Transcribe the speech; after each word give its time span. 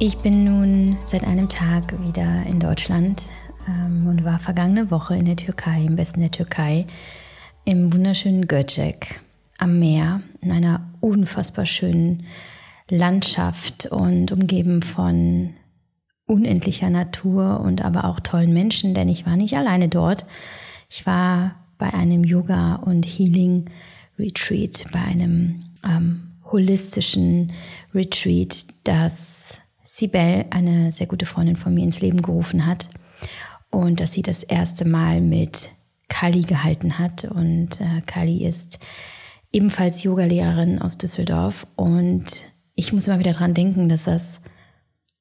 Ich 0.00 0.18
bin 0.18 0.44
nun 0.44 0.96
seit 1.04 1.24
einem 1.24 1.48
Tag 1.48 2.00
wieder 2.06 2.46
in 2.46 2.60
Deutschland 2.60 3.30
ähm, 3.66 4.06
und 4.06 4.24
war 4.24 4.38
vergangene 4.38 4.92
Woche 4.92 5.16
in 5.16 5.24
der 5.24 5.34
Türkei, 5.34 5.86
im 5.86 5.98
Westen 5.98 6.20
der 6.20 6.30
Türkei, 6.30 6.86
im 7.64 7.92
wunderschönen 7.92 8.46
Göcek 8.46 9.20
am 9.58 9.80
Meer, 9.80 10.20
in 10.40 10.52
einer 10.52 10.88
unfassbar 11.00 11.66
schönen 11.66 12.26
Landschaft 12.88 13.86
und 13.86 14.30
umgeben 14.30 14.82
von 14.82 15.54
unendlicher 16.26 16.90
Natur 16.90 17.58
und 17.58 17.84
aber 17.84 18.04
auch 18.04 18.20
tollen 18.20 18.52
Menschen, 18.52 18.94
denn 18.94 19.08
ich 19.08 19.26
war 19.26 19.36
nicht 19.36 19.56
alleine 19.56 19.88
dort. 19.88 20.26
Ich 20.88 21.06
war 21.06 21.56
bei 21.76 21.92
einem 21.92 22.22
Yoga- 22.22 22.76
und 22.76 23.04
Healing-Retreat, 23.04 24.84
bei 24.92 25.00
einem 25.00 25.64
ähm, 25.84 26.34
holistischen 26.44 27.50
Retreat, 27.92 28.64
das 28.84 29.60
Sibel, 29.98 30.44
eine 30.50 30.92
sehr 30.92 31.08
gute 31.08 31.26
Freundin 31.26 31.56
von 31.56 31.74
mir, 31.74 31.82
ins 31.82 32.00
Leben 32.00 32.22
gerufen 32.22 32.66
hat 32.66 32.88
und 33.70 33.98
dass 33.98 34.12
sie 34.12 34.22
das 34.22 34.44
erste 34.44 34.84
Mal 34.84 35.20
mit 35.20 35.70
Kali 36.08 36.42
gehalten 36.42 37.00
hat. 37.00 37.24
Und 37.24 37.80
äh, 37.80 38.00
Kali 38.06 38.46
ist 38.46 38.78
ebenfalls 39.50 40.04
Yogalehrerin 40.04 40.80
aus 40.80 40.98
Düsseldorf 40.98 41.66
und 41.74 42.44
ich 42.76 42.92
muss 42.92 43.08
immer 43.08 43.18
wieder 43.18 43.32
dran 43.32 43.54
denken, 43.54 43.88
dass 43.88 44.04
das 44.04 44.40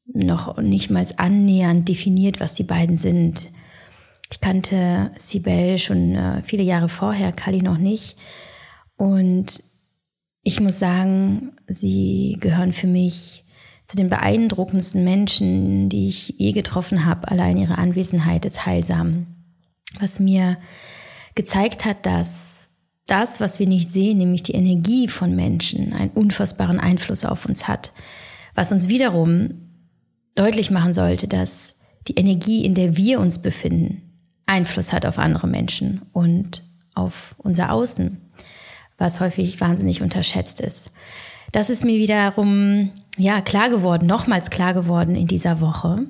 noch 0.06 0.58
nicht 0.58 0.92
mal 0.92 1.06
annähernd 1.18 1.90
definiert, 1.90 2.40
was 2.40 2.54
die 2.54 2.64
beiden 2.64 3.00
sind. 3.00 3.50
Ich 4.32 4.42
kannte 4.42 5.10
Sibel 5.18 5.80
schon 5.80 6.14
äh, 6.14 6.44
viele 6.44 6.64
Jahre 6.64 6.88
vorher, 6.88 7.32
Kali 7.32 7.64
noch 7.64 7.80
nicht. 7.80 8.16
Und 8.96 9.64
ich 10.44 10.60
muss 10.60 10.78
sagen, 10.78 11.54
sie 11.68 12.38
gehören 12.40 12.74
für 12.74 12.88
mich 12.88 13.44
zu 13.88 13.96
den 13.96 14.10
beeindruckendsten 14.10 15.04
Menschen, 15.04 15.90
die 15.90 16.10
ich 16.10 16.36
je 16.38 16.52
getroffen 16.52 17.06
habe. 17.06 17.30
Allein 17.30 17.58
ihre 17.58 17.78
Anwesenheit 17.78 18.46
ist 18.46 18.66
heilsam. 18.66 19.28
Was 20.00 20.20
mir 20.20 20.58
gezeigt 21.36 21.86
hat, 21.86 22.06
dass 22.06 22.74
das, 23.06 23.40
was 23.40 23.60
wir 23.60 23.68
nicht 23.68 23.90
sehen, 23.90 24.18
nämlich 24.18 24.44
die 24.44 24.54
Energie 24.54 25.08
von 25.08 25.36
Menschen, 25.36 25.94
einen 25.94 26.12
unfassbaren 26.12 26.80
Einfluss 26.80 27.24
auf 27.24 27.46
uns 27.46 27.70
hat. 27.70 27.94
Was 28.54 28.74
uns 28.74 28.90
wiederum 28.90 29.54
deutlich 30.36 30.70
machen 30.70 30.94
sollte, 30.94 31.28
dass 31.28 31.76
die 32.10 32.16
Energie, 32.16 32.66
in 32.66 32.74
der 32.74 32.98
wir 32.98 33.22
uns 33.22 33.42
befinden, 33.42 34.02
Einfluss 34.46 34.92
hat 34.92 35.06
auf 35.06 35.18
andere 35.18 35.48
Menschen 35.48 36.02
und 36.12 36.64
auf 36.96 37.36
unser 37.38 37.72
Außen, 37.72 38.18
was 38.98 39.22
häufig 39.22 39.62
wahnsinnig 39.62 40.02
unterschätzt 40.02 40.60
ist. 40.60 40.92
Das 41.52 41.70
ist 41.70 41.86
mir 41.86 42.00
wiederum 42.00 42.92
ja 43.18 43.42
klar 43.42 43.70
geworden, 43.70 44.08
nochmals 44.08 44.50
klar 44.50 44.74
geworden 44.74 45.16
in 45.16 45.28
dieser 45.28 45.60
Woche 45.60 46.06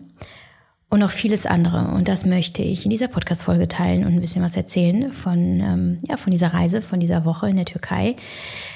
und 0.89 0.99
noch 0.99 1.11
vieles 1.11 1.45
andere. 1.45 1.89
Und 1.89 2.07
das 2.07 2.25
möchte 2.25 2.61
ich 2.61 2.85
in 2.85 2.91
dieser 2.91 3.07
Podcast-Folge 3.07 3.67
teilen 3.67 4.05
und 4.05 4.13
ein 4.13 4.21
bisschen 4.21 4.43
was 4.43 4.55
erzählen 4.55 5.11
von, 5.11 5.59
ähm, 5.59 5.99
ja, 6.07 6.17
von 6.17 6.31
dieser 6.31 6.53
Reise, 6.53 6.81
von 6.81 6.99
dieser 6.99 7.25
Woche 7.25 7.49
in 7.49 7.55
der 7.55 7.65
Türkei 7.65 8.15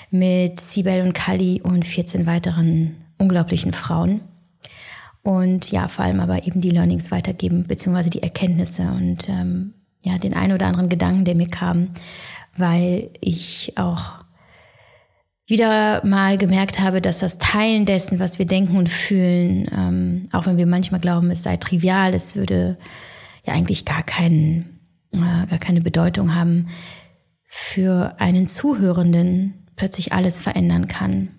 mit 0.10 0.60
Sibel 0.60 1.02
und 1.02 1.14
Kali 1.14 1.62
und 1.62 1.86
14 1.86 2.26
weiteren 2.26 2.96
unglaublichen 3.18 3.74
Frauen. 3.74 4.22
Und 5.24 5.72
ja, 5.72 5.88
vor 5.88 6.04
allem 6.04 6.20
aber 6.20 6.46
eben 6.46 6.60
die 6.60 6.72
Learnings 6.72 7.12
weitergeben, 7.12 7.66
beziehungsweise 7.68 8.10
die 8.10 8.24
Erkenntnisse 8.24 8.84
und 8.84 9.30
ähm, 9.30 9.74
ja, 10.04 10.18
den 10.18 10.34
einen 10.34 10.54
oder 10.54 10.66
anderen 10.66 10.90
Gedanken, 10.90 11.26
der 11.26 11.36
mir 11.36 11.48
kam, 11.48 11.90
weil 12.58 13.12
ich 13.22 13.74
auch 13.78 14.21
wieder 15.52 16.04
mal 16.06 16.38
gemerkt 16.38 16.80
habe, 16.80 17.02
dass 17.02 17.20
das 17.20 17.38
Teilen 17.38 17.86
dessen, 17.86 18.20
was 18.20 18.40
wir 18.40 18.46
denken 18.48 18.78
und 18.78 18.90
fühlen, 18.90 19.70
ähm, 19.76 20.30
auch 20.32 20.46
wenn 20.46 20.58
wir 20.58 20.66
manchmal 20.66 21.02
glauben, 21.02 21.30
es 21.30 21.44
sei 21.44 21.58
trivial, 21.58 22.16
es 22.16 22.38
würde 22.38 22.78
ja 23.46 23.54
eigentlich 23.54 23.84
gar, 23.84 24.02
keinen, 24.02 24.80
äh, 25.14 25.46
gar 25.48 25.60
keine 25.60 25.82
Bedeutung 25.82 26.34
haben, 26.34 26.70
für 27.44 28.16
einen 28.18 28.48
Zuhörenden 28.48 29.68
plötzlich 29.76 30.14
alles 30.14 30.40
verändern 30.40 30.88
kann. 30.88 31.30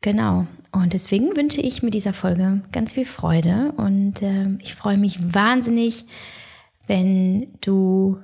Genau. 0.00 0.46
Und 0.72 0.94
deswegen 0.94 1.36
wünsche 1.36 1.60
ich 1.60 1.82
mit 1.82 1.92
dieser 1.92 2.14
Folge 2.14 2.62
ganz 2.72 2.94
viel 2.94 3.04
Freude 3.04 3.72
und 3.76 4.22
äh, 4.22 4.46
ich 4.60 4.74
freue 4.74 4.96
mich 4.96 5.18
wahnsinnig, 5.34 6.06
wenn 6.86 7.48
du 7.60 8.18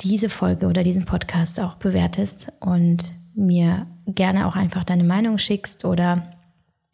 diese 0.00 0.28
Folge 0.28 0.66
oder 0.66 0.84
diesen 0.84 1.04
Podcast 1.04 1.58
auch 1.58 1.74
bewertest 1.76 2.52
und 2.60 3.12
mir 3.34 3.88
gerne 4.06 4.46
auch 4.46 4.56
einfach 4.56 4.84
deine 4.84 5.04
Meinung 5.04 5.38
schickst 5.38 5.84
oder 5.84 6.28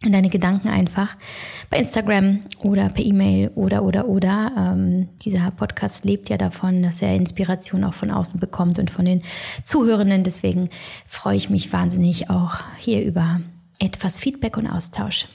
deine 0.03 0.31
Gedanken 0.31 0.69
einfach 0.69 1.17
bei 1.69 1.79
Instagram 1.79 2.41
oder 2.63 2.89
per 2.89 3.05
E-Mail 3.05 3.51
oder 3.55 3.83
oder 3.83 4.09
oder. 4.09 4.53
Ähm, 4.57 5.09
dieser 5.23 5.51
Podcast 5.51 6.05
lebt 6.05 6.31
ja 6.31 6.39
davon, 6.39 6.83
dass 6.83 7.03
er 7.03 7.15
Inspiration 7.15 7.85
auch 7.85 7.95
von 7.95 8.11
außen 8.11 8.41
bekommt 8.41 8.79
und 8.79 8.91
von 8.91 9.05
den 9.05 9.23
Zuhörenden. 9.65 10.25
Deswegen 10.25 10.71
freue 11.07 11.37
ich 11.37 11.51
mich 11.51 11.73
wahnsinnig 11.73 12.31
auch 12.31 12.61
hier 12.79 13.05
über 13.05 13.41
etwas 13.79 14.19
Feedback 14.19 14.57
und 14.57 14.67
Austausch. 14.67 15.27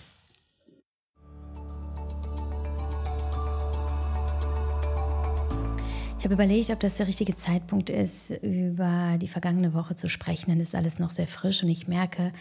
Ich 6.26 6.28
habe 6.28 6.44
überlegt, 6.44 6.72
ob 6.72 6.80
das 6.80 6.98
der 6.98 7.06
richtige 7.06 7.36
Zeitpunkt 7.36 7.92
ist, 7.92 8.32
über 8.32 9.20
die 9.22 9.28
vergangene 9.28 9.76
Woche 9.76 9.94
zu 9.94 10.10
sprechen. 10.10 10.50
Denn 10.50 10.60
es 10.60 10.70
ist 10.70 10.76
alles 10.76 10.98
noch 10.98 11.12
sehr 11.12 11.28
frisch 11.28 11.62
und 11.62 11.70
ich 11.70 11.88
merke, 11.88 12.34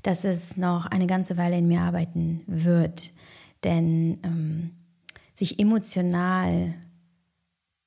dass 0.00 0.24
es 0.24 0.56
noch 0.56 0.86
eine 0.86 1.06
ganze 1.06 1.36
Weile 1.36 1.58
in 1.58 1.68
mir 1.68 1.82
arbeiten 1.82 2.40
wird. 2.46 3.12
Denn 3.62 4.20
ähm, 4.22 4.70
sich 5.34 5.60
emotional 5.60 6.72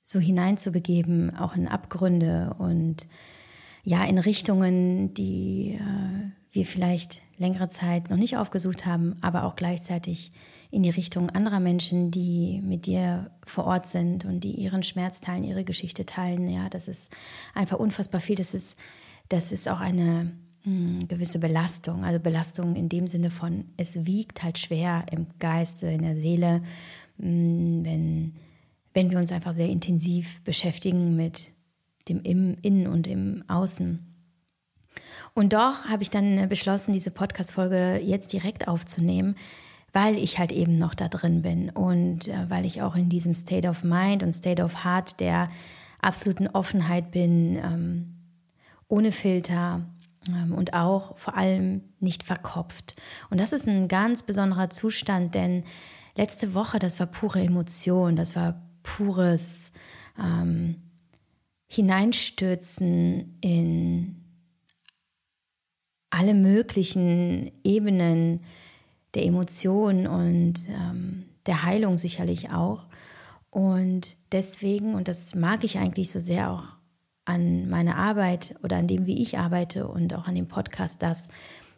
so 0.04 0.20
hineinzubegeben, 0.20 1.36
auch 1.36 1.56
in 1.56 1.68
Abgründe 1.68 2.54
und 2.60 3.08
ja, 3.84 4.06
in 4.06 4.20
Richtungen, 4.20 5.16
die 5.16 5.80
äh, 5.80 6.30
wir 6.52 6.68
vielleicht 6.68 7.24
längere 7.40 7.70
Zeit 7.70 8.12
noch 8.12 8.18
nicht 8.18 8.38
aufgesucht 8.38 8.86
haben, 8.86 9.16
aber 9.22 9.46
auch 9.46 9.56
gleichzeitig 9.56 10.32
in 10.72 10.84
die 10.84 10.90
Richtung 10.90 11.30
anderer 11.32 11.60
Menschen, 11.60 12.12
die 12.12 12.62
mit 12.64 12.86
dir 12.86 13.32
vor 13.46 13.66
Ort 13.66 13.88
sind 13.88 14.26
und 14.26 14.42
die 14.42 14.52
ihren 14.52 14.84
Schmerz 14.84 15.20
teilen, 15.20 15.44
ihre 15.44 15.64
Geschichte 15.64 16.06
teilen. 16.06 16.48
Ja, 16.48 16.70
das 16.70 16.88
ist 16.88 17.12
einfach 17.56 17.80
unfassbar 17.80 18.22
viel. 18.22 18.36
Das 18.36 18.54
ist, 18.54 18.78
das 19.30 19.52
ist 19.52 19.68
auch 19.68 19.80
eine 19.80 20.32
hm, 20.64 21.08
gewisse 21.08 21.40
Belastung. 21.40 22.06
Also 22.06 22.20
Belastung 22.20 22.76
in 22.76 22.88
dem 22.88 23.08
Sinne 23.08 23.32
von, 23.32 23.66
es 23.78 24.06
wiegt 24.06 24.44
halt 24.44 24.60
schwer 24.60 25.06
im 25.12 25.26
Geiste, 25.40 25.88
in 25.88 26.04
der 26.04 26.16
Seele, 26.16 26.62
hm, 27.18 27.84
wenn, 27.84 28.34
wenn 28.94 29.10
wir 29.10 29.18
uns 29.18 29.32
einfach 29.32 29.56
sehr 29.56 29.70
intensiv 29.70 30.40
beschäftigen 30.44 31.16
mit 31.16 31.52
dem 32.10 32.22
im 32.22 32.58
Innen 32.62 32.88
und 32.88 33.08
im 33.08 33.44
Außen. 33.48 34.06
Und 35.34 35.54
doch 35.54 35.86
habe 35.86 36.04
ich 36.04 36.10
dann 36.10 36.48
beschlossen, 36.50 36.94
diese 36.94 37.12
Podcast-Folge 37.12 38.02
jetzt 38.04 38.34
direkt 38.34 38.68
aufzunehmen, 38.68 39.36
weil 39.94 40.18
ich 40.18 40.40
halt 40.40 40.52
eben 40.52 40.78
noch 40.78 40.94
da 40.94 41.08
drin 41.08 41.42
bin 41.42 41.70
und 41.70 42.28
äh, 42.28 42.50
weil 42.50 42.66
ich 42.66 42.82
auch 42.82 42.96
in 42.96 43.10
diesem 43.10 43.34
State 43.34 43.68
of 43.68 43.84
Mind 43.84 44.24
und 44.24 44.34
State 44.34 44.64
of 44.64 44.84
Heart 44.84 45.20
der 45.20 45.50
absoluten 46.02 46.48
Offenheit 46.48 47.12
bin, 47.12 47.58
ähm, 47.58 48.16
ohne 48.88 49.12
Filter 49.12 49.82
ähm, 50.30 50.54
und 50.54 50.74
auch 50.74 51.18
vor 51.18 51.36
allem 51.36 51.82
nicht 52.00 52.24
verkopft. 52.24 52.96
Und 53.30 53.40
das 53.40 53.54
ist 53.54 53.68
ein 53.68 53.88
ganz 53.88 54.24
besonderer 54.24 54.70
Zustand, 54.70 55.36
denn 55.36 55.64
letzte 56.16 56.54
Woche, 56.54 56.80
das 56.80 57.00
war 57.00 57.08
pure 57.08 57.42
Emotion, 57.42 58.16
das 58.16 58.36
war 58.36 58.62
pures 58.84 59.72
ähm, 60.20 60.76
Hineinstürzen 61.68 63.38
in 63.42 64.16
alle 66.10 66.34
möglichen 66.34 67.52
Ebenen, 67.64 68.42
der 69.16 69.26
Emotion 69.26 70.08
und 70.08 70.56
ähm, 70.70 71.26
der 71.46 71.64
Heilung 71.64 71.98
sicherlich 71.98 72.52
auch. 72.52 72.88
Und 73.50 74.18
deswegen, 74.32 74.94
und 74.94 75.08
das 75.08 75.36
mag 75.36 75.64
ich 75.64 75.80
eigentlich 75.80 76.12
so 76.12 76.20
sehr 76.20 76.52
auch 76.52 76.64
an 77.26 77.70
meiner 77.70 77.96
Arbeit 77.96 78.56
oder 78.64 78.78
an 78.78 78.88
dem, 78.88 79.06
wie 79.06 79.22
ich 79.22 79.38
arbeite 79.38 79.88
und 79.88 80.14
auch 80.14 80.28
an 80.28 80.36
dem 80.36 80.48
Podcast, 80.48 81.02
dass 81.02 81.30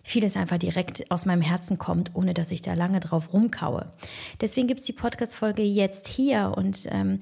vieles 0.04 0.36
einfach 0.36 0.58
direkt 0.58 1.12
aus 1.12 1.26
meinem 1.26 1.42
Herzen 1.42 1.78
kommt, 1.78 2.16
ohne 2.16 2.34
dass 2.34 2.52
ich 2.52 2.62
da 2.62 2.74
lange 2.74 3.00
drauf 3.00 3.34
rumkaue. 3.34 3.92
Deswegen 4.40 4.68
gibt 4.68 4.80
es 4.80 4.86
die 4.86 4.94
Podcast-Folge 4.94 5.64
jetzt 5.64 6.08
hier 6.08 6.54
und 6.56 6.88
ähm, 6.90 7.20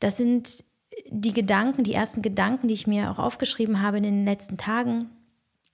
das 0.00 0.16
sind 0.16 0.64
die 1.10 1.32
Gedanken, 1.32 1.84
die 1.84 1.94
ersten 1.94 2.22
Gedanken, 2.22 2.68
die 2.68 2.74
ich 2.74 2.86
mir 2.86 3.10
auch 3.10 3.18
aufgeschrieben 3.18 3.82
habe 3.82 3.98
in 3.98 4.02
den 4.02 4.24
letzten 4.24 4.56
Tagen, 4.56 5.10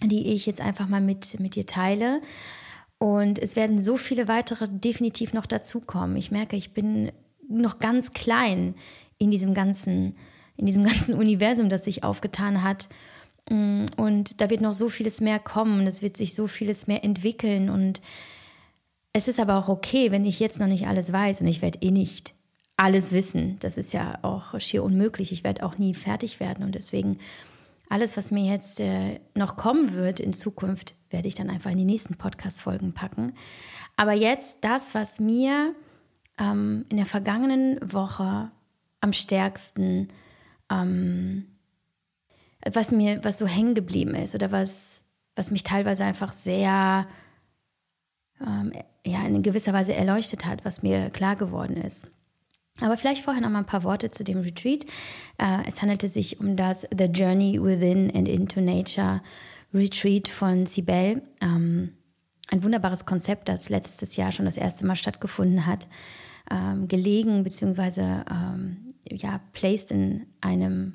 die 0.02 0.32
ich 0.32 0.46
jetzt 0.46 0.61
einfach 0.61 0.88
mal 0.88 1.00
mit, 1.00 1.38
mit 1.40 1.55
dir 1.55 1.67
teile. 1.67 2.20
Und 3.02 3.40
es 3.40 3.56
werden 3.56 3.82
so 3.82 3.96
viele 3.96 4.28
weitere 4.28 4.69
definitiv 4.70 5.32
noch 5.32 5.46
dazukommen. 5.46 6.16
Ich 6.16 6.31
merke, 6.31 6.54
ich 6.54 6.72
bin 6.72 7.10
noch 7.49 7.81
ganz 7.81 8.12
klein 8.12 8.76
in 9.19 9.32
diesem 9.32 9.54
ganzen, 9.54 10.14
in 10.56 10.66
diesem 10.66 10.84
ganzen 10.87 11.14
Universum, 11.14 11.69
das 11.69 11.82
sich 11.82 12.04
aufgetan 12.04 12.62
hat. 12.62 12.88
Mm, 13.50 13.87
und 13.96 14.40
da 14.40 14.50
wird 14.50 14.60
noch 14.60 14.72
so 14.72 14.88
vieles 14.88 15.20
mehr 15.20 15.40
kommen. 15.40 15.84
Es 15.88 16.00
wird 16.00 16.16
sich 16.16 16.37
so 16.37 16.46
vieles 16.46 16.87
mehr 16.87 17.02
entwickeln. 17.02 17.70
Und 17.70 18.00
es 19.12 19.26
ist 19.26 19.40
aber 19.40 19.56
auch 19.56 19.69
okay, 19.69 20.12
wenn 20.12 20.25
ich 20.25 20.38
jetzt 20.38 20.60
noch 20.60 20.69
nicht 20.69 20.87
alles 20.87 21.12
weiß 21.12 21.40
und 21.40 21.49
ich 21.49 21.60
werde 21.60 21.81
eh 21.82 21.90
nicht 21.90 22.34
alles 22.76 23.10
wissen. 23.10 23.56
Das 23.58 23.78
ist 23.78 23.93
ja 23.93 24.20
auch 24.22 24.60
schier 24.60 24.84
unmöglich. 24.84 25.32
Ich 25.32 25.43
werde 25.43 25.66
auch 25.66 25.76
nie 25.76 25.94
fertig 25.94 26.38
werden 26.38 26.64
und 26.64 26.76
deswegen 26.76 27.19
alles, 27.93 28.17
was 28.17 28.31
mir 28.31 28.50
jetzt 28.50 28.81
äh, 28.81 29.21
noch 29.35 29.56
kommen 29.56 29.93
wird 29.93 30.19
in 30.19 30.33
Zukunft, 30.33 30.94
werde 31.11 31.29
ich 31.29 31.35
dann 31.35 31.50
einfach 31.50 31.71
in 31.71 31.77
die 31.77 31.85
nächsten 31.85 32.15
Podcast-Folgen 32.15 32.94
packen. 32.94 33.35
Aber 33.97 34.15
jetzt 34.15 34.65
das, 34.65 34.94
was 34.94 35.21
mir 35.21 35.75
ähm, 36.39 36.87
in 36.89 36.97
der 36.97 37.05
vergangenen 37.05 37.79
Woche 37.83 38.50
am 39.00 39.12
stärksten, 39.12 40.09
ähm, 40.71 41.44
was 42.73 42.93
mir, 42.93 43.23
was 43.25 43.37
so 43.37 43.47
hängen 43.47 43.75
geblieben 43.75 44.15
ist 44.15 44.35
oder 44.35 44.50
was, 44.50 45.03
was 45.37 45.50
mich 45.50 45.62
teilweise 45.62 46.05
einfach 46.05 46.33
sehr, 46.33 47.06
ähm, 48.41 48.73
ja, 49.05 49.23
in 49.27 49.43
gewisser 49.43 49.75
Weise 49.75 49.93
erleuchtet 49.93 50.47
hat, 50.47 50.65
was 50.65 50.83
mir 50.83 51.11
klar 51.11 51.37
geworden 51.37 51.77
ist. 51.77 52.06
Aber 52.81 52.97
vielleicht 52.97 53.25
vorher 53.25 53.43
noch 53.43 53.51
mal 53.51 53.61
ein 53.61 53.67
paar 53.67 53.85
Worte 53.85 54.11
zu 54.11 54.25
dem 54.25 54.41
Retreat. 54.41 54.85
Äh, 55.39 55.69
es 55.69 55.83
handelte 55.83 56.09
sich 56.09 56.41
um 56.41 56.57
das 56.57 56.87
The 56.97 57.05
Journey 57.05 57.63
Within 57.63 58.11
and 58.15 58.29
Into 58.29 58.61
Nature 58.61 59.21
Retreat 59.75 60.29
von 60.29 60.67
Sibel. 60.67 61.23
Ähm, 61.41 61.93
ein 62.49 62.65
wunderbares 62.65 63.07
Konzept, 63.07 63.49
das 63.49 63.69
letztes 63.69 64.17
Jahr 64.17 64.33
schon 64.33 64.45
das 64.45 64.57
erste 64.57 64.87
Mal 64.87 64.97
stattgefunden 64.97 65.67
hat. 65.67 65.89
Ähm, 66.51 66.89
gelegen 66.89 67.45
bzw. 67.45 68.23
Ähm, 68.31 68.95
ja, 69.09 69.41
placed 69.53 69.91
in 69.91 70.27
einem 70.41 70.95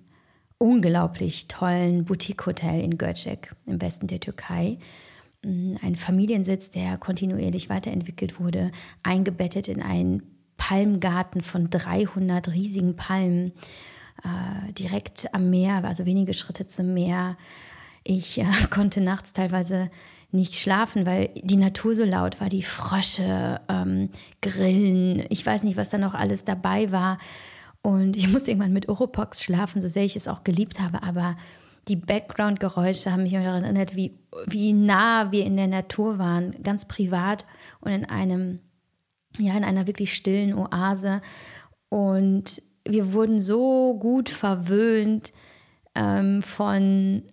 unglaublich 0.57 1.47
tollen 1.47 2.05
Boutique-Hotel 2.05 2.81
in 2.81 2.97
Göcek 2.97 3.55
im 3.65 3.81
Westen 3.81 4.07
der 4.07 4.19
Türkei. 4.19 4.77
Mm, 5.43 5.75
ein 5.81 5.95
Familiensitz, 5.95 6.71
der 6.71 6.97
kontinuierlich 6.97 7.69
weiterentwickelt 7.69 8.39
wurde, 8.39 8.71
eingebettet 9.03 9.67
in 9.67 9.81
einen 9.81 10.36
Palmgarten 10.57 11.41
von 11.41 11.69
300 11.69 12.51
riesigen 12.51 12.95
Palmen, 12.95 13.53
äh, 14.23 14.73
direkt 14.73 15.33
am 15.33 15.49
Meer, 15.49 15.83
also 15.83 16.05
wenige 16.05 16.33
Schritte 16.33 16.67
zum 16.67 16.93
Meer. 16.93 17.37
Ich 18.03 18.39
äh, 18.39 18.45
konnte 18.69 19.01
nachts 19.01 19.33
teilweise 19.33 19.89
nicht 20.31 20.55
schlafen, 20.55 21.05
weil 21.05 21.29
die 21.35 21.57
Natur 21.57 21.95
so 21.95 22.03
laut 22.03 22.41
war, 22.41 22.49
die 22.49 22.63
Frösche, 22.63 23.61
ähm, 23.69 24.09
Grillen, 24.41 25.25
ich 25.29 25.45
weiß 25.45 25.63
nicht, 25.63 25.77
was 25.77 25.89
da 25.89 25.97
noch 25.97 26.13
alles 26.13 26.43
dabei 26.43 26.91
war. 26.91 27.17
Und 27.81 28.17
ich 28.17 28.27
musste 28.31 28.51
irgendwann 28.51 28.73
mit 28.73 28.89
Oropox 28.89 29.43
schlafen, 29.43 29.81
so 29.81 29.87
sehr 29.87 30.03
ich 30.03 30.15
es 30.15 30.27
auch 30.27 30.43
geliebt 30.43 30.79
habe, 30.79 31.03
aber 31.03 31.37
die 31.87 31.95
Background-Geräusche 31.95 33.11
haben 33.11 33.23
mich 33.23 33.31
daran 33.31 33.63
erinnert, 33.63 33.95
wie, 33.95 34.19
wie 34.45 34.73
nah 34.73 35.31
wir 35.31 35.45
in 35.45 35.55
der 35.55 35.67
Natur 35.67 36.19
waren, 36.19 36.61
ganz 36.61 36.85
privat 36.85 37.45
und 37.79 37.91
in 37.91 38.03
einem 38.03 38.59
ja, 39.39 39.55
in 39.55 39.63
einer 39.63 39.87
wirklich 39.87 40.13
stillen 40.13 40.53
Oase. 40.53 41.21
Und 41.89 42.61
wir 42.87 43.13
wurden 43.13 43.41
so 43.41 43.97
gut 43.99 44.29
verwöhnt 44.29 45.33
ähm, 45.95 46.43
von 46.43 47.23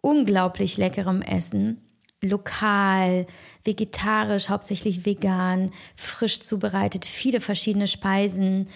unglaublich 0.00 0.76
leckerem 0.76 1.22
Essen. 1.22 1.80
Lokal, 2.22 3.26
vegetarisch, 3.64 4.48
hauptsächlich 4.48 5.04
vegan, 5.04 5.70
frisch 5.94 6.40
zubereitet, 6.40 7.04
viele 7.04 7.40
verschiedene 7.40 7.86
Speisen 7.86 8.68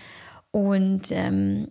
und 0.51 1.11
ähm, 1.13 1.69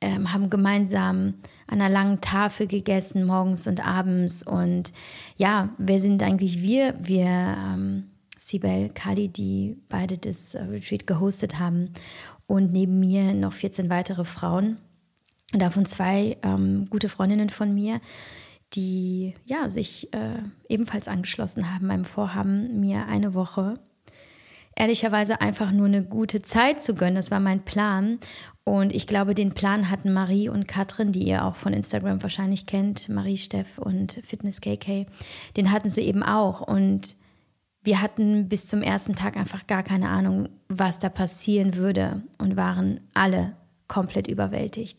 ähm, 0.00 0.32
haben 0.32 0.48
gemeinsam 0.48 1.34
an 1.66 1.80
einer 1.80 1.90
langen 1.90 2.20
Tafel 2.20 2.66
gegessen, 2.66 3.26
morgens 3.26 3.66
und 3.66 3.86
abends. 3.86 4.42
Und 4.42 4.92
ja, 5.36 5.70
wer 5.78 6.00
sind 6.00 6.22
eigentlich 6.22 6.62
wir? 6.62 6.94
Wir 7.00 7.26
ähm, 7.26 8.07
Sibel, 8.38 8.88
Kali, 8.88 9.28
die 9.28 9.76
beide 9.88 10.16
das 10.16 10.54
äh, 10.54 10.62
Retreat 10.62 11.06
gehostet 11.06 11.58
haben 11.58 11.92
und 12.46 12.72
neben 12.72 12.98
mir 12.98 13.34
noch 13.34 13.52
14 13.52 13.90
weitere 13.90 14.24
Frauen. 14.24 14.78
Davon 15.52 15.86
zwei 15.86 16.36
ähm, 16.42 16.86
gute 16.88 17.08
Freundinnen 17.08 17.50
von 17.50 17.74
mir, 17.74 18.00
die 18.74 19.34
ja, 19.44 19.68
sich 19.68 20.12
äh, 20.14 20.42
ebenfalls 20.68 21.08
angeschlossen 21.08 21.74
haben 21.74 21.86
meinem 21.86 22.04
Vorhaben, 22.04 22.80
mir 22.80 23.06
eine 23.06 23.34
Woche 23.34 23.78
ehrlicherweise 24.78 25.40
einfach 25.40 25.72
nur 25.72 25.86
eine 25.86 26.04
gute 26.04 26.40
Zeit 26.40 26.80
zu 26.80 26.94
gönnen. 26.94 27.16
Das 27.16 27.30
war 27.30 27.40
mein 27.40 27.64
Plan. 27.64 28.18
Und 28.64 28.94
ich 28.94 29.06
glaube, 29.06 29.34
den 29.34 29.52
Plan 29.52 29.90
hatten 29.90 30.12
Marie 30.12 30.48
und 30.48 30.68
Katrin, 30.68 31.10
die 31.10 31.24
ihr 31.24 31.44
auch 31.44 31.56
von 31.56 31.72
Instagram 31.72 32.22
wahrscheinlich 32.22 32.66
kennt, 32.66 33.08
Marie 33.08 33.36
Steff 33.36 33.78
und 33.78 34.20
Fitness 34.24 34.60
KK, 34.60 35.06
den 35.56 35.72
hatten 35.72 35.90
sie 35.90 36.02
eben 36.02 36.22
auch. 36.22 36.60
Und 36.60 37.16
wir 37.82 38.02
hatten 38.02 38.48
bis 38.48 38.66
zum 38.66 38.82
ersten 38.82 39.14
Tag 39.14 39.36
einfach 39.36 39.66
gar 39.66 39.82
keine 39.82 40.08
Ahnung, 40.08 40.48
was 40.68 40.98
da 40.98 41.08
passieren 41.08 41.76
würde 41.76 42.22
und 42.38 42.56
waren 42.56 43.00
alle 43.14 43.54
komplett 43.86 44.26
überwältigt. 44.26 44.98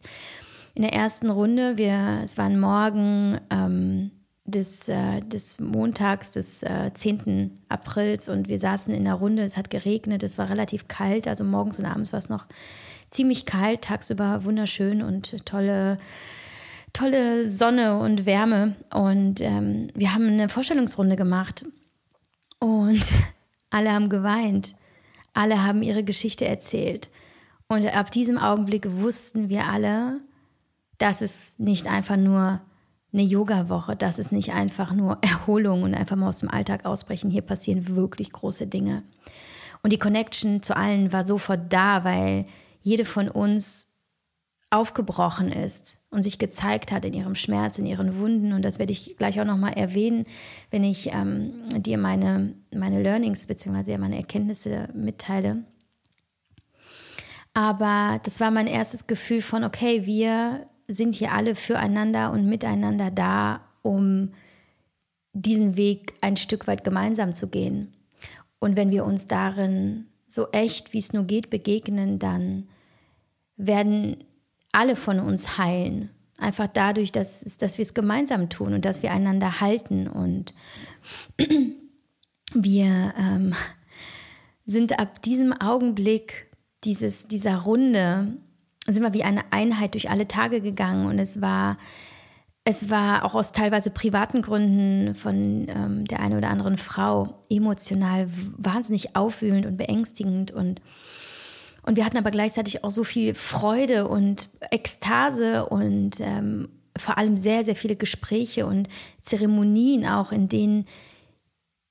In 0.76 0.84
der 0.84 0.94
ersten 0.94 1.30
Runde, 1.30 1.78
wir, 1.78 2.22
es 2.24 2.38
war 2.38 2.46
ein 2.46 2.60
Morgen 2.60 3.40
ähm, 3.50 4.12
des, 4.46 4.88
äh, 4.88 5.22
des 5.22 5.60
Montags, 5.60 6.32
des 6.32 6.64
äh, 6.64 6.92
10. 6.94 7.60
Aprils 7.70 8.30
und 8.30 8.48
wir 8.48 8.60
saßen 8.60 8.94
in 8.94 9.06
der 9.06 9.16
Runde, 9.16 9.44
es 9.44 9.58
hat 9.58 9.70
geregnet, 9.70 10.24
es 10.24 10.38
war 10.38 10.50
relativ 10.50 10.88
kalt, 10.88 11.28
also 11.28 11.44
morgens 11.44 11.80
und 11.80 11.86
abends 11.86 12.14
war 12.14 12.20
es 12.20 12.30
noch 12.30 12.48
ziemlich 13.10 13.46
kalt, 13.46 13.82
tagsüber 13.84 14.46
wunderschön 14.46 15.04
und 15.04 15.46
tolle 15.46 15.98
tolle 16.94 17.48
Sonne 17.48 18.00
und 18.00 18.26
Wärme. 18.26 18.76
Und 18.92 19.42
ähm, 19.42 19.90
wir 19.94 20.14
haben 20.16 20.28
eine 20.28 20.50
Vorstellungsrunde 20.50 21.16
gemacht 21.16 21.66
und 22.60 23.04
alle 23.70 23.92
haben 23.92 24.10
geweint. 24.10 24.76
Alle 25.34 25.64
haben 25.64 25.84
ihre 25.84 26.04
Geschichte 26.04 26.46
erzählt. 26.46 27.10
Und 27.68 27.86
ab 27.86 28.12
diesem 28.12 28.38
Augenblick 28.38 28.88
wussten 29.00 29.50
wir 29.50 29.66
alle, 29.66 30.20
dass 30.98 31.22
es 31.22 31.60
nicht 31.60 31.88
einfach 31.88 32.18
nur 32.18 32.62
eine 33.12 33.24
Yoga-Woche, 33.24 33.96
das 33.96 34.20
ist 34.20 34.32
nicht 34.32 34.52
einfach 34.52 34.92
nur 34.94 35.18
Erholung 35.22 35.84
und 35.84 35.96
einfach 35.96 36.16
mal 36.16 36.30
aus 36.30 36.40
dem 36.40 36.50
Alltag 36.50 36.86
ausbrechen. 36.86 37.32
Hier 37.32 37.42
passieren 37.42 37.96
wirklich 37.96 38.32
große 38.32 38.68
Dinge. 38.68 39.04
Und 39.82 39.94
die 39.94 40.00
Connection 40.00 40.62
zu 40.62 40.76
allen 40.76 41.12
war 41.14 41.26
sofort 41.26 41.72
da, 41.72 42.04
weil 42.04 42.46
jede 42.82 43.06
von 43.06 43.30
uns 43.30 43.89
aufgebrochen 44.72 45.52
ist 45.52 46.00
und 46.12 46.22
sich 46.22 46.38
gezeigt 46.38 46.92
hat 46.92 47.04
in 47.04 47.14
ihrem 47.14 47.36
Schmerz, 47.36 47.80
in 47.80 47.86
ihren 47.86 48.20
Wunden. 48.20 48.54
Und 48.54 48.64
das 48.64 48.78
werde 48.78 48.92
ich 48.92 49.18
gleich 49.18 49.40
auch 49.42 49.46
nochmal 49.46 49.74
erwähnen, 49.74 50.26
wenn 50.70 50.84
ich 50.84 51.12
ähm, 51.12 51.64
dir 51.78 51.98
meine, 51.98 52.54
meine 52.74 53.02
Learnings 53.02 53.48
bzw. 53.48 53.98
meine 53.98 54.18
Erkenntnisse 54.18 54.90
mitteile. 54.94 55.64
Aber 57.54 58.20
das 58.24 58.40
war 58.40 58.52
mein 58.52 58.68
erstes 58.68 59.08
Gefühl 59.08 59.42
von, 59.42 59.64
okay, 59.64 60.06
wir 60.06 60.68
sind 60.88 61.16
hier 61.16 61.34
alle 61.34 61.56
füreinander 61.56 62.32
und 62.32 62.48
miteinander 62.48 63.10
da, 63.10 63.62
um 63.82 64.34
diesen 65.34 65.78
Weg 65.78 66.14
ein 66.22 66.38
Stück 66.38 66.68
weit 66.68 66.84
gemeinsam 66.84 67.34
zu 67.34 67.50
gehen. 67.50 67.94
Und 68.60 68.76
wenn 68.76 68.92
wir 68.92 69.06
uns 69.06 69.26
darin 69.26 70.06
so 70.28 70.50
echt, 70.52 70.94
wie 70.94 71.00
es 71.00 71.14
nur 71.14 71.24
geht, 71.24 71.50
begegnen, 71.50 72.20
dann 72.20 72.68
werden 73.56 74.18
alle 74.72 74.96
von 74.96 75.20
uns 75.20 75.58
heilen. 75.58 76.10
Einfach 76.38 76.68
dadurch, 76.68 77.12
dass, 77.12 77.42
dass 77.58 77.78
wir 77.78 77.84
es 77.84 77.94
gemeinsam 77.94 78.50
tun 78.50 78.74
und 78.74 78.86
dass 78.86 79.04
wir 79.04 79.12
einander 79.12 79.60
halten. 79.60 80.08
Und 80.08 80.54
wir 82.54 83.14
ähm, 83.18 83.54
sind 84.66 85.00
ab 85.00 85.22
diesem 85.22 85.52
Augenblick 85.52 86.48
dieses, 86.86 87.28
dieser 87.28 87.58
Runde, 87.58 88.38
sind 88.88 89.04
wir 89.04 89.14
wie 89.14 89.24
eine 89.24 89.52
Einheit 89.52 89.96
durch 89.96 90.10
alle 90.10 90.28
Tage 90.28 90.62
gegangen. 90.62 91.08
Und 91.08 91.20
es 91.20 91.42
war, 91.42 91.78
es 92.64 92.90
war 92.90 93.26
auch 93.26 93.36
aus 93.36 93.52
teilweise 93.52 93.90
privaten 93.90 94.42
Gründen 94.42 95.16
von 95.16 95.68
ähm, 95.68 96.06
der 96.06 96.22
einen 96.22 96.38
oder 96.38 96.50
anderen 96.50 96.78
Frau 96.78 97.44
emotional 97.50 98.30
wahnsinnig 98.58 99.16
aufwühlend 99.18 99.66
und 99.66 99.76
beängstigend. 99.76 100.52
Und 100.52 100.82
und 101.90 101.96
wir 101.96 102.06
hatten 102.06 102.18
aber 102.18 102.30
gleichzeitig 102.30 102.84
auch 102.84 102.92
so 102.92 103.04
viel 103.04 103.34
Freude 103.34 104.08
und 104.08 104.48
Ekstase 104.70 105.66
und 105.66 106.20
ähm, 106.20 106.70
vor 106.96 107.18
allem 107.18 107.36
sehr, 107.36 107.66
sehr 107.66 107.76
viele 107.76 107.96
Gespräche 107.96 108.68
und 108.68 108.88
Zeremonien 109.24 110.06
auch, 110.06 110.32
in 110.32 110.50
denen 110.50 110.86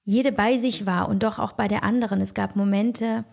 jede 0.05 0.31
bei 0.31 0.57
sich 0.57 0.87
war 0.87 1.09
und 1.09 1.25
doch 1.25 1.41
auch 1.41 1.51
bei 1.51 1.67
der 1.67 1.83
anderen. 1.83 2.21
Es 2.21 2.33
gab 2.33 2.55
Momente, 2.55 3.25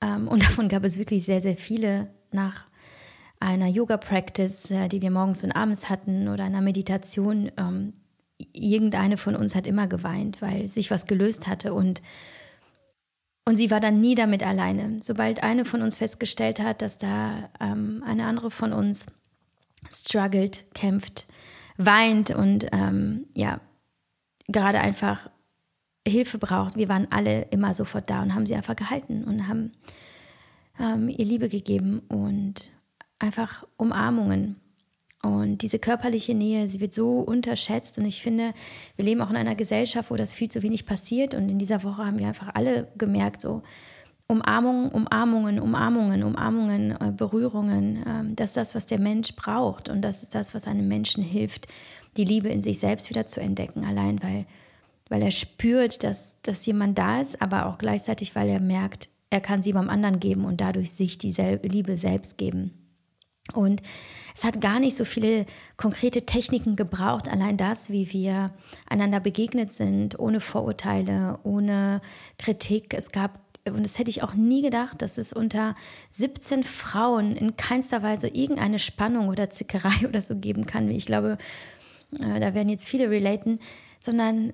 ähm, 0.00 0.28
und 0.28 0.40
davon 0.48 0.68
gab 0.68 0.84
es 0.84 0.98
wirklich 0.98 1.24
sehr, 1.24 1.40
sehr 1.40 1.56
viele 1.56 2.06
nach 2.30 2.66
einer 3.40 3.66
Yoga-Practice, 3.66 4.70
äh, 4.70 4.86
die 4.86 5.02
wir 5.02 5.10
morgens 5.10 5.42
und 5.42 5.50
abends 5.50 5.88
hatten 5.88 6.28
oder 6.28 6.44
einer 6.44 6.60
Meditation. 6.60 7.50
Ähm, 7.56 7.94
irgendeine 8.52 9.16
von 9.16 9.34
uns 9.34 9.56
hat 9.56 9.66
immer 9.66 9.88
geweint, 9.88 10.40
weil 10.40 10.68
sich 10.68 10.92
was 10.92 11.06
gelöst 11.06 11.48
hatte 11.48 11.74
und 11.74 12.02
und 13.44 13.56
sie 13.56 13.70
war 13.70 13.80
dann 13.80 14.00
nie 14.00 14.14
damit 14.14 14.42
alleine. 14.42 14.98
Sobald 15.00 15.42
eine 15.42 15.64
von 15.64 15.82
uns 15.82 15.96
festgestellt 15.96 16.60
hat, 16.60 16.82
dass 16.82 16.98
da 16.98 17.50
ähm, 17.60 18.02
eine 18.06 18.26
andere 18.26 18.50
von 18.50 18.72
uns 18.72 19.06
struggelt, 19.90 20.64
kämpft, 20.74 21.26
weint 21.76 22.30
und 22.30 22.66
ähm, 22.72 23.26
ja, 23.34 23.60
gerade 24.48 24.80
einfach 24.80 25.30
Hilfe 26.06 26.38
braucht, 26.38 26.76
wir 26.76 26.88
waren 26.88 27.10
alle 27.10 27.42
immer 27.50 27.74
sofort 27.74 28.08
da 28.10 28.22
und 28.22 28.34
haben 28.34 28.46
sie 28.46 28.54
einfach 28.54 28.76
gehalten 28.76 29.24
und 29.24 29.48
haben 29.48 29.72
ähm, 30.78 31.08
ihr 31.08 31.24
Liebe 31.24 31.48
gegeben 31.48 32.00
und 32.08 32.70
einfach 33.18 33.66
Umarmungen. 33.76 34.59
Und 35.22 35.58
diese 35.58 35.78
körperliche 35.78 36.34
Nähe, 36.34 36.68
sie 36.68 36.80
wird 36.80 36.94
so 36.94 37.20
unterschätzt. 37.20 37.98
Und 37.98 38.06
ich 38.06 38.22
finde, 38.22 38.54
wir 38.96 39.04
leben 39.04 39.20
auch 39.20 39.30
in 39.30 39.36
einer 39.36 39.54
Gesellschaft, 39.54 40.10
wo 40.10 40.16
das 40.16 40.32
viel 40.32 40.50
zu 40.50 40.62
wenig 40.62 40.86
passiert. 40.86 41.34
Und 41.34 41.48
in 41.48 41.58
dieser 41.58 41.82
Woche 41.84 42.06
haben 42.06 42.18
wir 42.18 42.28
einfach 42.28 42.54
alle 42.54 42.88
gemerkt, 42.96 43.42
so 43.42 43.62
Umarmungen, 44.28 44.90
Umarmungen, 44.92 45.60
Umarmungen, 45.60 46.22
Umarmungen, 46.22 46.90
äh, 46.92 47.12
Berührungen. 47.14 47.96
Äh, 47.96 48.34
das 48.34 48.50
ist 48.50 48.56
das, 48.56 48.74
was 48.74 48.86
der 48.86 49.00
Mensch 49.00 49.34
braucht. 49.36 49.90
Und 49.90 50.00
das 50.02 50.22
ist 50.22 50.34
das, 50.34 50.54
was 50.54 50.66
einem 50.66 50.88
Menschen 50.88 51.22
hilft, 51.22 51.66
die 52.16 52.24
Liebe 52.24 52.48
in 52.48 52.62
sich 52.62 52.78
selbst 52.78 53.10
wieder 53.10 53.26
zu 53.26 53.40
entdecken. 53.40 53.84
Allein 53.84 54.22
weil, 54.22 54.46
weil 55.10 55.20
er 55.22 55.32
spürt, 55.32 56.02
dass, 56.02 56.36
dass 56.42 56.64
jemand 56.64 56.96
da 56.96 57.20
ist, 57.20 57.42
aber 57.42 57.66
auch 57.66 57.76
gleichzeitig, 57.76 58.34
weil 58.34 58.48
er 58.48 58.60
merkt, 58.60 59.08
er 59.28 59.40
kann 59.40 59.62
sie 59.62 59.74
beim 59.74 59.90
anderen 59.90 60.18
geben 60.18 60.44
und 60.44 60.60
dadurch 60.60 60.92
sich 60.92 61.18
die 61.18 61.32
Liebe 61.62 61.96
selbst 61.96 62.38
geben. 62.38 62.79
Und 63.54 63.82
es 64.34 64.44
hat 64.44 64.60
gar 64.60 64.80
nicht 64.80 64.96
so 64.96 65.04
viele 65.04 65.46
konkrete 65.76 66.24
Techniken 66.24 66.76
gebraucht, 66.76 67.28
allein 67.28 67.56
das, 67.56 67.90
wie 67.90 68.12
wir 68.12 68.52
einander 68.86 69.20
begegnet 69.20 69.72
sind, 69.72 70.18
ohne 70.18 70.40
Vorurteile, 70.40 71.38
ohne 71.42 72.00
Kritik. 72.38 72.94
Es 72.94 73.12
gab, 73.12 73.40
und 73.66 73.84
das 73.84 73.98
hätte 73.98 74.10
ich 74.10 74.22
auch 74.22 74.34
nie 74.34 74.62
gedacht, 74.62 75.02
dass 75.02 75.18
es 75.18 75.32
unter 75.32 75.74
17 76.10 76.64
Frauen 76.64 77.36
in 77.36 77.56
keinster 77.56 78.02
Weise 78.02 78.28
irgendeine 78.28 78.78
Spannung 78.78 79.28
oder 79.28 79.50
Zickerei 79.50 79.94
oder 80.08 80.22
so 80.22 80.36
geben 80.36 80.66
kann. 80.66 80.90
Ich 80.90 81.06
glaube, 81.06 81.38
äh, 82.18 82.40
da 82.40 82.54
werden 82.54 82.68
jetzt 82.68 82.88
viele 82.88 83.10
relaten, 83.10 83.58
sondern 83.98 84.52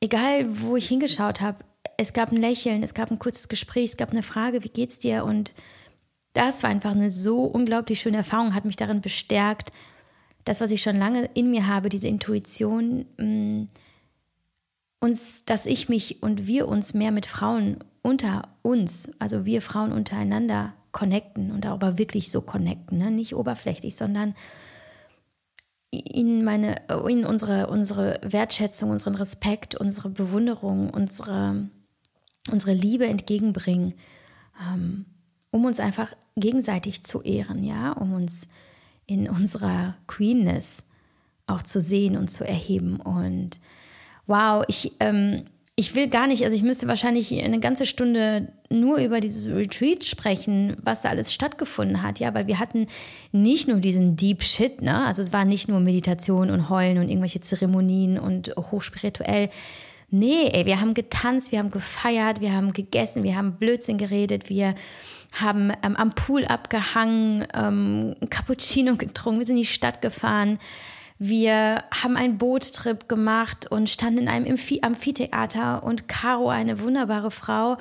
egal, 0.00 0.60
wo 0.60 0.76
ich 0.76 0.88
hingeschaut 0.88 1.40
habe, 1.40 1.64
es 1.96 2.12
gab 2.12 2.32
ein 2.32 2.40
Lächeln, 2.40 2.82
es 2.82 2.94
gab 2.94 3.10
ein 3.10 3.18
kurzes 3.18 3.48
Gespräch, 3.48 3.90
es 3.90 3.96
gab 3.96 4.10
eine 4.10 4.22
Frage, 4.22 4.64
wie 4.64 4.68
geht's 4.68 4.98
dir? 4.98 5.24
Und 5.24 5.52
das 6.34 6.62
war 6.62 6.70
einfach 6.70 6.92
eine 6.92 7.10
so 7.10 7.44
unglaublich 7.44 8.00
schöne 8.00 8.18
Erfahrung, 8.18 8.54
hat 8.54 8.64
mich 8.64 8.76
darin 8.76 9.00
bestärkt, 9.00 9.72
das, 10.44 10.60
was 10.60 10.70
ich 10.70 10.82
schon 10.82 10.98
lange 10.98 11.30
in 11.34 11.50
mir 11.50 11.66
habe, 11.66 11.88
diese 11.88 12.08
Intuition, 12.08 13.06
mm, 13.16 13.68
uns, 15.00 15.44
dass 15.46 15.64
ich 15.66 15.88
mich 15.88 16.22
und 16.22 16.46
wir 16.46 16.68
uns 16.68 16.92
mehr 16.92 17.12
mit 17.12 17.26
Frauen 17.26 17.78
unter 18.02 18.48
uns, 18.62 19.12
also 19.18 19.46
wir 19.46 19.62
Frauen 19.62 19.92
untereinander 19.92 20.74
connecten 20.92 21.50
und 21.50 21.64
darüber 21.64 21.98
wirklich 21.98 22.30
so 22.30 22.42
connecten, 22.42 22.98
ne? 22.98 23.10
nicht 23.10 23.34
oberflächlich, 23.34 23.96
sondern 23.96 24.34
in 25.90 26.44
meine, 26.44 26.76
in 27.08 27.24
unsere, 27.24 27.68
unsere 27.68 28.20
Wertschätzung, 28.22 28.90
unseren 28.90 29.14
Respekt, 29.14 29.74
unsere 29.74 30.10
Bewunderung, 30.10 30.90
unsere 30.90 31.70
unsere 32.50 32.72
Liebe 32.72 33.06
entgegenbringen, 33.06 33.94
ähm, 34.60 35.06
um 35.54 35.66
uns 35.66 35.78
einfach 35.78 36.12
gegenseitig 36.34 37.04
zu 37.04 37.22
ehren, 37.22 37.62
ja, 37.62 37.92
um 37.92 38.12
uns 38.12 38.48
in 39.06 39.28
unserer 39.28 39.94
Queenness 40.08 40.82
auch 41.46 41.62
zu 41.62 41.80
sehen 41.80 42.16
und 42.16 42.28
zu 42.28 42.44
erheben. 42.44 42.96
Und 42.96 43.60
wow, 44.26 44.64
ich, 44.66 44.90
ähm, 44.98 45.44
ich 45.76 45.94
will 45.94 46.08
gar 46.08 46.26
nicht, 46.26 46.42
also 46.42 46.56
ich 46.56 46.64
müsste 46.64 46.88
wahrscheinlich 46.88 47.32
eine 47.40 47.60
ganze 47.60 47.86
Stunde 47.86 48.52
nur 48.68 48.96
über 48.96 49.20
dieses 49.20 49.46
Retreat 49.46 50.02
sprechen, 50.04 50.76
was 50.82 51.02
da 51.02 51.10
alles 51.10 51.32
stattgefunden 51.32 52.02
hat, 52.02 52.18
ja, 52.18 52.34
weil 52.34 52.48
wir 52.48 52.58
hatten 52.58 52.88
nicht 53.30 53.68
nur 53.68 53.78
diesen 53.78 54.16
Deep 54.16 54.42
Shit, 54.42 54.82
ne, 54.82 55.06
also 55.06 55.22
es 55.22 55.32
war 55.32 55.44
nicht 55.44 55.68
nur 55.68 55.78
Meditation 55.78 56.50
und 56.50 56.68
Heulen 56.68 56.98
und 56.98 57.08
irgendwelche 57.08 57.42
Zeremonien 57.42 58.18
und 58.18 58.56
hochspirituell, 58.56 59.50
Nee, 60.16 60.48
ey, 60.52 60.64
wir 60.64 60.80
haben 60.80 60.94
getanzt, 60.94 61.50
wir 61.50 61.58
haben 61.58 61.72
gefeiert, 61.72 62.40
wir 62.40 62.52
haben 62.52 62.72
gegessen, 62.72 63.24
wir 63.24 63.34
haben 63.34 63.56
Blödsinn 63.56 63.98
geredet, 63.98 64.48
wir 64.48 64.76
haben 65.40 65.72
ähm, 65.82 65.96
am 65.96 66.10
Pool 66.10 66.44
abgehangen, 66.44 67.46
ähm, 67.54 68.14
Cappuccino 68.30 68.96
getrunken, 68.96 69.40
wir 69.40 69.46
sind 69.46 69.56
in 69.56 69.62
die 69.62 69.68
Stadt 69.68 70.02
gefahren. 70.02 70.58
Wir 71.18 71.84
haben 71.90 72.16
einen 72.16 72.38
Bootstrip 72.38 73.08
gemacht 73.08 73.70
und 73.70 73.88
standen 73.88 74.22
in 74.22 74.28
einem 74.28 74.58
Amphitheater 74.82 75.84
und 75.84 76.08
Caro, 76.08 76.48
eine 76.48 76.80
wunderbare 76.80 77.30
Frau, 77.30 77.76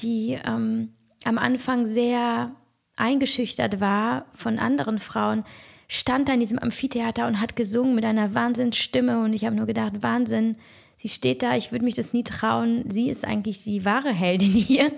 die 0.00 0.38
ähm, 0.46 0.92
am 1.24 1.38
Anfang 1.38 1.86
sehr 1.86 2.52
eingeschüchtert 2.96 3.80
war 3.80 4.26
von 4.34 4.58
anderen 4.58 4.98
Frauen, 4.98 5.44
stand 5.88 6.28
da 6.28 6.34
in 6.34 6.40
diesem 6.40 6.58
Amphitheater 6.58 7.26
und 7.26 7.40
hat 7.40 7.56
gesungen 7.56 7.94
mit 7.94 8.04
einer 8.04 8.34
Wahnsinnsstimme 8.34 9.24
und 9.24 9.32
ich 9.32 9.44
habe 9.44 9.56
nur 9.56 9.66
gedacht, 9.66 10.02
Wahnsinn, 10.02 10.56
Sie 11.00 11.08
steht 11.08 11.44
da, 11.44 11.56
ich 11.56 11.70
würde 11.70 11.84
mich 11.84 11.94
das 11.94 12.12
nie 12.12 12.24
trauen. 12.24 12.84
Sie 12.90 13.08
ist 13.08 13.24
eigentlich 13.24 13.62
die 13.62 13.84
wahre 13.84 14.10
Heldin 14.10 14.52
hier, 14.52 14.90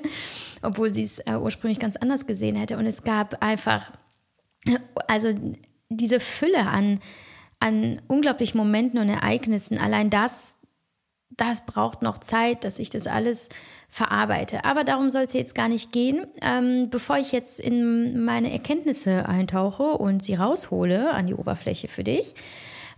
obwohl 0.63 0.93
sie 0.93 1.03
es 1.03 1.19
äh, 1.21 1.37
ursprünglich 1.37 1.79
ganz 1.79 1.97
anders 1.97 2.27
gesehen 2.27 2.57
hätte. 2.57 2.77
Und 2.77 2.87
es 2.87 3.03
gab 3.05 3.43
einfach, 3.43 3.93
also 5.09 5.35
diese 5.89 6.21
Fülle 6.21 6.67
an, 6.67 7.01
an 7.59 8.01
unglaublichen 8.09 8.59
Momenten 8.59 8.99
und 8.99 9.09
Ereignissen, 9.09 9.79
allein 9.79 10.11
das, 10.11 10.57
das 11.31 11.65
braucht 11.65 12.03
noch 12.03 12.19
Zeit, 12.19 12.65
dass 12.65 12.79
ich 12.79 12.91
das 12.91 13.07
alles 13.07 13.49
verarbeite. 13.89 14.65
Aber 14.65 14.85
darum 14.85 15.11
soll 15.11 15.25
es 15.25 15.33
jetzt 15.33 15.55
gar 15.55 15.69
nicht 15.69 15.93
gehen. 15.93 16.27
Ähm, 16.43 16.89
bevor 16.91 17.19
ich 17.19 17.33
jetzt 17.33 17.59
in 17.59 18.25
meine 18.25 18.53
Erkenntnisse 18.53 19.29
eintauche 19.29 19.99
und 19.99 20.23
sie 20.23 20.35
raushole 20.35 21.13
an 21.13 21.27
die 21.27 21.35
Oberfläche 21.35 21.89
für 21.89 22.05
dich, 22.05 22.35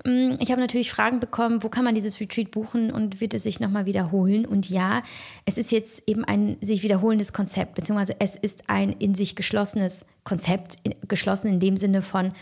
ich 0.04 0.50
habe 0.50 0.60
natürlich 0.60 0.90
Fragen 0.90 1.20
bekommen, 1.20 1.62
wo 1.62 1.68
kann 1.68 1.84
man 1.84 1.94
dieses 1.94 2.18
Retreat 2.20 2.50
buchen 2.50 2.90
und 2.90 3.20
wird 3.20 3.34
es 3.34 3.44
sich 3.44 3.60
nochmal 3.60 3.86
wiederholen? 3.86 4.44
Und 4.44 4.68
ja, 4.68 5.02
es 5.44 5.58
ist 5.58 5.70
jetzt 5.70 6.02
eben 6.08 6.24
ein 6.24 6.56
sich 6.60 6.82
wiederholendes 6.82 7.32
Konzept, 7.32 7.74
beziehungsweise 7.74 8.16
es 8.18 8.34
ist 8.34 8.68
ein 8.68 8.90
in 8.90 9.14
sich 9.14 9.36
geschlossenes 9.36 10.06
Konzept, 10.24 10.76
geschlossen 11.06 11.48
in 11.48 11.60
dem 11.60 11.76
Sinne 11.76 12.02
von, 12.02 12.32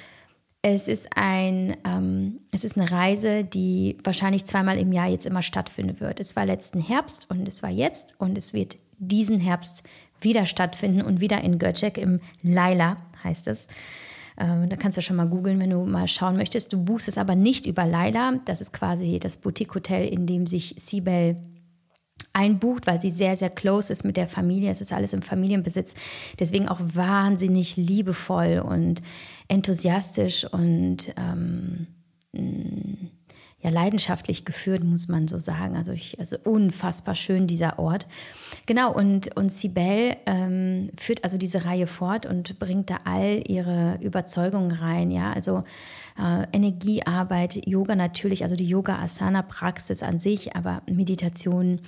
es 0.62 0.88
ist, 0.88 1.08
ein, 1.16 1.76
ähm, 1.86 2.40
es 2.52 2.64
ist 2.64 2.76
eine 2.76 2.90
Reise, 2.90 3.44
die 3.44 3.96
wahrscheinlich 4.04 4.44
zweimal 4.44 4.78
im 4.78 4.92
Jahr 4.92 5.08
jetzt 5.08 5.24
immer 5.24 5.42
stattfinden 5.42 6.00
wird. 6.00 6.20
Es 6.20 6.36
war 6.36 6.44
letzten 6.44 6.80
Herbst 6.80 7.30
und 7.30 7.48
es 7.48 7.62
war 7.62 7.70
jetzt 7.70 8.14
und 8.18 8.36
es 8.36 8.52
wird 8.52 8.76
diesen 8.98 9.40
Herbst 9.40 9.82
wieder 10.20 10.44
stattfinden 10.44 11.00
und 11.00 11.20
wieder 11.20 11.42
in 11.42 11.58
Göcek 11.58 11.96
im 11.96 12.20
Laila 12.42 12.98
heißt 13.24 13.48
es. 13.48 13.68
Ähm, 14.40 14.70
da 14.70 14.76
kannst 14.76 14.96
du 14.96 15.02
schon 15.02 15.16
mal 15.16 15.28
googeln, 15.28 15.60
wenn 15.60 15.70
du 15.70 15.84
mal 15.84 16.08
schauen 16.08 16.36
möchtest. 16.36 16.72
Du 16.72 16.82
buchst 16.82 17.08
es 17.08 17.18
aber 17.18 17.34
nicht 17.34 17.66
über 17.66 17.86
Laila. 17.86 18.40
Das 18.46 18.60
ist 18.60 18.72
quasi 18.72 19.18
das 19.20 19.36
Boutique-Hotel, 19.36 20.08
in 20.08 20.26
dem 20.26 20.46
sich 20.46 20.74
Sibel 20.78 21.36
einbucht, 22.32 22.86
weil 22.86 23.00
sie 23.00 23.10
sehr, 23.10 23.36
sehr 23.36 23.50
close 23.50 23.92
ist 23.92 24.04
mit 24.04 24.16
der 24.16 24.28
Familie. 24.28 24.70
Es 24.70 24.80
ist 24.80 24.92
alles 24.92 25.12
im 25.12 25.22
Familienbesitz. 25.22 25.94
Deswegen 26.38 26.68
auch 26.68 26.80
wahnsinnig 26.80 27.76
liebevoll 27.76 28.62
und 28.66 29.02
enthusiastisch 29.48 30.46
und 30.46 31.12
ähm, 31.16 31.86
ja, 33.62 33.70
leidenschaftlich 33.70 34.44
geführt, 34.44 34.82
muss 34.84 35.08
man 35.08 35.28
so 35.28 35.38
sagen. 35.38 35.76
Also, 35.76 35.92
ich, 35.92 36.18
also 36.18 36.36
unfassbar 36.44 37.14
schön 37.14 37.46
dieser 37.46 37.78
Ort. 37.78 38.06
Genau, 38.66 38.92
und, 38.92 39.36
und 39.36 39.52
Sibel 39.52 40.16
ähm, 40.26 40.90
führt 40.98 41.24
also 41.24 41.36
diese 41.36 41.64
Reihe 41.64 41.86
fort 41.86 42.24
und 42.24 42.58
bringt 42.58 42.90
da 42.90 42.98
all 43.04 43.42
ihre 43.46 43.98
Überzeugungen 44.00 44.72
rein. 44.72 45.10
Ja, 45.10 45.32
also 45.32 45.64
äh, 46.18 46.46
Energiearbeit, 46.52 47.66
Yoga 47.66 47.94
natürlich, 47.94 48.42
also 48.42 48.56
die 48.56 48.68
Yoga-Asana-Praxis 48.68 50.02
an 50.02 50.18
sich, 50.18 50.56
aber 50.56 50.82
Meditation, 50.86 51.80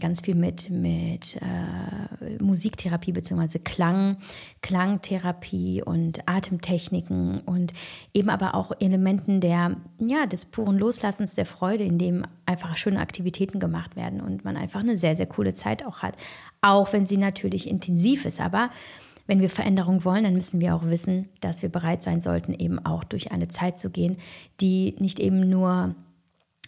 ganz 0.00 0.20
viel 0.22 0.34
mit, 0.34 0.70
mit 0.70 1.36
äh, 1.36 2.42
Musiktherapie 2.42 3.12
bzw. 3.12 3.58
Klang, 3.58 4.16
Klangtherapie 4.62 5.82
und 5.82 6.26
Atemtechniken 6.26 7.40
und 7.40 7.72
eben 8.14 8.30
aber 8.30 8.54
auch 8.54 8.72
Elementen 8.80 9.40
der, 9.40 9.76
ja, 9.98 10.26
des 10.26 10.46
puren 10.46 10.78
Loslassens 10.78 11.34
der 11.34 11.46
Freude, 11.46 11.84
in 11.84 11.98
dem 11.98 12.24
einfach 12.46 12.76
schöne 12.76 13.00
Aktivitäten 13.00 13.60
gemacht 13.60 13.94
werden 13.96 14.20
und 14.20 14.44
man 14.44 14.56
einfach 14.56 14.80
eine 14.80 14.96
sehr, 14.96 15.16
sehr 15.16 15.26
coole 15.26 15.54
Zeit 15.54 15.84
auch 15.84 16.00
hat. 16.00 16.16
Auch 16.60 16.92
wenn 16.92 17.04
sie 17.04 17.18
natürlich 17.18 17.68
intensiv 17.68 18.24
ist. 18.24 18.40
Aber 18.40 18.70
wenn 19.26 19.40
wir 19.40 19.50
Veränderung 19.50 20.04
wollen, 20.04 20.24
dann 20.24 20.34
müssen 20.34 20.60
wir 20.60 20.74
auch 20.74 20.86
wissen, 20.86 21.28
dass 21.40 21.62
wir 21.62 21.68
bereit 21.68 22.02
sein 22.02 22.20
sollten, 22.20 22.54
eben 22.54 22.84
auch 22.84 23.04
durch 23.04 23.32
eine 23.32 23.48
Zeit 23.48 23.78
zu 23.78 23.90
gehen, 23.90 24.16
die 24.60 24.96
nicht 24.98 25.20
eben 25.20 25.48
nur 25.48 25.94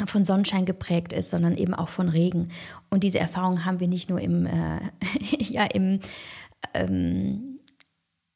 von 0.06 0.24
Sonnenschein 0.24 0.64
geprägt 0.64 1.12
ist, 1.12 1.30
sondern 1.30 1.56
eben 1.56 1.74
auch 1.74 1.88
von 1.88 2.08
Regen. 2.08 2.48
Und 2.90 3.04
diese 3.04 3.20
Erfahrung 3.20 3.64
haben 3.64 3.80
wir 3.80 3.88
nicht 3.88 4.10
nur 4.10 4.20
im, 4.20 4.46
äh, 4.46 4.80
ja, 5.38 5.64
im 5.64 6.00
ähm, 6.74 7.60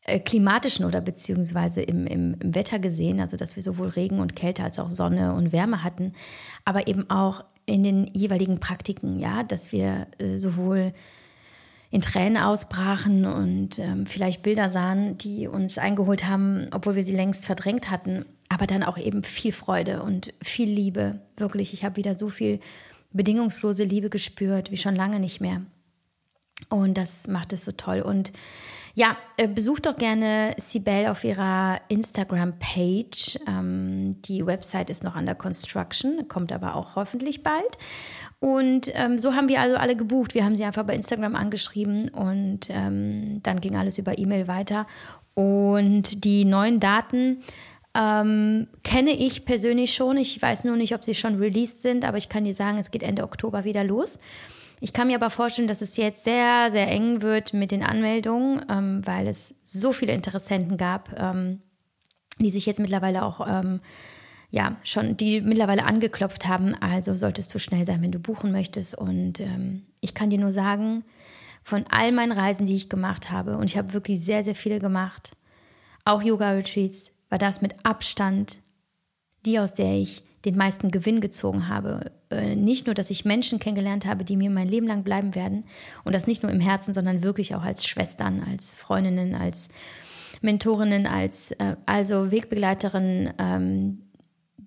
äh, 0.08 0.20
klimatischen 0.20 0.84
oder 0.84 1.00
beziehungsweise 1.00 1.82
im, 1.82 2.06
im, 2.06 2.36
im, 2.40 2.54
Wetter 2.54 2.78
gesehen, 2.78 3.20
also 3.20 3.36
dass 3.36 3.56
wir 3.56 3.62
sowohl 3.62 3.88
Regen 3.88 4.20
und 4.20 4.36
Kälte 4.36 4.62
als 4.62 4.78
auch 4.78 4.88
Sonne 4.88 5.34
und 5.34 5.52
Wärme 5.52 5.82
hatten, 5.82 6.12
aber 6.64 6.86
eben 6.86 7.10
auch 7.10 7.44
in 7.66 7.82
den 7.82 8.06
jeweiligen 8.14 8.60
Praktiken, 8.60 9.18
ja, 9.18 9.42
dass 9.42 9.72
wir 9.72 10.06
äh, 10.18 10.38
sowohl 10.38 10.92
in 11.90 12.00
Tränen 12.00 12.42
ausbrachen 12.42 13.24
und 13.24 13.78
ähm, 13.78 14.06
vielleicht 14.06 14.42
Bilder 14.42 14.70
sahen, 14.70 15.18
die 15.18 15.48
uns 15.48 15.78
eingeholt 15.78 16.26
haben, 16.26 16.68
obwohl 16.70 16.96
wir 16.96 17.04
sie 17.04 17.16
längst 17.16 17.46
verdrängt 17.46 17.90
hatten, 17.90 18.24
aber 18.48 18.66
dann 18.66 18.82
auch 18.82 18.98
eben 18.98 19.22
viel 19.24 19.52
Freude 19.52 20.02
und 20.02 20.32
viel 20.42 20.68
Liebe. 20.68 21.20
Wirklich, 21.36 21.72
ich 21.72 21.84
habe 21.84 21.96
wieder 21.96 22.18
so 22.18 22.28
viel 22.28 22.60
bedingungslose 23.12 23.84
Liebe 23.84 24.10
gespürt, 24.10 24.70
wie 24.70 24.76
schon 24.76 24.96
lange 24.96 25.20
nicht 25.20 25.40
mehr. 25.40 25.62
Und 26.68 26.98
das 26.98 27.28
macht 27.28 27.52
es 27.52 27.64
so 27.64 27.72
toll. 27.72 28.00
Und 28.00 28.32
ja, 28.94 29.16
äh, 29.36 29.46
besucht 29.46 29.86
doch 29.86 29.96
gerne 29.96 30.54
Sibel 30.56 31.06
auf 31.06 31.22
ihrer 31.22 31.80
Instagram-Page. 31.88 33.38
Ähm, 33.46 34.20
die 34.22 34.44
Website 34.44 34.90
ist 34.90 35.04
noch 35.04 35.14
under 35.14 35.36
construction, 35.36 36.26
kommt 36.26 36.52
aber 36.52 36.74
auch 36.74 36.96
hoffentlich 36.96 37.44
bald. 37.44 37.78
Und 38.40 38.90
ähm, 38.94 39.16
so 39.16 39.34
haben 39.34 39.48
wir 39.48 39.60
also 39.60 39.76
alle 39.76 39.94
gebucht. 39.94 40.34
Wir 40.34 40.44
haben 40.44 40.56
sie 40.56 40.64
einfach 40.64 40.84
bei 40.84 40.96
Instagram 40.96 41.36
angeschrieben 41.36 42.08
und 42.08 42.70
ähm, 42.70 43.40
dann 43.44 43.60
ging 43.60 43.76
alles 43.76 43.98
über 43.98 44.18
E-Mail 44.18 44.48
weiter. 44.48 44.86
Und 45.34 46.24
die 46.24 46.44
neuen 46.44 46.80
Daten 46.80 47.38
ähm, 47.98 48.68
kenne 48.84 49.10
ich 49.10 49.44
persönlich 49.44 49.92
schon. 49.94 50.16
Ich 50.18 50.40
weiß 50.40 50.64
nur 50.64 50.76
nicht, 50.76 50.94
ob 50.94 51.02
sie 51.02 51.14
schon 51.14 51.36
released 51.36 51.82
sind, 51.82 52.04
aber 52.04 52.16
ich 52.16 52.28
kann 52.28 52.44
dir 52.44 52.54
sagen, 52.54 52.78
es 52.78 52.90
geht 52.90 53.02
Ende 53.02 53.24
Oktober 53.24 53.64
wieder 53.64 53.82
los. 53.82 54.20
Ich 54.80 54.92
kann 54.92 55.08
mir 55.08 55.16
aber 55.16 55.30
vorstellen, 55.30 55.66
dass 55.66 55.82
es 55.82 55.96
jetzt 55.96 56.22
sehr, 56.22 56.70
sehr 56.70 56.88
eng 56.88 57.22
wird 57.22 57.52
mit 57.52 57.72
den 57.72 57.82
Anmeldungen, 57.82 58.64
ähm, 58.70 59.04
weil 59.04 59.26
es 59.26 59.54
so 59.64 59.92
viele 59.92 60.12
Interessenten 60.12 60.76
gab, 60.76 61.18
ähm, 61.18 61.60
die 62.38 62.50
sich 62.50 62.66
jetzt 62.66 62.78
mittlerweile 62.78 63.24
auch, 63.24 63.44
ähm, 63.48 63.80
ja, 64.50 64.76
schon, 64.84 65.16
die 65.16 65.40
mittlerweile 65.40 65.84
angeklopft 65.84 66.46
haben. 66.46 66.76
Also 66.76 67.14
solltest 67.14 67.52
du 67.52 67.58
schnell 67.58 67.84
sein, 67.84 68.00
wenn 68.00 68.12
du 68.12 68.20
buchen 68.20 68.52
möchtest. 68.52 68.96
Und 68.96 69.40
ähm, 69.40 69.86
ich 70.00 70.14
kann 70.14 70.30
dir 70.30 70.38
nur 70.38 70.52
sagen, 70.52 71.02
von 71.64 71.84
all 71.90 72.12
meinen 72.12 72.32
Reisen, 72.32 72.66
die 72.66 72.76
ich 72.76 72.88
gemacht 72.88 73.32
habe, 73.32 73.56
und 73.56 73.64
ich 73.64 73.76
habe 73.76 73.92
wirklich 73.92 74.20
sehr, 74.24 74.44
sehr 74.44 74.54
viele 74.54 74.78
gemacht, 74.78 75.32
auch 76.04 76.22
Yoga-Retreats, 76.22 77.17
war 77.28 77.38
das 77.38 77.60
mit 77.60 77.74
Abstand 77.84 78.60
die, 79.44 79.58
aus 79.58 79.74
der 79.74 79.94
ich 79.94 80.22
den 80.44 80.56
meisten 80.56 80.90
Gewinn 80.90 81.20
gezogen 81.20 81.68
habe. 81.68 82.12
Äh, 82.30 82.54
nicht 82.54 82.86
nur, 82.86 82.94
dass 82.94 83.10
ich 83.10 83.24
Menschen 83.24 83.58
kennengelernt 83.58 84.06
habe, 84.06 84.24
die 84.24 84.36
mir 84.36 84.50
mein 84.50 84.68
Leben 84.68 84.86
lang 84.86 85.02
bleiben 85.02 85.34
werden 85.34 85.64
und 86.04 86.14
das 86.14 86.26
nicht 86.26 86.42
nur 86.42 86.52
im 86.52 86.60
Herzen, 86.60 86.94
sondern 86.94 87.22
wirklich 87.22 87.54
auch 87.54 87.62
als 87.62 87.86
Schwestern, 87.86 88.42
als 88.42 88.74
Freundinnen, 88.74 89.34
als 89.34 89.68
Mentorinnen, 90.40 91.06
als 91.06 91.50
äh, 91.52 91.76
also 91.86 92.30
Wegbegleiterinnen. 92.30 93.32
Ähm, 93.38 94.02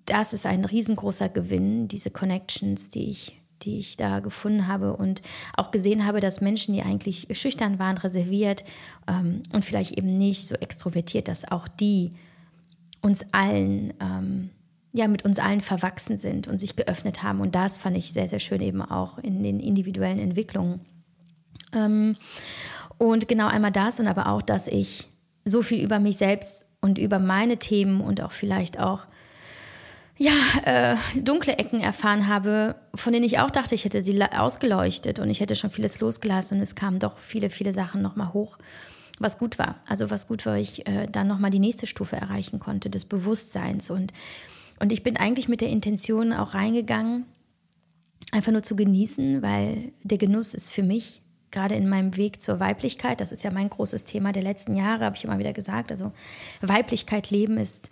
das 0.04 0.32
ist 0.34 0.46
ein 0.46 0.64
riesengroßer 0.64 1.28
Gewinn, 1.28 1.88
diese 1.88 2.10
Connections, 2.10 2.90
die 2.90 3.08
ich 3.10 3.38
die 3.62 3.78
ich 3.78 3.96
da 3.96 4.18
gefunden 4.18 4.66
habe 4.66 4.96
und 4.96 5.22
auch 5.56 5.70
gesehen 5.70 6.04
habe, 6.04 6.18
dass 6.18 6.40
Menschen, 6.40 6.74
die 6.74 6.82
eigentlich 6.82 7.28
schüchtern 7.30 7.78
waren, 7.78 7.96
reserviert 7.96 8.64
ähm, 9.06 9.44
und 9.52 9.64
vielleicht 9.64 9.92
eben 9.92 10.18
nicht 10.18 10.48
so 10.48 10.56
extrovertiert, 10.56 11.28
dass 11.28 11.48
auch 11.48 11.68
die 11.68 12.10
uns 13.02 13.26
allen 13.32 13.92
ähm, 14.00 14.50
ja 14.92 15.08
mit 15.08 15.24
uns 15.24 15.38
allen 15.38 15.60
verwachsen 15.60 16.18
sind 16.18 16.48
und 16.48 16.60
sich 16.60 16.76
geöffnet 16.76 17.22
haben. 17.22 17.40
Und 17.40 17.54
das 17.54 17.78
fand 17.78 17.96
ich 17.96 18.12
sehr, 18.12 18.28
sehr 18.28 18.38
schön 18.38 18.60
eben 18.60 18.82
auch 18.82 19.18
in 19.18 19.42
den 19.42 19.60
individuellen 19.60 20.18
Entwicklungen. 20.18 20.80
Ähm, 21.74 22.16
und 22.98 23.28
genau 23.28 23.48
einmal 23.48 23.72
das 23.72 24.00
und 24.00 24.06
aber 24.06 24.28
auch, 24.28 24.42
dass 24.42 24.68
ich 24.68 25.08
so 25.44 25.62
viel 25.62 25.82
über 25.82 25.98
mich 25.98 26.18
selbst 26.18 26.66
und 26.80 26.98
über 26.98 27.18
meine 27.18 27.56
Themen 27.56 28.00
und 28.00 28.20
auch 28.20 28.32
vielleicht 28.32 28.78
auch 28.78 29.06
ja, 30.18 30.32
äh, 30.64 30.96
dunkle 31.20 31.58
Ecken 31.58 31.80
erfahren 31.80 32.28
habe, 32.28 32.76
von 32.94 33.12
denen 33.12 33.24
ich 33.24 33.38
auch 33.38 33.50
dachte, 33.50 33.74
ich 33.74 33.84
hätte 33.84 34.02
sie 34.02 34.22
ausgeleuchtet 34.22 35.18
und 35.18 35.30
ich 35.30 35.40
hätte 35.40 35.56
schon 35.56 35.70
vieles 35.70 36.00
losgelassen 36.00 36.58
und 36.58 36.62
es 36.62 36.74
kamen 36.74 36.98
doch 36.98 37.18
viele, 37.18 37.50
viele 37.50 37.72
Sachen 37.72 38.02
nochmal 38.02 38.32
hoch, 38.32 38.58
was 39.18 39.38
gut 39.38 39.58
war. 39.58 39.76
Also 39.88 40.10
was 40.10 40.28
gut 40.28 40.46
war, 40.46 40.56
ich 40.56 40.86
äh, 40.86 41.06
dann 41.10 41.28
nochmal 41.28 41.50
die 41.50 41.58
nächste 41.58 41.86
Stufe 41.86 42.16
erreichen 42.16 42.58
konnte, 42.58 42.90
des 42.90 43.04
Bewusstseins 43.04 43.90
und 43.90 44.12
und 44.80 44.90
ich 44.92 45.04
bin 45.04 45.16
eigentlich 45.16 45.48
mit 45.48 45.60
der 45.60 45.68
Intention 45.68 46.32
auch 46.32 46.54
reingegangen, 46.54 47.26
einfach 48.32 48.50
nur 48.50 48.64
zu 48.64 48.74
genießen, 48.74 49.40
weil 49.40 49.92
der 50.02 50.18
Genuss 50.18 50.54
ist 50.54 50.72
für 50.72 50.82
mich 50.82 51.22
gerade 51.52 51.76
in 51.76 51.88
meinem 51.88 52.16
Weg 52.16 52.42
zur 52.42 52.58
Weiblichkeit, 52.58 53.20
das 53.20 53.30
ist 53.30 53.44
ja 53.44 53.52
mein 53.52 53.70
großes 53.70 54.04
Thema 54.04 54.32
der 54.32 54.42
letzten 54.42 54.74
Jahre, 54.74 55.04
habe 55.04 55.16
ich 55.16 55.22
immer 55.22 55.38
wieder 55.38 55.52
gesagt. 55.52 55.92
Also 55.92 56.10
Weiblichkeit 56.62 57.30
leben 57.30 57.58
ist, 57.58 57.90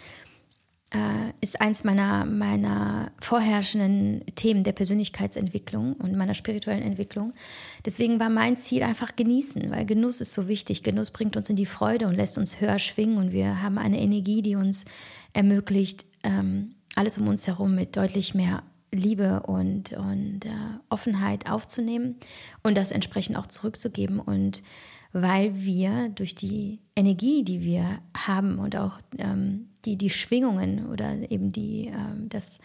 äh, 0.93 1.33
ist 1.41 1.61
eins 1.61 1.85
meiner, 1.85 2.25
meiner 2.25 3.13
vorherrschenden 3.21 4.25
Themen 4.35 4.65
der 4.65 4.73
Persönlichkeitsentwicklung 4.73 5.95
und 5.95 6.17
meiner 6.17 6.35
spirituellen 6.35 6.83
Entwicklung. 6.83 7.33
Deswegen 7.85 8.19
war 8.19 8.29
mein 8.29 8.57
Ziel 8.57 8.83
einfach 8.83 9.15
genießen, 9.15 9.71
weil 9.71 9.87
Genuss 9.87 10.21
ist 10.21 10.33
so 10.33 10.49
wichtig. 10.49 10.83
Genuss 10.83 11.11
bringt 11.11 11.37
uns 11.37 11.49
in 11.49 11.57
die 11.57 11.67
Freude 11.67 12.07
und 12.09 12.15
lässt 12.15 12.39
uns 12.39 12.61
höher 12.61 12.79
schwingen 12.79 13.19
und 13.19 13.33
wir 13.33 13.63
haben 13.63 13.79
eine 13.79 14.01
Energie, 14.01 14.43
die 14.43 14.57
uns 14.57 14.85
ermöglicht, 15.33 16.05
ähm, 16.25 16.75
alles 16.97 17.19
um 17.19 17.29
uns 17.29 17.47
herum 17.47 17.75
mit 17.75 17.97
deutlich 17.97 18.35
mehr 18.35 18.63
Liebe 18.93 19.45
und, 19.45 19.93
und 19.93 20.45
äh, 20.45 20.51
Offenheit 20.89 21.49
aufzunehmen 21.49 22.17
und 22.65 22.77
das 22.77 22.91
entsprechend 22.91 23.37
auch 23.37 23.47
zurückzugeben. 23.47 24.19
Und 24.19 24.65
weil 25.13 25.65
wir 25.65 26.11
durch 26.11 26.35
die 26.35 26.79
Energie, 26.95 27.43
die 27.43 27.63
wir 27.63 27.99
haben 28.17 28.59
und 28.59 28.77
auch 28.77 29.01
ähm, 29.19 29.69
die, 29.85 29.97
die 29.97 30.11
Schwingungen 30.11 30.87
oder 30.87 31.31
eben 31.31 31.53
die, 31.53 31.87
ähm, 31.87 32.29
das, 32.29 32.61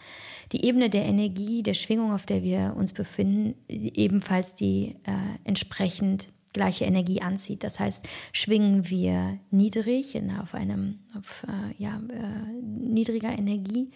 die 0.52 0.64
Ebene 0.64 0.90
der 0.90 1.06
Energie, 1.06 1.62
der 1.62 1.74
Schwingung, 1.74 2.12
auf 2.12 2.26
der 2.26 2.42
wir 2.42 2.74
uns 2.76 2.92
befinden, 2.92 3.54
ebenfalls 3.68 4.54
die 4.54 4.96
äh, 5.04 5.12
entsprechend 5.44 6.28
gleiche 6.52 6.84
Energie 6.84 7.20
anzieht. 7.20 7.64
Das 7.64 7.80
heißt, 7.80 8.08
schwingen 8.32 8.88
wir 8.88 9.38
niedrig 9.50 10.14
in, 10.14 10.30
auf 10.30 10.54
einem 10.54 11.00
auf, 11.16 11.44
äh, 11.48 11.82
ja, 11.82 11.96
äh, 11.96 12.62
niedriger 12.62 13.30
Energie, 13.30 13.90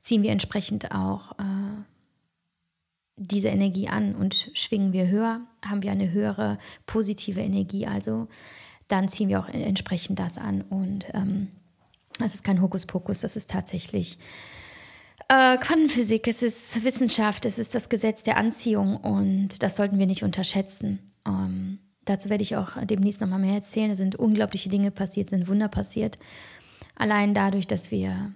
ziehen 0.00 0.22
wir 0.22 0.30
entsprechend 0.30 0.92
auch 0.92 1.32
äh, 1.32 1.82
diese 3.16 3.48
Energie 3.48 3.88
an 3.88 4.14
und 4.14 4.50
schwingen 4.54 4.92
wir 4.92 5.08
höher, 5.08 5.40
haben 5.64 5.82
wir 5.82 5.92
eine 5.92 6.12
höhere 6.12 6.58
positive 6.86 7.40
Energie, 7.40 7.86
also 7.86 8.28
dann 8.88 9.08
ziehen 9.08 9.28
wir 9.28 9.40
auch 9.40 9.48
entsprechend 9.48 10.18
das 10.18 10.36
an 10.36 10.62
und 10.62 11.06
ähm, 11.14 11.48
das 12.18 12.34
ist 12.34 12.44
kein 12.44 12.60
Hokuspokus, 12.60 13.20
das 13.20 13.36
ist 13.36 13.50
tatsächlich 13.50 14.18
äh, 15.28 15.56
Quantenphysik, 15.58 16.28
es 16.28 16.42
ist 16.42 16.84
Wissenschaft, 16.84 17.46
es 17.46 17.58
ist 17.58 17.74
das 17.74 17.88
Gesetz 17.88 18.22
der 18.24 18.36
Anziehung 18.36 18.96
und 18.96 19.62
das 19.62 19.76
sollten 19.76 19.98
wir 19.98 20.06
nicht 20.06 20.22
unterschätzen. 20.22 20.98
Ähm, 21.26 21.78
dazu 22.04 22.30
werde 22.30 22.42
ich 22.42 22.56
auch 22.56 22.76
demnächst 22.84 23.20
nochmal 23.20 23.38
mehr 23.38 23.54
erzählen. 23.54 23.90
Es 23.90 23.98
sind 23.98 24.16
unglaubliche 24.16 24.68
Dinge 24.68 24.90
passiert, 24.90 25.30
sind 25.30 25.48
Wunder 25.48 25.68
passiert. 25.68 26.18
Allein 26.94 27.32
dadurch, 27.32 27.66
dass 27.66 27.90
wir 27.90 28.32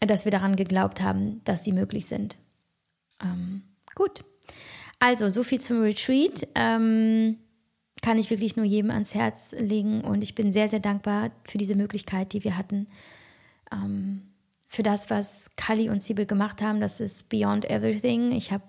dass 0.00 0.24
wir 0.26 0.32
daran 0.32 0.56
geglaubt 0.56 1.00
haben, 1.00 1.40
dass 1.44 1.64
sie 1.64 1.72
möglich 1.72 2.06
sind. 2.06 2.38
Ähm, 3.22 3.62
gut. 3.94 4.24
Also, 4.98 5.28
so 5.28 5.42
viel 5.42 5.60
zum 5.60 5.82
Retreat. 5.82 6.46
Ähm, 6.54 7.38
kann 8.02 8.18
ich 8.18 8.30
wirklich 8.30 8.56
nur 8.56 8.64
jedem 8.64 8.90
ans 8.90 9.14
Herz 9.14 9.54
legen 9.58 10.02
und 10.02 10.22
ich 10.22 10.34
bin 10.34 10.52
sehr, 10.52 10.68
sehr 10.68 10.80
dankbar 10.80 11.30
für 11.44 11.58
diese 11.58 11.74
Möglichkeit, 11.74 12.32
die 12.32 12.44
wir 12.44 12.56
hatten. 12.56 12.86
Ähm, 13.72 14.22
für 14.68 14.82
das, 14.82 15.10
was 15.10 15.50
Kali 15.56 15.88
und 15.88 16.02
Sibyl 16.02 16.26
gemacht 16.26 16.62
haben, 16.62 16.80
das 16.80 17.00
ist 17.00 17.28
beyond 17.28 17.68
everything. 17.68 18.32
Ich 18.32 18.52
habe, 18.52 18.64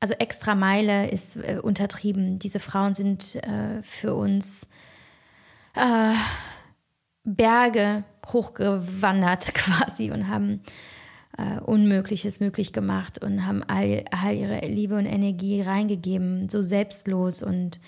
also 0.00 0.14
extra 0.14 0.54
Meile 0.54 1.10
ist 1.10 1.36
äh, 1.36 1.58
untertrieben. 1.62 2.38
Diese 2.38 2.60
Frauen 2.60 2.94
sind 2.94 3.34
äh, 3.36 3.82
für 3.82 4.14
uns 4.14 4.68
äh, 5.74 6.14
Berge 7.24 8.04
hochgewandert 8.26 9.52
quasi 9.54 10.10
und 10.10 10.28
haben 10.28 10.62
äh, 11.38 11.60
Unmögliches 11.60 12.40
möglich 12.40 12.72
gemacht 12.72 13.22
und 13.22 13.46
haben 13.46 13.62
all, 13.62 14.04
all 14.10 14.36
ihre 14.36 14.60
Liebe 14.66 14.96
und 14.96 15.06
Energie 15.06 15.62
reingegeben, 15.62 16.50
so 16.50 16.60
selbstlos. 16.60 17.42
Und 17.42 17.80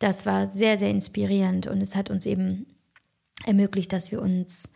das 0.00 0.26
war 0.26 0.50
sehr, 0.50 0.78
sehr 0.78 0.90
inspirierend. 0.90 1.68
Und 1.68 1.80
es 1.80 1.94
hat 1.94 2.10
uns 2.10 2.26
eben 2.26 2.66
ermöglicht, 3.44 3.92
dass 3.92 4.10
wir 4.10 4.20
uns 4.20 4.72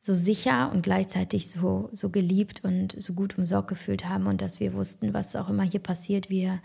so 0.00 0.14
sicher 0.14 0.70
und 0.72 0.82
gleichzeitig 0.82 1.50
so, 1.50 1.88
so 1.92 2.10
geliebt 2.10 2.64
und 2.64 3.00
so 3.00 3.14
gut 3.14 3.38
umsorgt 3.38 3.68
gefühlt 3.68 4.08
haben 4.08 4.26
und 4.26 4.42
dass 4.42 4.60
wir 4.60 4.72
wussten, 4.72 5.14
was 5.14 5.36
auch 5.36 5.48
immer 5.48 5.62
hier 5.62 5.80
passiert, 5.80 6.28
wir, 6.28 6.60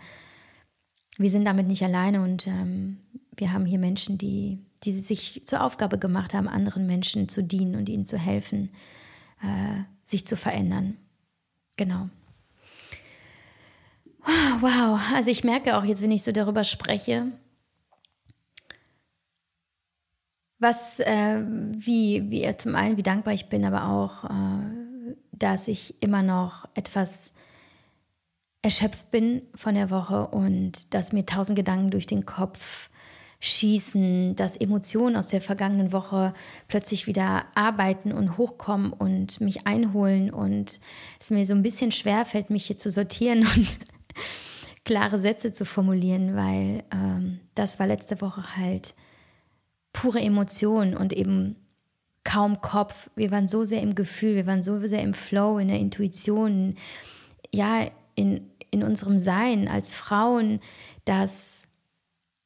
wir 1.18 1.30
sind 1.30 1.44
damit 1.44 1.68
nicht 1.68 1.82
alleine 1.82 2.22
und 2.22 2.46
ähm, 2.48 2.98
wir 3.36 3.52
haben 3.52 3.64
hier 3.64 3.78
Menschen, 3.78 4.18
die 4.18 4.58
die 4.84 4.92
sich 4.92 5.42
zur 5.44 5.62
Aufgabe 5.62 5.98
gemacht 5.98 6.34
haben, 6.34 6.48
anderen 6.48 6.86
Menschen 6.86 7.28
zu 7.28 7.42
dienen 7.42 7.74
und 7.74 7.88
ihnen 7.88 8.04
zu 8.04 8.18
helfen, 8.18 8.70
äh, 9.42 9.82
sich 10.08 10.26
zu 10.26 10.36
verändern. 10.36 10.96
Genau. 11.76 12.08
Wow, 14.60 15.00
also 15.14 15.30
ich 15.30 15.44
merke 15.44 15.76
auch 15.76 15.84
jetzt, 15.84 16.02
wenn 16.02 16.10
ich 16.10 16.22
so 16.22 16.32
darüber 16.32 16.64
spreche, 16.64 17.32
was, 20.58 21.00
äh, 21.00 21.42
wie, 21.46 22.30
wie 22.30 22.56
zum 22.56 22.74
einen, 22.74 22.96
wie 22.96 23.02
dankbar 23.02 23.32
ich 23.32 23.48
bin, 23.48 23.64
aber 23.64 23.88
auch, 23.88 24.24
äh, 24.24 25.14
dass 25.32 25.68
ich 25.68 26.02
immer 26.02 26.22
noch 26.22 26.68
etwas 26.74 27.32
erschöpft 28.60 29.10
bin 29.10 29.42
von 29.54 29.76
der 29.76 29.88
Woche 29.88 30.26
und 30.26 30.92
dass 30.94 31.12
mir 31.12 31.24
tausend 31.24 31.56
Gedanken 31.56 31.90
durch 31.90 32.06
den 32.06 32.26
Kopf 32.26 32.90
schießen, 33.40 34.34
dass 34.34 34.56
Emotionen 34.56 35.16
aus 35.16 35.28
der 35.28 35.40
vergangenen 35.40 35.92
Woche 35.92 36.34
plötzlich 36.66 37.06
wieder 37.06 37.44
arbeiten 37.54 38.12
und 38.12 38.36
hochkommen 38.36 38.92
und 38.92 39.40
mich 39.40 39.66
einholen 39.66 40.30
und 40.30 40.80
es 41.20 41.30
mir 41.30 41.46
so 41.46 41.54
ein 41.54 41.62
bisschen 41.62 41.92
schwer 41.92 42.24
fällt, 42.24 42.50
mich 42.50 42.66
hier 42.66 42.76
zu 42.76 42.90
sortieren 42.90 43.46
und 43.56 43.78
klare 44.84 45.18
Sätze 45.18 45.52
zu 45.52 45.64
formulieren, 45.64 46.34
weil 46.34 46.82
ähm, 46.92 47.40
das 47.54 47.78
war 47.78 47.86
letzte 47.86 48.20
Woche 48.20 48.56
halt 48.56 48.94
pure 49.92 50.20
Emotion 50.20 50.96
und 50.96 51.12
eben 51.12 51.56
kaum 52.24 52.60
Kopf. 52.60 53.08
Wir 53.14 53.30
waren 53.30 53.46
so 53.46 53.64
sehr 53.64 53.82
im 53.82 53.94
Gefühl, 53.94 54.34
wir 54.34 54.46
waren 54.46 54.62
so 54.62 54.80
sehr 54.86 55.02
im 55.02 55.14
Flow, 55.14 55.58
in 55.58 55.68
der 55.68 55.78
Intuition, 55.78 56.74
ja, 57.54 57.86
in, 58.16 58.50
in 58.70 58.82
unserem 58.82 59.18
Sein 59.18 59.68
als 59.68 59.94
Frauen, 59.94 60.60
dass 61.04 61.67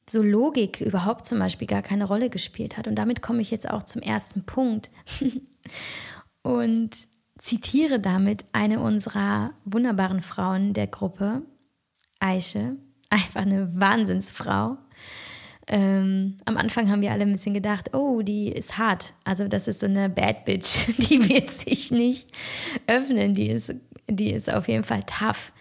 so 0.09 0.21
Logik 0.21 0.81
überhaupt 0.81 1.25
zum 1.25 1.39
Beispiel 1.39 1.67
gar 1.67 1.81
keine 1.81 2.05
Rolle 2.05 2.29
gespielt 2.29 2.77
hat. 2.77 2.87
Und 2.87 2.95
damit 2.95 3.21
komme 3.21 3.41
ich 3.41 3.51
jetzt 3.51 3.69
auch 3.69 3.83
zum 3.83 4.01
ersten 4.01 4.43
Punkt 4.43 4.91
und 6.43 6.91
zitiere 7.37 7.99
damit 7.99 8.45
eine 8.51 8.79
unserer 8.79 9.51
wunderbaren 9.65 10.21
Frauen 10.21 10.73
der 10.73 10.87
Gruppe, 10.87 11.41
Aische, 12.19 12.75
einfach 13.09 13.41
eine 13.41 13.69
Wahnsinnsfrau. 13.79 14.77
Ähm, 15.67 16.37
am 16.45 16.57
Anfang 16.57 16.89
haben 16.89 17.01
wir 17.01 17.11
alle 17.11 17.23
ein 17.23 17.31
bisschen 17.31 17.53
gedacht, 17.53 17.93
oh, 17.93 18.21
die 18.21 18.49
ist 18.49 18.77
hart. 18.77 19.13
Also 19.23 19.47
das 19.47 19.67
ist 19.67 19.79
so 19.79 19.85
eine 19.85 20.09
Bad 20.09 20.45
Bitch, 20.45 20.87
die 20.97 21.29
wird 21.29 21.49
sich 21.49 21.91
nicht 21.91 22.27
öffnen. 22.87 23.33
Die 23.33 23.49
ist, 23.49 23.73
die 24.09 24.31
ist 24.31 24.53
auf 24.53 24.67
jeden 24.67 24.83
Fall 24.83 25.03
tough. 25.03 25.53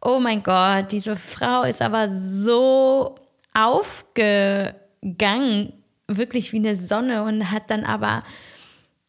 Oh 0.00 0.18
mein 0.18 0.42
Gott, 0.42 0.92
diese 0.92 1.16
Frau 1.16 1.62
ist 1.62 1.82
aber 1.82 2.08
so 2.08 3.16
aufgegangen, 3.54 4.74
wirklich 6.06 6.52
wie 6.52 6.58
eine 6.58 6.76
Sonne 6.76 7.24
und 7.24 7.50
hat 7.50 7.70
dann 7.70 7.84
aber 7.84 8.22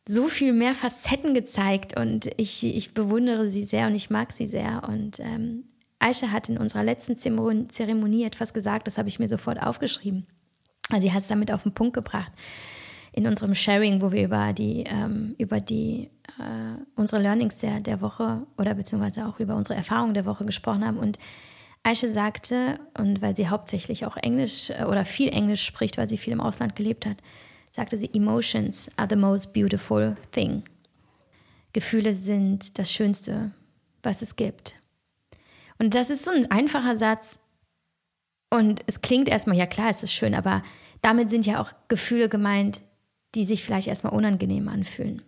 so 0.08 0.28
viel 0.28 0.54
mehr 0.54 0.76
Facetten 0.76 1.34
gezeigt 1.34 2.00
und 2.00 2.30
ich, 2.38 2.64
ich 2.64 2.94
bewundere 2.94 3.50
sie 3.50 3.66
sehr 3.66 3.88
und 3.88 3.96
ich 3.96 4.12
mag 4.12 4.32
sie 4.32 4.48
sehr. 4.48 4.84
Und 4.88 5.20
ähm, 5.20 5.64
Aisha 6.00 6.32
hat 6.32 6.48
in 6.48 6.60
unserer 6.60 6.84
letzten 6.84 7.16
Zeremonie 7.16 8.24
etwas 8.24 8.54
gesagt, 8.54 8.88
das 8.88 9.00
habe 9.00 9.10
ich 9.10 9.18
mir 9.18 9.28
sofort 9.28 9.62
aufgeschrieben. 9.62 10.28
Also 10.90 11.08
sie 11.08 11.14
hat 11.14 11.24
es 11.24 11.28
damit 11.28 11.52
auf 11.52 11.64
den 11.64 11.74
Punkt 11.74 11.96
gebracht 11.96 12.32
in 13.14 13.26
unserem 13.28 13.56
Sharing, 13.56 14.02
wo 14.02 14.12
wir 14.12 14.26
über 14.26 14.54
die, 14.54 14.84
ähm, 14.84 15.36
über 15.38 15.62
die 15.62 16.10
äh, 16.38 16.82
unsere 16.96 17.22
Learnings 17.22 17.60
der, 17.60 17.80
der 17.80 18.02
Woche 18.02 18.46
oder 18.58 18.76
beziehungsweise 18.76 19.26
auch 19.26 19.40
über 19.40 19.56
unsere 19.56 19.78
Erfahrungen 19.78 20.14
der 20.14 20.26
Woche 20.26 20.46
gesprochen 20.46 20.86
haben. 20.86 20.98
Und 20.98 21.18
Aisha 21.86 22.08
sagte, 22.08 22.80
und 22.98 23.22
weil 23.22 23.36
sie 23.36 23.48
hauptsächlich 23.48 24.08
auch 24.08 24.18
Englisch 24.18 24.72
äh, 24.72 24.86
oder 24.86 25.06
viel 25.06 25.30
Englisch 25.30 25.64
spricht, 25.64 25.98
weil 25.98 26.10
sie 26.10 26.18
viel 26.18 26.34
im 26.34 26.42
Ausland 26.42 26.76
gelebt 26.76 27.06
hat, 27.06 27.18
sagte 27.72 28.00
sie, 28.00 28.10
Emotions 28.12 28.90
are 28.96 29.08
the 29.08 29.16
most 29.16 29.54
beautiful 29.54 30.18
thing. 30.32 30.64
Gefühle 31.74 32.16
sind 32.16 32.80
das 32.80 32.92
Schönste, 32.92 33.52
was 34.02 34.24
es 34.24 34.36
gibt. 34.36 34.76
Und 35.78 35.94
das 35.94 36.10
ist 36.10 36.26
so 36.26 36.32
ein 36.32 36.50
einfacher 36.50 36.96
Satz. 36.96 37.38
Und 38.50 38.82
es 38.88 39.02
klingt 39.02 39.30
erstmal, 39.30 39.58
ja 39.58 39.68
klar, 39.68 39.90
es 39.90 40.02
ist 40.02 40.14
schön, 40.14 40.34
aber 40.34 40.64
damit 41.02 41.30
sind 41.30 41.46
ja 41.46 41.62
auch 41.62 41.72
Gefühle 41.88 42.30
gemeint, 42.30 42.82
die 43.36 43.46
sich 43.46 43.64
vielleicht 43.64 43.88
erstmal 43.88 44.14
unangenehm 44.14 44.70
anfühlen. 44.70 45.22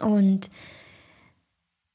Und 0.00 0.50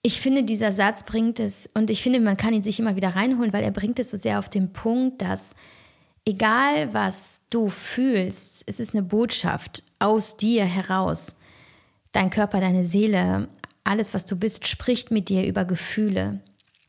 ich 0.08 0.22
finde, 0.22 0.46
dieser 0.46 0.72
Satz 0.72 1.04
bringt 1.04 1.38
es, 1.38 1.70
und 1.74 1.90
ich 1.90 2.02
finde, 2.02 2.22
man 2.22 2.38
kann 2.38 2.54
ihn 2.54 2.64
sich 2.64 2.80
immer 2.80 2.96
wieder 2.96 3.10
reinholen, 3.10 3.52
weil 3.52 3.66
er 3.66 3.72
bringt 3.72 4.00
es 4.00 4.12
so 4.12 4.16
sehr 4.16 4.40
auf 4.40 4.48
den 4.48 4.72
Punkt, 4.72 5.22
dass 5.22 5.54
egal 6.24 6.94
was 6.94 7.42
du 7.50 7.68
fühlst, 7.68 8.64
es 8.68 8.80
ist 8.80 8.94
eine 8.94 9.04
Botschaft 9.04 9.84
aus 10.00 10.38
dir 10.38 10.64
heraus. 10.64 11.36
Dein 12.14 12.30
Körper, 12.30 12.62
deine 12.62 12.86
Seele, 12.86 13.50
alles, 13.84 14.14
was 14.14 14.24
du 14.24 14.40
bist, 14.40 14.66
spricht 14.66 15.12
mit 15.12 15.28
dir 15.28 15.46
über 15.46 15.66
Gefühle, 15.66 16.40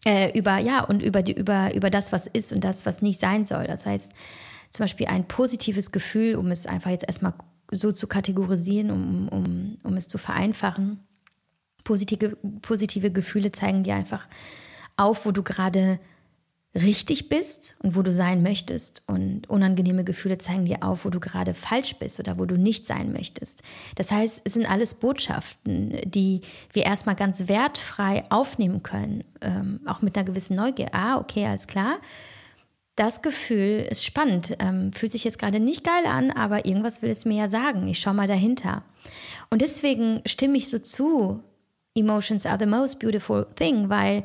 äh, 0.04 0.38
über, 0.38 0.58
ja, 0.58 0.84
und 0.84 1.02
über, 1.02 1.22
die, 1.22 1.32
über, 1.32 1.74
über 1.74 1.90
das, 1.90 2.12
was 2.12 2.28
ist 2.28 2.52
und 2.52 2.62
das, 2.62 2.86
was 2.86 3.02
nicht 3.02 3.18
sein 3.18 3.44
soll. 3.44 3.66
Das 3.66 3.84
heißt, 3.84 4.12
zum 4.70 4.84
Beispiel 4.84 5.08
ein 5.08 5.26
positives 5.26 5.90
Gefühl, 5.90 6.36
um 6.36 6.52
es 6.52 6.66
einfach 6.66 6.92
jetzt 6.92 7.08
erstmal 7.08 7.34
so 7.72 7.90
zu 7.90 8.06
kategorisieren, 8.06 8.92
um, 8.92 9.28
um, 9.28 9.78
um 9.82 9.96
es 9.96 10.06
zu 10.06 10.18
vereinfachen, 10.18 11.00
Positive, 11.88 12.36
positive 12.60 13.10
Gefühle 13.10 13.50
zeigen 13.50 13.82
dir 13.82 13.94
einfach 13.94 14.28
auf, 14.98 15.24
wo 15.24 15.32
du 15.32 15.42
gerade 15.42 15.98
richtig 16.74 17.30
bist 17.30 17.76
und 17.82 17.96
wo 17.96 18.02
du 18.02 18.12
sein 18.12 18.42
möchtest. 18.42 19.04
Und 19.06 19.48
unangenehme 19.48 20.04
Gefühle 20.04 20.36
zeigen 20.36 20.66
dir 20.66 20.82
auf, 20.82 21.06
wo 21.06 21.08
du 21.08 21.18
gerade 21.18 21.54
falsch 21.54 21.94
bist 21.94 22.20
oder 22.20 22.36
wo 22.36 22.44
du 22.44 22.58
nicht 22.58 22.86
sein 22.86 23.10
möchtest. 23.10 23.62
Das 23.94 24.10
heißt, 24.10 24.42
es 24.44 24.52
sind 24.52 24.70
alles 24.70 24.96
Botschaften, 24.96 25.98
die 26.04 26.42
wir 26.74 26.84
erstmal 26.84 27.14
ganz 27.14 27.48
wertfrei 27.48 28.22
aufnehmen 28.28 28.82
können, 28.82 29.24
ähm, 29.40 29.80
auch 29.86 30.02
mit 30.02 30.14
einer 30.14 30.26
gewissen 30.26 30.56
Neugier. 30.56 30.88
Ah, 30.92 31.16
okay, 31.16 31.46
alles 31.46 31.68
klar. 31.68 32.00
Das 32.96 33.22
Gefühl 33.22 33.86
ist 33.90 34.04
spannend, 34.04 34.58
ähm, 34.58 34.92
fühlt 34.92 35.12
sich 35.12 35.24
jetzt 35.24 35.38
gerade 35.38 35.58
nicht 35.58 35.84
geil 35.84 36.04
an, 36.04 36.32
aber 36.32 36.66
irgendwas 36.66 37.00
will 37.00 37.10
es 37.10 37.24
mir 37.24 37.38
ja 37.38 37.48
sagen. 37.48 37.88
Ich 37.88 38.00
schau 38.00 38.12
mal 38.12 38.28
dahinter. 38.28 38.82
Und 39.48 39.62
deswegen 39.62 40.20
stimme 40.26 40.58
ich 40.58 40.68
so 40.68 40.78
zu, 40.78 41.42
Emotions 41.98 42.46
are 42.46 42.58
the 42.58 42.66
most 42.66 42.98
beautiful 42.98 43.46
thing, 43.54 43.88
weil 43.88 44.24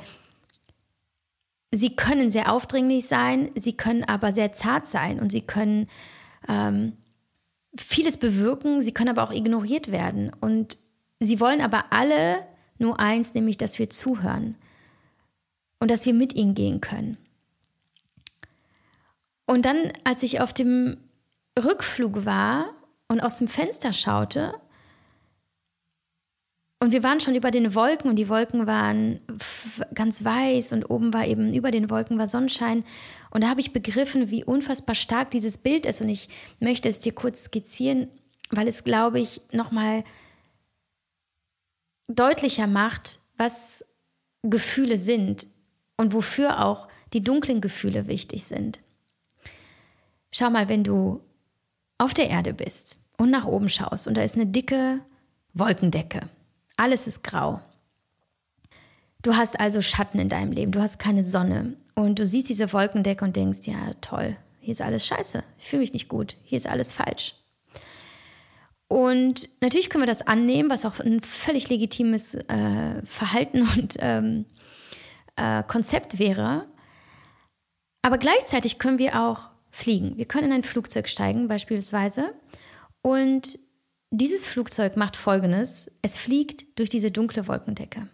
sie 1.71 1.95
können 1.95 2.29
sehr 2.29 2.51
aufdringlich 2.51 3.07
sein, 3.07 3.49
sie 3.55 3.75
können 3.75 4.03
aber 4.03 4.31
sehr 4.31 4.53
zart 4.53 4.88
sein 4.88 5.19
und 5.19 5.31
sie 5.31 5.41
können 5.41 5.88
ähm, 6.47 6.93
vieles 7.77 8.17
bewirken, 8.17 8.81
sie 8.81 8.93
können 8.93 9.09
aber 9.09 9.23
auch 9.23 9.31
ignoriert 9.31 9.91
werden. 9.91 10.31
Und 10.39 10.77
sie 11.19 11.39
wollen 11.39 11.62
aber 11.62 11.86
alle 11.91 12.45
nur 12.77 12.99
eins, 12.99 13.33
nämlich, 13.33 13.57
dass 13.57 13.79
wir 13.79 13.89
zuhören 13.89 14.55
und 15.79 15.89
dass 15.89 16.05
wir 16.05 16.13
mit 16.13 16.36
ihnen 16.36 16.53
gehen 16.53 16.81
können. 16.81 17.17
Und 19.45 19.65
dann, 19.65 19.91
als 20.03 20.23
ich 20.23 20.39
auf 20.39 20.53
dem 20.53 20.97
Rückflug 21.62 22.25
war 22.25 22.73
und 23.07 23.21
aus 23.21 23.38
dem 23.38 23.47
Fenster 23.47 23.93
schaute, 23.93 24.53
und 26.84 26.91
wir 26.91 27.02
waren 27.02 27.22
schon 27.22 27.34
über 27.34 27.50
den 27.50 27.76
Wolken 27.76 28.10
und 28.10 28.17
die 28.17 28.28
Wolken 28.28 28.67
waren 28.67 29.22
ganz 29.93 30.26
weiß 30.26 30.74
und 30.74 30.84
oben 30.89 31.13
war 31.13 31.26
eben 31.26 31.54
über 31.54 31.72
den 31.72 31.89
Wolken 31.89 32.17
war 32.17 32.28
Sonnenschein. 32.28 32.84
Und 33.30 33.41
da 33.41 33.48
habe 33.48 33.62
ich 33.62 33.72
begriffen, 33.72 34.30
wie 34.30 34.43
unfassbar 34.43 34.93
stark 34.93 35.32
dieses 35.32 35.58
Bild 35.58 35.86
ist. 35.86 36.02
Und 36.02 36.10
ich 36.10 36.28
möchte 36.60 36.89
es 36.89 37.00
dir 37.00 37.13
kurz 37.13 37.46
skizzieren, 37.46 38.10
weil 38.50 38.67
es, 38.67 38.84
glaube 38.84 39.22
ich, 39.22 39.39
nochmal 39.54 40.04
deutlicher 42.10 42.67
macht, 42.67 43.19
was 43.38 43.86
Gefühle 44.41 44.98
sind 44.98 45.48
und 45.96 46.12
wofür 46.12 46.65
auch 46.65 46.89
die 47.13 47.24
dunklen 47.24 47.62
Gefühle 47.62 48.08
wichtig 48.08 48.43
sind. 48.43 48.82
Schau 50.32 50.50
mal, 50.50 50.67
wenn 50.67 50.84
du 50.84 51.22
auf 51.98 52.13
der 52.13 52.30
Erde 52.30 52.54
bist 52.54 52.98
und 53.17 53.32
nach 53.32 53.46
oben 53.46 53.69
schaust 53.69 54.06
und 54.06 54.17
da 54.17 54.22
ist 54.22 54.36
eine 54.36 54.48
dicke 54.48 55.00
Wolkendecke 55.54 56.28
alles 56.77 57.07
ist 57.07 57.23
grau. 57.23 57.62
Du 59.21 59.36
hast 59.36 59.59
also 59.59 59.81
Schatten 59.81 60.19
in 60.19 60.29
deinem 60.29 60.51
Leben, 60.51 60.71
du 60.71 60.81
hast 60.81 60.99
keine 60.99 61.23
Sonne 61.23 61.77
und 61.95 62.19
du 62.19 62.27
siehst 62.27 62.49
diese 62.49 62.73
Wolkendecke 62.73 63.23
und 63.23 63.36
denkst, 63.36 63.59
ja 63.63 63.93
toll, 64.01 64.36
hier 64.59 64.71
ist 64.73 64.81
alles 64.81 65.07
scheiße, 65.07 65.43
ich 65.57 65.65
fühle 65.69 65.81
mich 65.81 65.93
nicht 65.93 66.09
gut, 66.09 66.36
hier 66.43 66.57
ist 66.57 66.67
alles 66.67 66.91
falsch. 66.91 67.36
Und 68.89 69.49
natürlich 69.62 69.89
können 69.89 70.03
wir 70.03 70.07
das 70.07 70.27
annehmen, 70.27 70.69
was 70.69 70.86
auch 70.86 70.99
ein 70.99 71.21
völlig 71.21 71.69
legitimes 71.69 72.36
äh, 72.36 73.01
Verhalten 73.05 73.62
und 73.75 73.95
ähm, 73.99 74.45
äh, 75.36 75.63
Konzept 75.63 76.19
wäre. 76.19 76.67
Aber 78.01 78.17
gleichzeitig 78.17 78.77
können 78.77 78.99
wir 78.99 79.21
auch 79.21 79.49
fliegen. 79.71 80.17
Wir 80.17 80.25
können 80.25 80.47
in 80.47 80.53
ein 80.53 80.63
Flugzeug 80.63 81.07
steigen 81.09 81.47
beispielsweise 81.47 82.36
und 83.01 83.57
dieses 84.15 84.45
Flugzeug 84.45 84.95
macht 84.95 85.15
Folgendes. 85.15 85.89
Es 86.04 86.17
fliegt 86.17 86.78
durch 86.78 86.89
diese 86.89 87.10
dunkle 87.10 87.47
Wolkendecke. 87.47 88.08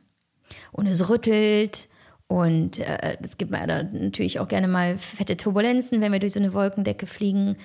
Und 0.72 0.88
es 0.88 1.10
rüttelt 1.10 1.90
und 2.28 2.80
äh, 2.80 3.18
es 3.22 3.38
gibt 3.38 3.52
natürlich 3.52 4.40
auch 4.40 4.48
gerne 4.48 4.70
mal 4.70 4.98
fette 4.98 5.36
Turbulenzen, 5.36 6.00
wenn 6.00 6.14
wir 6.14 6.20
durch 6.20 6.34
so 6.34 6.40
eine 6.40 6.54
Wolkendecke 6.54 7.06
fliegen. 7.06 7.58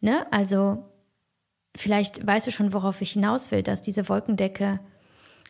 Ne? 0.00 0.26
Also 0.32 0.86
vielleicht 1.76 2.26
weißt 2.26 2.46
du 2.46 2.50
schon, 2.50 2.72
worauf 2.72 3.02
ich 3.02 3.12
hinaus 3.12 3.50
will, 3.50 3.62
dass 3.62 3.82
diese 3.82 4.08
Wolkendecke 4.08 4.80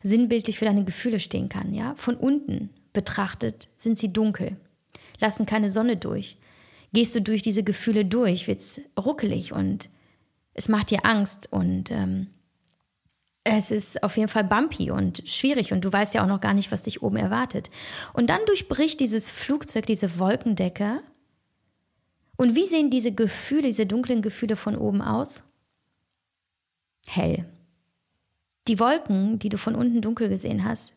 sinnbildlich 0.02 0.58
für 0.58 0.64
deine 0.64 0.84
Gefühle 0.84 1.20
stehen 1.20 1.48
kann. 1.48 1.74
Ja? 1.74 1.94
Von 1.96 2.16
unten 2.16 2.70
betrachtet 2.92 3.68
sind 3.76 3.98
sie 3.98 4.12
dunkel, 4.12 4.56
lassen 5.20 5.46
keine 5.46 5.70
Sonne 5.70 5.96
durch. 5.96 6.38
Gehst 6.92 7.14
du 7.14 7.20
durch 7.20 7.42
diese 7.42 7.62
Gefühle 7.62 8.04
durch, 8.04 8.48
wird 8.48 8.60
es 8.60 8.80
ruckelig 8.98 9.52
und 9.52 9.90
es 10.56 10.68
macht 10.68 10.90
dir 10.90 11.04
Angst 11.04 11.52
und 11.52 11.90
ähm, 11.90 12.28
es 13.44 13.70
ist 13.70 14.02
auf 14.02 14.16
jeden 14.16 14.28
Fall 14.28 14.42
bumpy 14.42 14.90
und 14.90 15.22
schwierig 15.26 15.72
und 15.72 15.84
du 15.84 15.92
weißt 15.92 16.14
ja 16.14 16.24
auch 16.24 16.28
noch 16.28 16.40
gar 16.40 16.54
nicht, 16.54 16.72
was 16.72 16.82
dich 16.82 17.02
oben 17.02 17.16
erwartet. 17.16 17.70
Und 18.14 18.28
dann 18.30 18.40
durchbricht 18.46 18.98
dieses 18.98 19.30
Flugzeug 19.30 19.86
diese 19.86 20.18
Wolkendecke 20.18 21.02
Und 22.38 22.54
wie 22.54 22.66
sehen 22.66 22.90
diese 22.90 23.12
Gefühle, 23.12 23.62
diese 23.62 23.86
dunklen 23.86 24.22
Gefühle 24.22 24.56
von 24.56 24.76
oben 24.76 25.02
aus? 25.02 25.44
Hell. 27.06 27.44
Die 28.66 28.80
Wolken, 28.80 29.38
die 29.38 29.48
du 29.48 29.58
von 29.58 29.74
unten 29.74 30.00
dunkel 30.00 30.28
gesehen 30.28 30.64
hast, 30.64 30.94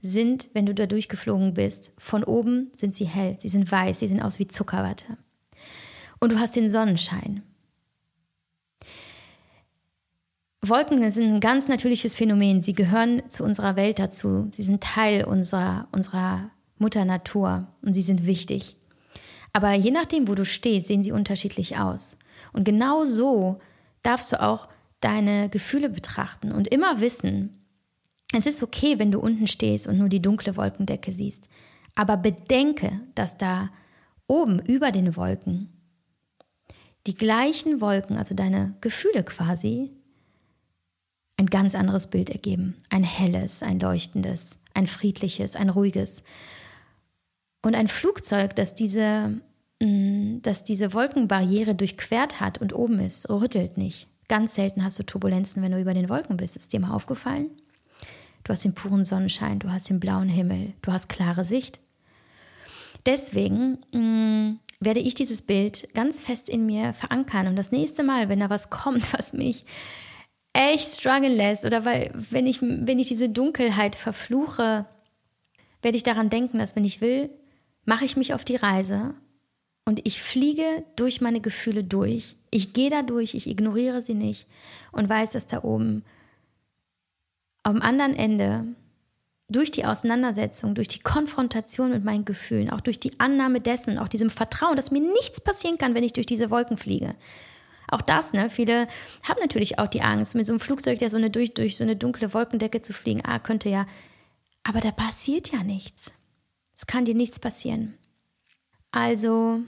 sind, 0.00 0.50
wenn 0.52 0.66
du 0.66 0.74
da 0.74 0.86
durchgeflogen 0.86 1.54
bist, 1.54 1.92
von 1.98 2.22
oben 2.22 2.70
sind 2.76 2.94
sie 2.94 3.06
hell, 3.06 3.36
sie 3.40 3.48
sind 3.48 3.70
weiß, 3.70 3.98
sie 3.98 4.06
sehen 4.06 4.22
aus 4.22 4.38
wie 4.38 4.46
Zuckerwatte. 4.46 5.18
Und 6.20 6.30
du 6.30 6.38
hast 6.38 6.54
den 6.54 6.70
Sonnenschein. 6.70 7.42
Wolken 10.60 11.08
sind 11.10 11.34
ein 11.34 11.40
ganz 11.40 11.68
natürliches 11.68 12.16
Phänomen. 12.16 12.62
Sie 12.62 12.72
gehören 12.72 13.22
zu 13.28 13.44
unserer 13.44 13.76
Welt 13.76 13.98
dazu. 13.98 14.48
Sie 14.50 14.62
sind 14.62 14.82
Teil 14.82 15.24
unserer, 15.24 15.88
unserer 15.92 16.50
Mutter 16.78 17.04
Natur 17.04 17.68
und 17.82 17.94
sie 17.94 18.02
sind 18.02 18.26
wichtig. 18.26 18.76
Aber 19.52 19.72
je 19.72 19.90
nachdem, 19.90 20.28
wo 20.28 20.34
du 20.34 20.44
stehst, 20.44 20.88
sehen 20.88 21.02
sie 21.02 21.12
unterschiedlich 21.12 21.78
aus. 21.78 22.18
Und 22.52 22.64
genau 22.64 23.04
so 23.04 23.60
darfst 24.02 24.32
du 24.32 24.42
auch 24.42 24.68
deine 25.00 25.48
Gefühle 25.48 25.88
betrachten 25.88 26.52
und 26.52 26.68
immer 26.68 27.00
wissen, 27.00 27.54
es 28.36 28.46
ist 28.46 28.62
okay, 28.62 28.98
wenn 28.98 29.12
du 29.12 29.20
unten 29.20 29.46
stehst 29.46 29.86
und 29.86 29.96
nur 29.96 30.08
die 30.08 30.20
dunkle 30.20 30.56
Wolkendecke 30.56 31.12
siehst. 31.12 31.48
Aber 31.94 32.16
bedenke, 32.16 33.00
dass 33.14 33.38
da 33.38 33.70
oben 34.26 34.58
über 34.60 34.92
den 34.92 35.16
Wolken 35.16 35.72
die 37.06 37.14
gleichen 37.14 37.80
Wolken, 37.80 38.18
also 38.18 38.34
deine 38.34 38.74
Gefühle 38.82 39.24
quasi, 39.24 39.97
ein 41.38 41.46
ganz 41.46 41.74
anderes 41.74 42.08
Bild 42.08 42.30
ergeben. 42.30 42.76
Ein 42.90 43.04
helles, 43.04 43.62
ein 43.62 43.80
leuchtendes, 43.80 44.58
ein 44.74 44.86
friedliches, 44.86 45.56
ein 45.56 45.70
ruhiges. 45.70 46.22
Und 47.62 47.74
ein 47.74 47.88
Flugzeug, 47.88 48.54
das 48.56 48.74
diese, 48.74 49.40
mm, 49.80 50.38
das 50.42 50.64
diese 50.64 50.92
Wolkenbarriere 50.92 51.74
durchquert 51.74 52.40
hat 52.40 52.58
und 52.58 52.74
oben 52.74 52.98
ist, 52.98 53.30
rüttelt 53.30 53.78
nicht. 53.78 54.08
Ganz 54.28 54.56
selten 54.56 54.84
hast 54.84 54.98
du 54.98 55.04
Turbulenzen, 55.04 55.62
wenn 55.62 55.72
du 55.72 55.80
über 55.80 55.94
den 55.94 56.08
Wolken 56.08 56.36
bist. 56.36 56.56
Ist 56.56 56.72
dir 56.72 56.80
mal 56.80 56.92
aufgefallen? 56.92 57.50
Du 58.44 58.52
hast 58.52 58.64
den 58.64 58.74
puren 58.74 59.04
Sonnenschein, 59.04 59.58
du 59.58 59.70
hast 59.70 59.88
den 59.88 60.00
blauen 60.00 60.28
Himmel, 60.28 60.74
du 60.82 60.92
hast 60.92 61.08
klare 61.08 61.44
Sicht. 61.44 61.80
Deswegen 63.06 63.78
mh, 63.92 64.00
mm, 64.00 64.58
werde 64.80 65.00
ich 65.00 65.14
dieses 65.14 65.42
Bild 65.42 65.88
ganz 65.94 66.20
fest 66.20 66.48
in 66.48 66.66
mir 66.66 66.94
verankern. 66.94 67.46
Und 67.46 67.56
das 67.56 67.70
nächste 67.70 68.02
Mal, 68.02 68.28
wenn 68.28 68.40
da 68.40 68.50
was 68.50 68.70
kommt, 68.70 69.12
was 69.16 69.32
mich 69.32 69.64
echt 70.58 70.98
strugglen 70.98 71.36
lässt 71.36 71.64
oder 71.64 71.84
weil, 71.84 72.10
wenn 72.14 72.46
ich, 72.46 72.60
wenn 72.60 72.98
ich 72.98 73.06
diese 73.06 73.28
Dunkelheit 73.28 73.94
verfluche, 73.94 74.86
werde 75.82 75.96
ich 75.96 76.02
daran 76.02 76.30
denken, 76.30 76.58
dass 76.58 76.74
wenn 76.74 76.84
ich 76.84 77.00
will, 77.00 77.30
mache 77.84 78.04
ich 78.04 78.16
mich 78.16 78.34
auf 78.34 78.44
die 78.44 78.56
Reise 78.56 79.14
und 79.84 80.04
ich 80.04 80.20
fliege 80.20 80.84
durch 80.96 81.20
meine 81.20 81.40
Gefühle 81.40 81.84
durch. 81.84 82.34
Ich 82.50 82.72
gehe 82.72 82.90
da 82.90 83.02
durch, 83.02 83.34
ich 83.34 83.46
ignoriere 83.46 84.02
sie 84.02 84.14
nicht 84.14 84.48
und 84.90 85.08
weiß, 85.08 85.30
dass 85.30 85.46
da 85.46 85.62
oben 85.62 86.04
am 87.62 87.80
anderen 87.80 88.16
Ende 88.16 88.64
durch 89.48 89.70
die 89.70 89.84
Auseinandersetzung, 89.84 90.74
durch 90.74 90.88
die 90.88 90.98
Konfrontation 90.98 91.90
mit 91.90 92.04
meinen 92.04 92.24
Gefühlen, 92.24 92.68
auch 92.68 92.80
durch 92.80 92.98
die 92.98 93.18
Annahme 93.20 93.60
dessen, 93.60 93.98
auch 93.98 94.08
diesem 94.08 94.28
Vertrauen, 94.28 94.76
dass 94.76 94.90
mir 94.90 95.00
nichts 95.00 95.40
passieren 95.40 95.78
kann, 95.78 95.94
wenn 95.94 96.04
ich 96.04 96.12
durch 96.12 96.26
diese 96.26 96.50
Wolken 96.50 96.78
fliege, 96.78 97.14
auch 97.88 98.02
das, 98.02 98.32
ne? 98.32 98.50
Viele 98.50 98.86
haben 99.22 99.40
natürlich 99.40 99.78
auch 99.78 99.86
die 99.86 100.02
Angst, 100.02 100.34
mit 100.34 100.46
so 100.46 100.52
einem 100.52 100.60
Flugzeug 100.60 101.00
ja 101.00 101.10
so 101.10 101.16
eine 101.16 101.30
durch, 101.30 101.54
durch 101.54 101.76
so 101.76 101.84
eine 101.84 101.96
dunkle 101.96 102.32
Wolkendecke 102.34 102.80
zu 102.80 102.92
fliegen. 102.92 103.24
Ah, 103.24 103.38
könnte 103.38 103.68
ja. 103.68 103.86
Aber 104.62 104.80
da 104.80 104.90
passiert 104.90 105.52
ja 105.52 105.62
nichts. 105.62 106.12
Es 106.76 106.86
kann 106.86 107.04
dir 107.04 107.14
nichts 107.14 107.38
passieren. 107.38 107.94
Also, 108.90 109.60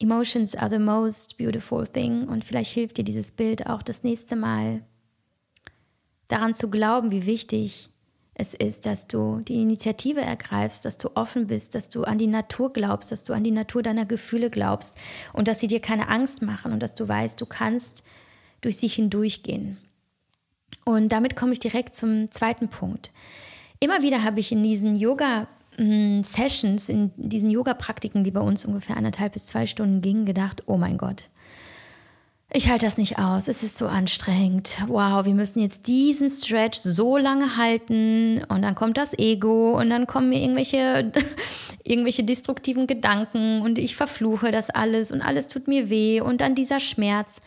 Emotions 0.00 0.54
are 0.56 0.70
the 0.70 0.78
most 0.78 1.36
beautiful 1.36 1.86
thing. 1.86 2.26
Und 2.26 2.44
vielleicht 2.44 2.72
hilft 2.72 2.96
dir 2.96 3.04
dieses 3.04 3.32
Bild 3.32 3.66
auch 3.66 3.82
das 3.82 4.02
nächste 4.02 4.34
Mal 4.34 4.84
daran 6.28 6.54
zu 6.54 6.70
glauben, 6.70 7.10
wie 7.10 7.26
wichtig 7.26 7.90
es 8.34 8.54
ist, 8.54 8.86
dass 8.86 9.06
du 9.06 9.40
die 9.40 9.60
Initiative 9.60 10.20
ergreifst, 10.20 10.84
dass 10.84 10.98
du 10.98 11.10
offen 11.14 11.48
bist, 11.48 11.74
dass 11.74 11.88
du 11.88 12.04
an 12.04 12.18
die 12.18 12.26
Natur 12.26 12.72
glaubst, 12.72 13.12
dass 13.12 13.24
du 13.24 13.32
an 13.32 13.44
die 13.44 13.50
Natur 13.50 13.82
deiner 13.82 14.06
Gefühle 14.06 14.50
glaubst 14.50 14.96
und 15.32 15.48
dass 15.48 15.60
sie 15.60 15.66
dir 15.66 15.80
keine 15.80 16.08
Angst 16.08 16.40
machen 16.40 16.72
und 16.72 16.80
dass 16.80 16.94
du 16.94 17.06
weißt, 17.06 17.40
du 17.40 17.46
kannst 17.46 18.02
durch 18.60 18.76
sie 18.78 18.88
hindurchgehen. 18.88 19.78
Und 20.84 21.10
damit 21.10 21.36
komme 21.36 21.52
ich 21.52 21.58
direkt 21.58 21.94
zum 21.94 22.30
zweiten 22.30 22.68
Punkt. 22.68 23.10
Immer 23.80 24.02
wieder 24.02 24.22
habe 24.22 24.40
ich 24.40 24.52
in 24.52 24.62
diesen 24.62 24.96
Yoga 24.96 25.48
hm, 25.76 26.22
Sessions, 26.24 26.88
in 26.88 27.10
diesen 27.16 27.50
Yoga-Praktiken, 27.50 28.24
die 28.24 28.30
bei 28.30 28.40
uns 28.40 28.64
ungefähr 28.64 28.96
anderthalb 28.96 29.32
bis 29.32 29.46
zwei 29.46 29.66
Stunden 29.66 30.02
gingen, 30.02 30.26
gedacht, 30.26 30.62
oh 30.66 30.76
mein 30.76 30.98
Gott, 30.98 31.30
ich 32.52 32.68
halte 32.68 32.86
das 32.86 32.98
nicht 32.98 33.18
aus, 33.18 33.46
es 33.46 33.62
ist 33.62 33.78
so 33.78 33.86
anstrengend. 33.86 34.76
Wow, 34.88 35.24
wir 35.24 35.34
müssen 35.34 35.60
jetzt 35.60 35.86
diesen 35.86 36.28
Stretch 36.28 36.78
so 36.80 37.16
lange 37.16 37.56
halten 37.56 38.42
und 38.48 38.62
dann 38.62 38.74
kommt 38.74 38.96
das 38.96 39.16
Ego 39.16 39.78
und 39.78 39.88
dann 39.88 40.08
kommen 40.08 40.30
mir 40.30 40.40
irgendwelche, 40.40 41.12
irgendwelche 41.84 42.24
destruktiven 42.24 42.88
Gedanken 42.88 43.62
und 43.62 43.78
ich 43.78 43.94
verfluche 43.94 44.50
das 44.50 44.68
alles 44.70 45.12
und 45.12 45.22
alles 45.22 45.46
tut 45.46 45.68
mir 45.68 45.90
weh 45.90 46.20
und 46.20 46.40
dann 46.40 46.56
dieser 46.56 46.80
Schmerz. 46.80 47.40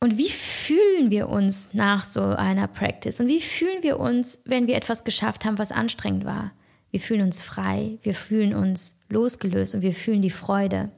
Und 0.00 0.16
wie 0.16 0.30
fühlen 0.30 1.10
wir 1.10 1.28
uns 1.28 1.70
nach 1.72 2.04
so 2.04 2.22
einer 2.22 2.66
Practice? 2.66 3.20
Und 3.20 3.28
wie 3.28 3.40
fühlen 3.40 3.82
wir 3.82 4.00
uns, 4.00 4.42
wenn 4.46 4.66
wir 4.66 4.76
etwas 4.76 5.04
geschafft 5.04 5.44
haben, 5.44 5.58
was 5.58 5.72
anstrengend 5.72 6.24
war? 6.24 6.52
Wir 6.90 7.00
fühlen 7.00 7.22
uns 7.22 7.42
frei, 7.42 7.98
wir 8.02 8.14
fühlen 8.14 8.54
uns 8.54 8.98
losgelöst 9.10 9.74
und 9.74 9.82
wir 9.82 9.92
fühlen 9.92 10.22
die 10.22 10.30
Freude. 10.30 10.90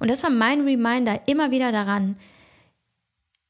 Und 0.00 0.08
das 0.08 0.22
war 0.22 0.30
mein 0.30 0.62
Reminder 0.62 1.20
immer 1.26 1.50
wieder 1.50 1.70
daran, 1.70 2.16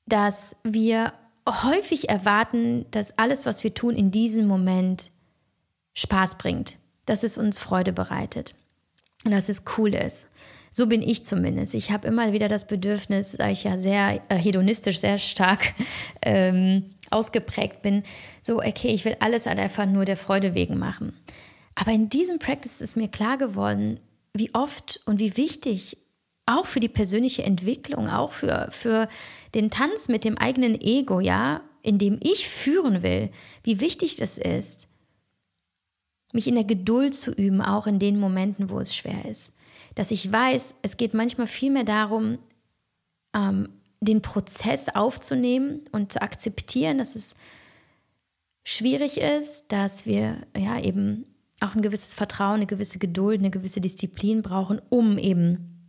dass 0.07 0.57
wir 0.65 1.15
häufig 1.49 2.09
erwarten, 2.09 2.85
dass 2.91 3.19
alles, 3.19 3.47
was 3.47 3.65
wir 3.65 3.73
tun, 3.73 3.95
in 3.95 4.11
diesem 4.11 4.47
Moment 4.47 5.11
Spaß 5.95 6.39
bringt, 6.39 6.77
dass 7.07 7.23
es 7.23 7.39
uns 7.39 7.59
Freude 7.59 7.93
bereitet 7.93 8.55
und 9.25 9.31
dass 9.31 9.49
es 9.49 9.65
cool 9.79 9.95
ist. 9.95 10.31
So 10.73 10.87
bin 10.87 11.03
ich 11.03 11.25
zumindest. 11.25 11.75
Ich 11.75 11.91
habe 11.91 12.07
immer 12.07 12.33
wieder 12.33 12.47
das 12.47 12.67
Bedürfnis, 12.67 13.33
da 13.33 13.49
ich 13.49 13.65
ja 13.65 13.79
sehr 13.79 14.21
äh, 14.29 14.37
hedonistisch, 14.37 14.99
sehr 14.99 15.19
stark 15.19 15.75
ähm, 16.23 16.91
ausgeprägt 17.11 17.83
bin, 17.83 18.05
so, 18.43 18.59
okay, 18.59 18.89
ich 18.89 19.05
will 19.05 19.17
alles 19.21 19.47
einfach 19.47 19.87
nur 19.87 20.05
der 20.05 20.17
Freude 20.17 20.55
wegen 20.55 20.79
machen. 20.79 21.13
Aber 21.75 21.91
in 21.91 22.09
diesem 22.09 22.39
Practice 22.39 22.81
ist 22.81 22.97
mir 22.97 23.09
klar 23.09 23.37
geworden, 23.37 23.99
wie 24.33 24.55
oft 24.55 25.01
und 25.07 25.19
wie 25.19 25.37
wichtig 25.37 25.97
auch 26.59 26.67
für 26.67 26.81
die 26.81 26.89
persönliche 26.89 27.43
Entwicklung, 27.43 28.09
auch 28.09 28.33
für, 28.33 28.69
für 28.71 29.09
den 29.55 29.71
Tanz 29.71 30.09
mit 30.09 30.25
dem 30.25 30.39
eigenen 30.39 30.81
Ego, 30.81 31.21
ja, 31.21 31.63
in 31.83 31.99
dem 31.99 32.19
ich 32.23 32.49
führen 32.49 33.03
will, 33.03 33.31
wie 33.63 33.81
wichtig 33.81 34.17
das 34.17 34.39
ist, 34.39 34.89
mich 36.33 36.47
in 36.47 36.55
der 36.55 36.65
Geduld 36.65 37.15
zu 37.15 37.33
üben, 37.33 37.61
auch 37.61 37.87
in 37.87 37.99
den 37.99 38.19
Momenten, 38.19 38.71
wo 38.71 38.79
es 38.79 38.95
schwer 38.95 39.25
ist. 39.25 39.55
Dass 39.95 40.11
ich 40.11 40.31
weiß, 40.31 40.77
es 40.83 40.97
geht 40.97 41.15
manchmal 41.15 41.47
viel 41.47 41.71
mehr 41.71 41.85
darum, 41.85 42.39
ähm, 43.35 43.69
den 44.01 44.23
Prozess 44.23 44.89
aufzunehmen 44.89 45.81
und 45.93 46.13
zu 46.13 46.23
akzeptieren, 46.23 46.99
dass 46.99 47.17
es 47.17 47.35
schwierig 48.65 49.19
ist, 49.19 49.73
dass 49.73 50.07
wir 50.07 50.47
ja 50.57 50.81
eben 50.81 51.27
auch 51.61 51.75
ein 51.75 51.83
gewisses 51.83 52.15
Vertrauen, 52.15 52.57
eine 52.57 52.67
gewisse 52.67 52.99
Geduld, 52.99 53.41
eine 53.41 53.51
gewisse 53.51 53.81
Disziplin 53.81 54.43
brauchen, 54.43 54.81
um 54.89 55.19
eben 55.19 55.80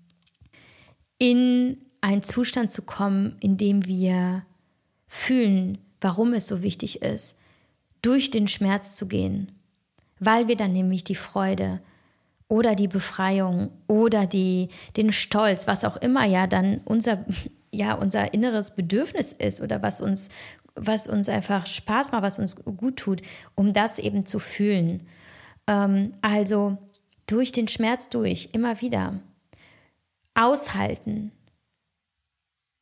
in 1.21 1.77
einen 2.01 2.23
Zustand 2.23 2.71
zu 2.71 2.81
kommen, 2.81 3.37
in 3.41 3.55
dem 3.55 3.85
wir 3.85 4.41
fühlen, 5.07 5.77
warum 5.99 6.33
es 6.33 6.47
so 6.47 6.63
wichtig 6.63 7.03
ist, 7.03 7.37
durch 8.01 8.31
den 8.31 8.47
Schmerz 8.47 8.95
zu 8.95 9.07
gehen, 9.07 9.51
weil 10.17 10.47
wir 10.47 10.55
dann 10.55 10.73
nämlich 10.73 11.03
die 11.03 11.13
Freude 11.13 11.79
oder 12.47 12.73
die 12.73 12.87
Befreiung 12.87 13.69
oder 13.85 14.25
die, 14.25 14.69
den 14.97 15.13
Stolz, 15.13 15.67
was 15.67 15.85
auch 15.85 15.95
immer 15.97 16.25
ja 16.25 16.47
dann 16.47 16.81
unser, 16.85 17.23
ja, 17.71 17.93
unser 17.93 18.33
inneres 18.33 18.73
Bedürfnis 18.73 19.31
ist 19.31 19.61
oder 19.61 19.83
was 19.83 20.01
uns, 20.01 20.29
was 20.73 21.05
uns 21.05 21.29
einfach 21.29 21.67
Spaß 21.67 22.13
macht, 22.13 22.23
was 22.23 22.39
uns 22.39 22.55
gut 22.55 22.97
tut, 22.97 23.21
um 23.53 23.73
das 23.73 23.99
eben 23.99 24.25
zu 24.25 24.39
fühlen. 24.39 25.03
Ähm, 25.67 26.13
also 26.23 26.79
durch 27.27 27.51
den 27.51 27.67
Schmerz 27.67 28.09
durch, 28.09 28.49
immer 28.53 28.81
wieder 28.81 29.19
aushalten. 30.33 31.31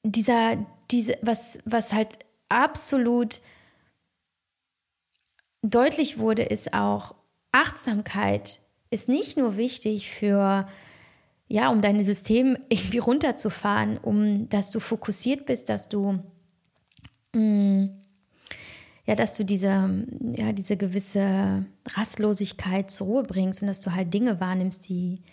Dieser, 0.03 0.65
diese, 0.91 1.17
was, 1.21 1.59
was 1.65 1.93
halt 1.93 2.19
absolut 2.47 3.41
deutlich 5.61 6.19
wurde, 6.19 6.43
ist 6.43 6.73
auch, 6.73 7.15
Achtsamkeit 7.51 8.59
ist 8.91 9.09
nicht 9.09 9.37
nur 9.37 9.57
wichtig 9.57 10.09
für, 10.09 10.67
ja, 11.47 11.69
um 11.69 11.81
dein 11.81 12.03
System 12.03 12.57
irgendwie 12.69 12.99
runterzufahren, 12.99 13.97
um 13.97 14.49
dass 14.49 14.71
du 14.71 14.79
fokussiert 14.79 15.45
bist, 15.45 15.69
dass 15.69 15.89
du, 15.89 16.19
mh, 17.35 17.41
mm, 17.41 17.89
ja, 19.05 19.15
dass 19.15 19.33
du 19.33 19.43
diese, 19.43 20.05
ja, 20.37 20.51
diese 20.51 20.77
gewisse 20.77 21.65
Rastlosigkeit 21.87 22.91
zur 22.91 23.07
Ruhe 23.07 23.23
bringst 23.23 23.63
und 23.63 23.67
dass 23.67 23.81
du 23.81 23.95
halt 23.95 24.13
Dinge 24.13 24.39
wahrnimmst, 24.39 24.87
die, 24.87 25.23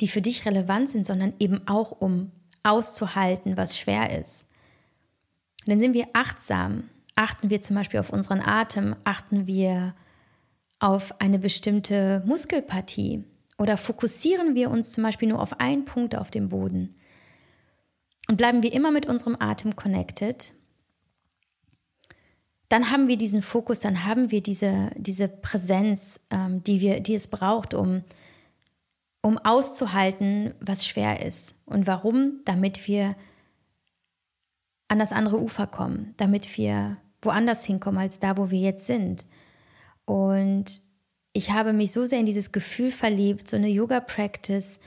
die 0.00 0.08
für 0.08 0.20
dich 0.20 0.46
relevant 0.46 0.90
sind, 0.90 1.06
sondern 1.06 1.34
eben 1.38 1.66
auch 1.68 1.92
um 1.92 2.32
auszuhalten, 2.62 3.56
was 3.56 3.78
schwer 3.78 4.18
ist. 4.18 4.48
Und 5.64 5.70
dann 5.70 5.80
sind 5.80 5.94
wir 5.94 6.08
achtsam, 6.12 6.90
achten 7.14 7.50
wir 7.50 7.60
zum 7.62 7.76
Beispiel 7.76 8.00
auf 8.00 8.10
unseren 8.10 8.40
Atem, 8.40 8.96
achten 9.04 9.46
wir 9.46 9.94
auf 10.80 11.20
eine 11.20 11.38
bestimmte 11.38 12.22
Muskelpartie 12.26 13.24
oder 13.58 13.76
fokussieren 13.76 14.54
wir 14.54 14.70
uns 14.70 14.90
zum 14.90 15.04
Beispiel 15.04 15.28
nur 15.28 15.40
auf 15.40 15.60
einen 15.60 15.84
Punkt 15.84 16.16
auf 16.16 16.30
dem 16.30 16.48
Boden 16.48 16.94
und 18.28 18.36
bleiben 18.36 18.62
wir 18.62 18.72
immer 18.72 18.90
mit 18.90 19.06
unserem 19.06 19.36
Atem 19.38 19.76
connected, 19.76 20.52
dann 22.68 22.90
haben 22.90 23.08
wir 23.08 23.16
diesen 23.16 23.42
Fokus, 23.42 23.80
dann 23.80 24.04
haben 24.04 24.30
wir 24.30 24.42
diese, 24.42 24.90
diese 24.96 25.28
Präsenz, 25.28 26.20
ähm, 26.30 26.64
die, 26.64 26.80
wir, 26.80 27.00
die 27.00 27.14
es 27.14 27.28
braucht, 27.28 27.74
um, 27.74 28.02
um 29.24 29.38
auszuhalten, 29.38 30.52
was 30.60 30.86
schwer 30.86 31.24
ist. 31.24 31.56
Und 31.64 31.86
warum? 31.86 32.42
Damit 32.44 32.86
wir 32.86 33.16
an 34.88 34.98
das 34.98 35.12
andere 35.12 35.40
Ufer 35.40 35.66
kommen, 35.66 36.12
damit 36.18 36.58
wir 36.58 36.98
woanders 37.22 37.64
hinkommen 37.64 38.00
als 38.00 38.18
da, 38.18 38.36
wo 38.36 38.50
wir 38.50 38.60
jetzt 38.60 38.84
sind. 38.84 39.24
Und 40.04 40.82
ich 41.32 41.52
habe 41.52 41.72
mich 41.72 41.90
so 41.90 42.04
sehr 42.04 42.20
in 42.20 42.26
dieses 42.26 42.52
Gefühl 42.52 42.90
verliebt, 42.90 43.48
so 43.48 43.56
eine 43.56 43.70
Yoga-Practice 43.70 44.78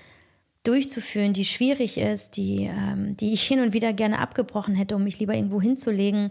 durchzuführen, 0.62 1.34
die 1.34 1.46
schwierig 1.46 1.98
ist, 1.98 2.38
die, 2.38 2.70
ähm, 2.72 3.18
die 3.18 3.34
ich 3.34 3.42
hin 3.42 3.60
und 3.60 3.74
wieder 3.74 3.92
gerne 3.92 4.20
abgebrochen 4.20 4.76
hätte, 4.76 4.98
um 4.98 5.04
mich 5.04 5.18
lieber 5.18 5.34
irgendwo 5.34 5.60
hinzulegen. 5.60 6.30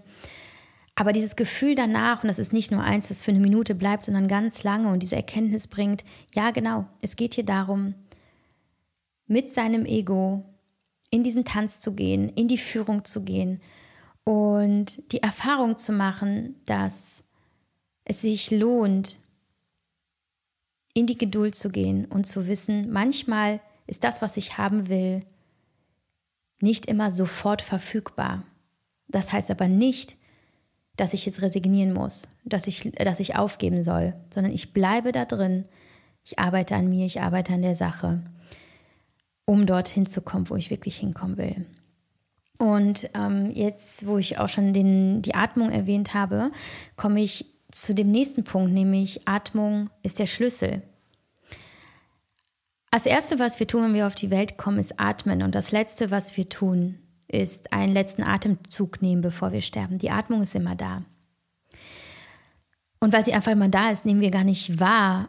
Aber 0.98 1.12
dieses 1.12 1.36
Gefühl 1.36 1.74
danach, 1.74 2.22
und 2.22 2.28
das 2.28 2.38
ist 2.38 2.54
nicht 2.54 2.72
nur 2.72 2.82
eins, 2.82 3.08
das 3.08 3.20
für 3.22 3.30
eine 3.30 3.40
Minute 3.40 3.74
bleibt, 3.74 4.04
sondern 4.04 4.28
ganz 4.28 4.62
lange 4.62 4.88
und 4.88 5.02
diese 5.02 5.14
Erkenntnis 5.14 5.68
bringt, 5.68 6.04
ja 6.34 6.50
genau, 6.50 6.86
es 7.02 7.16
geht 7.16 7.34
hier 7.34 7.44
darum, 7.44 7.94
mit 9.26 9.52
seinem 9.52 9.84
Ego 9.84 10.42
in 11.10 11.22
diesen 11.22 11.44
Tanz 11.44 11.80
zu 11.80 11.94
gehen, 11.94 12.30
in 12.30 12.48
die 12.48 12.58
Führung 12.58 13.04
zu 13.04 13.24
gehen 13.24 13.60
und 14.24 15.12
die 15.12 15.22
Erfahrung 15.22 15.76
zu 15.76 15.92
machen, 15.92 16.56
dass 16.64 17.24
es 18.04 18.22
sich 18.22 18.50
lohnt, 18.50 19.20
in 20.94 21.06
die 21.06 21.18
Geduld 21.18 21.54
zu 21.54 21.68
gehen 21.68 22.06
und 22.06 22.26
zu 22.26 22.48
wissen, 22.48 22.90
manchmal 22.90 23.60
ist 23.86 24.02
das, 24.02 24.22
was 24.22 24.38
ich 24.38 24.56
haben 24.56 24.88
will, 24.88 25.26
nicht 26.60 26.86
immer 26.86 27.10
sofort 27.10 27.60
verfügbar. 27.60 28.44
Das 29.08 29.32
heißt 29.32 29.50
aber 29.50 29.68
nicht, 29.68 30.15
dass 30.96 31.12
ich 31.12 31.26
jetzt 31.26 31.42
resignieren 31.42 31.92
muss, 31.92 32.28
dass 32.44 32.66
ich, 32.66 32.90
dass 32.92 33.20
ich 33.20 33.36
aufgeben 33.36 33.82
soll, 33.82 34.14
sondern 34.32 34.52
ich 34.52 34.72
bleibe 34.72 35.12
da 35.12 35.24
drin, 35.24 35.66
ich 36.24 36.38
arbeite 36.38 36.74
an 36.74 36.88
mir, 36.88 37.06
ich 37.06 37.20
arbeite 37.20 37.52
an 37.52 37.62
der 37.62 37.74
Sache, 37.74 38.22
um 39.44 39.66
dorthin 39.66 40.06
zu 40.06 40.22
kommen, 40.22 40.48
wo 40.48 40.56
ich 40.56 40.70
wirklich 40.70 40.96
hinkommen 40.96 41.36
will. 41.36 41.66
Und 42.58 43.10
ähm, 43.14 43.50
jetzt, 43.52 44.06
wo 44.06 44.18
ich 44.18 44.38
auch 44.38 44.48
schon 44.48 44.72
den, 44.72 45.22
die 45.22 45.34
Atmung 45.34 45.70
erwähnt 45.70 46.14
habe, 46.14 46.50
komme 46.96 47.20
ich 47.20 47.44
zu 47.70 47.94
dem 47.94 48.10
nächsten 48.10 48.44
Punkt, 48.44 48.72
nämlich 48.72 49.28
Atmung 49.28 49.90
ist 50.02 50.18
der 50.18 50.26
Schlüssel. 50.26 50.82
Das 52.90 53.04
Erste, 53.04 53.38
was 53.38 53.60
wir 53.60 53.66
tun, 53.66 53.82
wenn 53.84 53.94
wir 53.94 54.06
auf 54.06 54.14
die 54.14 54.30
Welt 54.30 54.56
kommen, 54.56 54.78
ist 54.78 54.98
atmen. 54.98 55.42
Und 55.42 55.54
das 55.54 55.70
Letzte, 55.70 56.10
was 56.10 56.36
wir 56.38 56.48
tun, 56.48 56.98
ist 57.28 57.72
einen 57.72 57.92
letzten 57.92 58.22
Atemzug 58.22 59.02
nehmen, 59.02 59.22
bevor 59.22 59.52
wir 59.52 59.62
sterben. 59.62 59.98
Die 59.98 60.10
Atmung 60.10 60.42
ist 60.42 60.54
immer 60.54 60.76
da. 60.76 61.02
Und 63.00 63.12
weil 63.12 63.24
sie 63.24 63.34
einfach 63.34 63.52
immer 63.52 63.68
da 63.68 63.90
ist, 63.90 64.06
nehmen 64.06 64.20
wir 64.20 64.30
gar 64.30 64.44
nicht 64.44 64.80
wahr, 64.80 65.28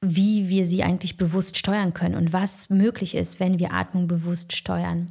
wie 0.00 0.48
wir 0.48 0.66
sie 0.66 0.82
eigentlich 0.82 1.16
bewusst 1.16 1.58
steuern 1.58 1.92
können 1.92 2.14
und 2.14 2.32
was 2.32 2.70
möglich 2.70 3.14
ist, 3.14 3.40
wenn 3.40 3.58
wir 3.58 3.72
Atmung 3.72 4.08
bewusst 4.08 4.56
steuern. 4.56 5.08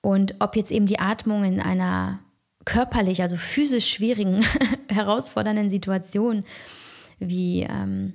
Und 0.00 0.34
ob 0.40 0.56
jetzt 0.56 0.72
eben 0.72 0.86
die 0.86 0.98
Atmung 0.98 1.44
in 1.44 1.60
einer 1.60 2.18
körperlich, 2.64 3.22
also 3.22 3.36
physisch 3.36 3.88
schwierigen, 3.88 4.44
herausfordernden 4.90 5.70
Situation 5.70 6.44
wie 7.18 7.62
ähm, 7.62 8.14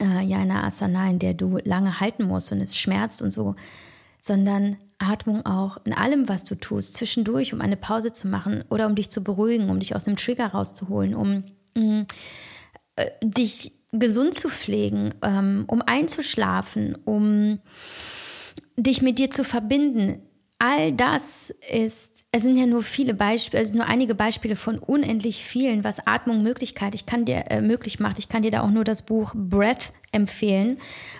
äh, 0.00 0.22
ja 0.22 0.38
einer 0.38 0.64
Asana, 0.64 1.08
in 1.08 1.18
der 1.18 1.34
du 1.34 1.58
lange 1.64 2.00
halten 2.00 2.24
musst 2.24 2.52
und 2.52 2.60
es 2.60 2.78
schmerzt 2.78 3.22
und 3.22 3.30
so, 3.30 3.54
sondern 4.20 4.76
Atmung 5.02 5.44
auch 5.44 5.78
in 5.84 5.92
allem, 5.92 6.28
was 6.28 6.44
du 6.44 6.54
tust, 6.54 6.94
zwischendurch, 6.94 7.52
um 7.52 7.60
eine 7.60 7.76
Pause 7.76 8.12
zu 8.12 8.28
machen 8.28 8.64
oder 8.70 8.86
um 8.86 8.94
dich 8.94 9.10
zu 9.10 9.22
beruhigen, 9.22 9.68
um 9.70 9.78
dich 9.78 9.94
aus 9.94 10.04
dem 10.04 10.16
Trigger 10.16 10.46
rauszuholen, 10.48 11.14
um 11.14 11.44
mm, 11.74 12.02
äh, 12.96 13.10
dich 13.22 13.72
gesund 13.92 14.34
zu 14.34 14.48
pflegen, 14.48 15.14
ähm, 15.22 15.64
um 15.66 15.82
einzuschlafen, 15.82 16.96
um 17.04 17.60
dich 18.76 19.02
mit 19.02 19.18
dir 19.18 19.30
zu 19.30 19.44
verbinden 19.44 20.22
all 20.62 20.92
das 20.92 21.50
ist, 21.72 22.24
es 22.30 22.42
sind 22.44 22.56
ja 22.56 22.66
nur 22.66 22.84
viele 22.84 23.14
Beispiele, 23.14 23.64
es 23.64 23.70
sind 23.70 23.78
nur 23.78 23.88
einige 23.88 24.14
Beispiele 24.14 24.54
von 24.54 24.78
unendlich 24.78 25.44
vielen, 25.44 25.82
was 25.82 26.06
Atmung 26.06 26.44
Möglichkeit 26.44 26.94
ich 26.94 27.04
kann 27.04 27.24
dir 27.24 27.50
äh, 27.50 27.60
möglich 27.60 27.98
macht. 27.98 28.20
Ich 28.20 28.28
kann 28.28 28.42
dir 28.42 28.52
da 28.52 28.62
auch 28.62 28.70
nur 28.70 28.84
das 28.84 29.02
Buch 29.02 29.32
Breath 29.34 29.92
empfehlen. 30.12 30.78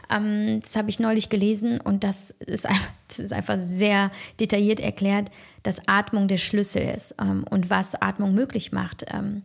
Ähm, 0.09 0.61
das 0.61 0.77
habe 0.77 0.91
ich 0.91 1.01
neulich 1.01 1.29
gelesen 1.29 1.81
und 1.81 2.05
das 2.05 2.31
ist, 2.31 2.67
einfach, 2.67 2.89
das 3.09 3.19
ist 3.19 3.33
einfach 3.33 3.59
sehr 3.59 4.13
detailliert 4.39 4.79
erklärt, 4.79 5.29
dass 5.65 5.89
Atmung 5.89 6.29
der 6.29 6.39
Schlüssel 6.39 6.83
ist 6.95 7.17
ähm, 7.21 7.45
und 7.51 7.69
was 7.69 8.01
Atmung 8.01 8.35
möglich 8.35 8.71
macht. 8.71 9.07
Ähm, 9.13 9.43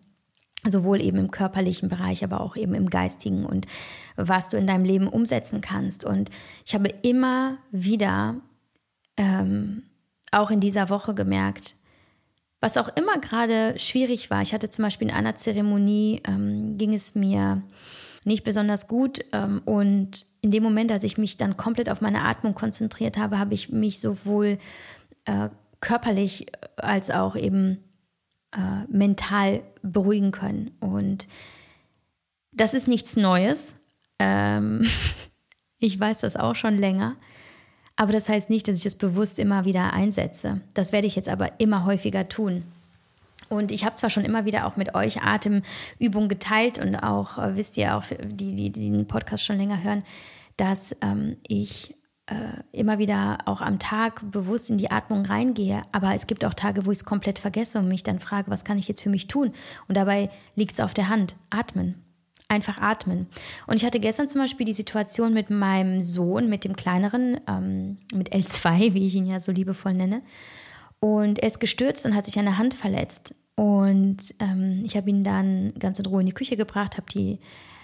sowohl 0.70 1.02
eben 1.02 1.18
im 1.18 1.32
körperlichen 1.32 1.90
Bereich, 1.90 2.24
aber 2.24 2.42
auch 2.42 2.56
eben 2.56 2.74
im 2.74 2.90
geistigen 2.90 3.46
und 3.46 3.68
was 4.16 4.50
du 4.50 4.58
in 4.58 4.68
deinem 4.68 4.84
Leben 4.84 5.08
umsetzen 5.08 5.62
kannst. 5.62 6.04
Und 6.04 6.30
ich 6.66 6.74
habe 6.74 6.90
immer 7.04 7.58
wieder 7.72 8.36
ähm, 9.18 9.84
auch 10.32 10.52
in 10.52 10.60
dieser 10.60 10.90
Woche 10.90 11.14
gemerkt, 11.14 11.76
was 12.60 12.78
auch 12.78 12.90
immer 12.96 13.20
gerade 13.20 13.78
schwierig 13.78 14.30
war. 14.30 14.42
Ich 14.42 14.54
hatte 14.54 14.70
zum 14.70 14.84
Beispiel 14.84 15.10
in 15.10 15.14
einer 15.14 15.36
Zeremonie, 15.36 16.22
ähm, 16.28 16.78
ging 16.78 16.94
es 16.94 17.16
mir 17.16 17.62
nicht 18.26 18.44
besonders 18.44 18.88
gut 18.88 19.24
ähm, 19.32 19.62
und 19.66 20.26
in 20.42 20.52
dem 20.52 20.64
Moment, 20.64 20.92
als 20.92 21.04
ich 21.04 21.18
mich 21.18 21.38
dann 21.38 21.58
komplett 21.58 21.90
auf 21.90 22.02
meine 22.02 22.24
Atmung 22.24 22.56
konzentriert 22.56 23.18
habe, 23.18 23.40
habe 23.40 23.54
ich 23.54 23.70
mich 23.70 24.00
sowohl 24.00 24.58
äh, 25.26 25.50
körperlich 25.80 26.48
als 26.78 27.12
auch 27.12 27.36
eben 27.36 27.84
äh, 28.54 28.86
mental 28.90 29.62
beruhigen 29.82 30.32
können. 30.32 30.72
Und 30.80 31.28
das 32.52 32.74
ist 32.74 32.88
nichts 32.88 33.16
Neues. 33.16 33.76
Ähm, 34.20 34.88
ich 35.80 36.00
weiß 36.00 36.20
das 36.20 36.38
auch 36.38 36.56
schon 36.56 36.78
länger. 36.78 37.18
Aber 37.98 38.14
das 38.14 38.30
heißt 38.30 38.50
nicht, 38.50 38.68
dass 38.68 38.80
ich 38.80 38.86
es 38.86 38.96
bewusst 38.96 39.40
immer 39.40 39.66
wieder 39.66 39.92
einsetze. 39.92 40.62
Das 40.74 40.94
werde 40.94 41.08
ich 41.08 41.16
jetzt 41.16 41.28
aber 41.28 41.60
immer 41.60 41.84
häufiger 41.84 42.30
tun. 42.30 42.64
Und 43.50 43.72
ich 43.72 43.86
habe 43.86 43.96
zwar 43.96 44.10
schon 44.10 44.24
immer 44.24 44.46
wieder 44.46 44.66
auch 44.68 44.76
mit 44.76 44.94
euch 44.94 45.22
Atemübungen 45.22 46.30
geteilt 46.30 46.80
und 46.80 46.96
auch, 46.96 47.38
äh, 47.38 47.58
wisst 47.58 47.78
ihr 47.78 47.96
auch, 47.96 48.04
die, 48.24 48.56
die, 48.56 48.72
die 48.72 48.92
den 48.92 49.08
Podcast 49.08 49.46
schon 49.46 49.58
länger 49.58 49.84
hören, 49.84 50.04
dass 50.58 50.96
ähm, 51.02 51.38
ich 51.48 51.96
äh, 52.28 52.62
immer 52.72 53.00
wieder 53.00 53.40
auch 53.46 53.62
am 53.62 53.80
Tag 53.80 54.22
bewusst 54.32 54.70
in 54.70 54.78
die 54.78 54.92
Atmung 54.92 55.26
reingehe. 55.26 55.82
Aber 55.92 56.14
es 56.14 56.28
gibt 56.28 56.46
auch 56.46 56.54
Tage, 56.54 56.86
wo 56.86 56.92
ich 56.92 57.00
es 57.00 57.06
komplett 57.06 57.40
vergesse 57.40 57.80
und 57.80 57.88
mich 57.88 58.04
dann 58.04 58.20
frage, 58.20 58.52
was 58.52 58.66
kann 58.66 58.78
ich 58.78 58.88
jetzt 58.88 59.02
für 59.02 59.10
mich 59.10 59.28
tun? 59.28 59.54
Und 59.88 59.96
dabei 59.96 60.30
liegt 60.56 60.74
es 60.74 60.80
auf 60.80 60.94
der 60.94 61.10
Hand. 61.10 61.36
Atmen 61.50 62.04
einfach 62.50 62.80
atmen. 62.80 63.28
Und 63.66 63.76
ich 63.76 63.86
hatte 63.86 64.00
gestern 64.00 64.30
zum 64.30 64.42
Beispiel 64.42 64.66
die 64.66 64.74
Situation 64.74 65.34
mit 65.34 65.50
meinem 65.50 66.02
Sohn, 66.02 66.50
mit 66.50 66.64
dem 66.64 66.76
kleineren, 66.76 67.40
ähm, 67.48 67.98
mit 68.14 68.34
L2, 68.34 68.94
wie 68.94 69.08
ich 69.08 69.16
ihn 69.16 69.26
ja 69.26 69.40
so 69.40 69.52
liebevoll 69.52 69.94
nenne. 69.94 70.22
Und 71.00 71.40
er 71.40 71.48
ist 71.48 71.60
gestürzt 71.60 72.06
und 72.06 72.16
hat 72.16 72.26
sich 72.26 72.34
der 72.34 72.58
Hand 72.58 72.74
verletzt. 72.74 73.36
Und 73.56 74.36
ähm, 74.40 74.82
ich 74.86 74.96
habe 74.96 75.10
ihn 75.10 75.24
dann 75.24 75.74
ganz 75.80 76.00
in 76.00 76.06
Ruhe 76.06 76.22
in 76.22 76.28
die 76.28 76.34
Küche 76.34 76.58
gebracht, 76.58 76.98
habe 76.98 77.12
die 77.12 77.40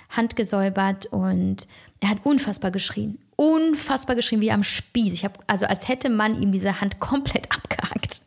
Hand 0.09 0.35
gesäubert 0.35 1.07
und 1.07 1.67
er 1.99 2.09
hat 2.09 2.19
unfassbar 2.23 2.69
geschrien. 2.69 3.17
Unfassbar 3.35 4.15
geschrien 4.15 4.41
wie 4.41 4.51
am 4.51 4.63
Spieß. 4.63 5.13
Ich 5.13 5.23
habe 5.23 5.39
also 5.47 5.65
als 5.65 5.87
hätte 5.87 6.09
man 6.09 6.39
ihm 6.41 6.51
diese 6.51 6.79
Hand 6.79 6.99
komplett 6.99 7.51
abgehackt. 7.55 8.21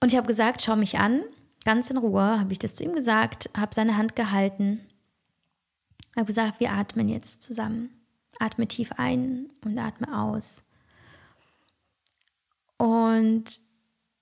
Und 0.00 0.12
ich 0.12 0.18
habe 0.18 0.26
gesagt, 0.26 0.62
schau 0.62 0.76
mich 0.76 0.98
an, 0.98 1.22
ganz 1.64 1.88
in 1.90 1.96
Ruhe, 1.96 2.40
habe 2.40 2.52
ich 2.52 2.58
das 2.58 2.74
zu 2.74 2.84
ihm 2.84 2.92
gesagt, 2.92 3.48
habe 3.56 3.74
seine 3.74 3.96
Hand 3.96 4.14
gehalten 4.14 4.80
ich 6.12 6.16
habe 6.18 6.26
gesagt, 6.26 6.60
wir 6.60 6.72
atmen 6.72 7.08
jetzt 7.08 7.42
zusammen. 7.42 7.90
Atme 8.38 8.66
tief 8.66 8.92
ein 8.96 9.50
und 9.64 9.78
atme 9.78 10.18
aus. 10.18 10.68
Und 12.76 13.60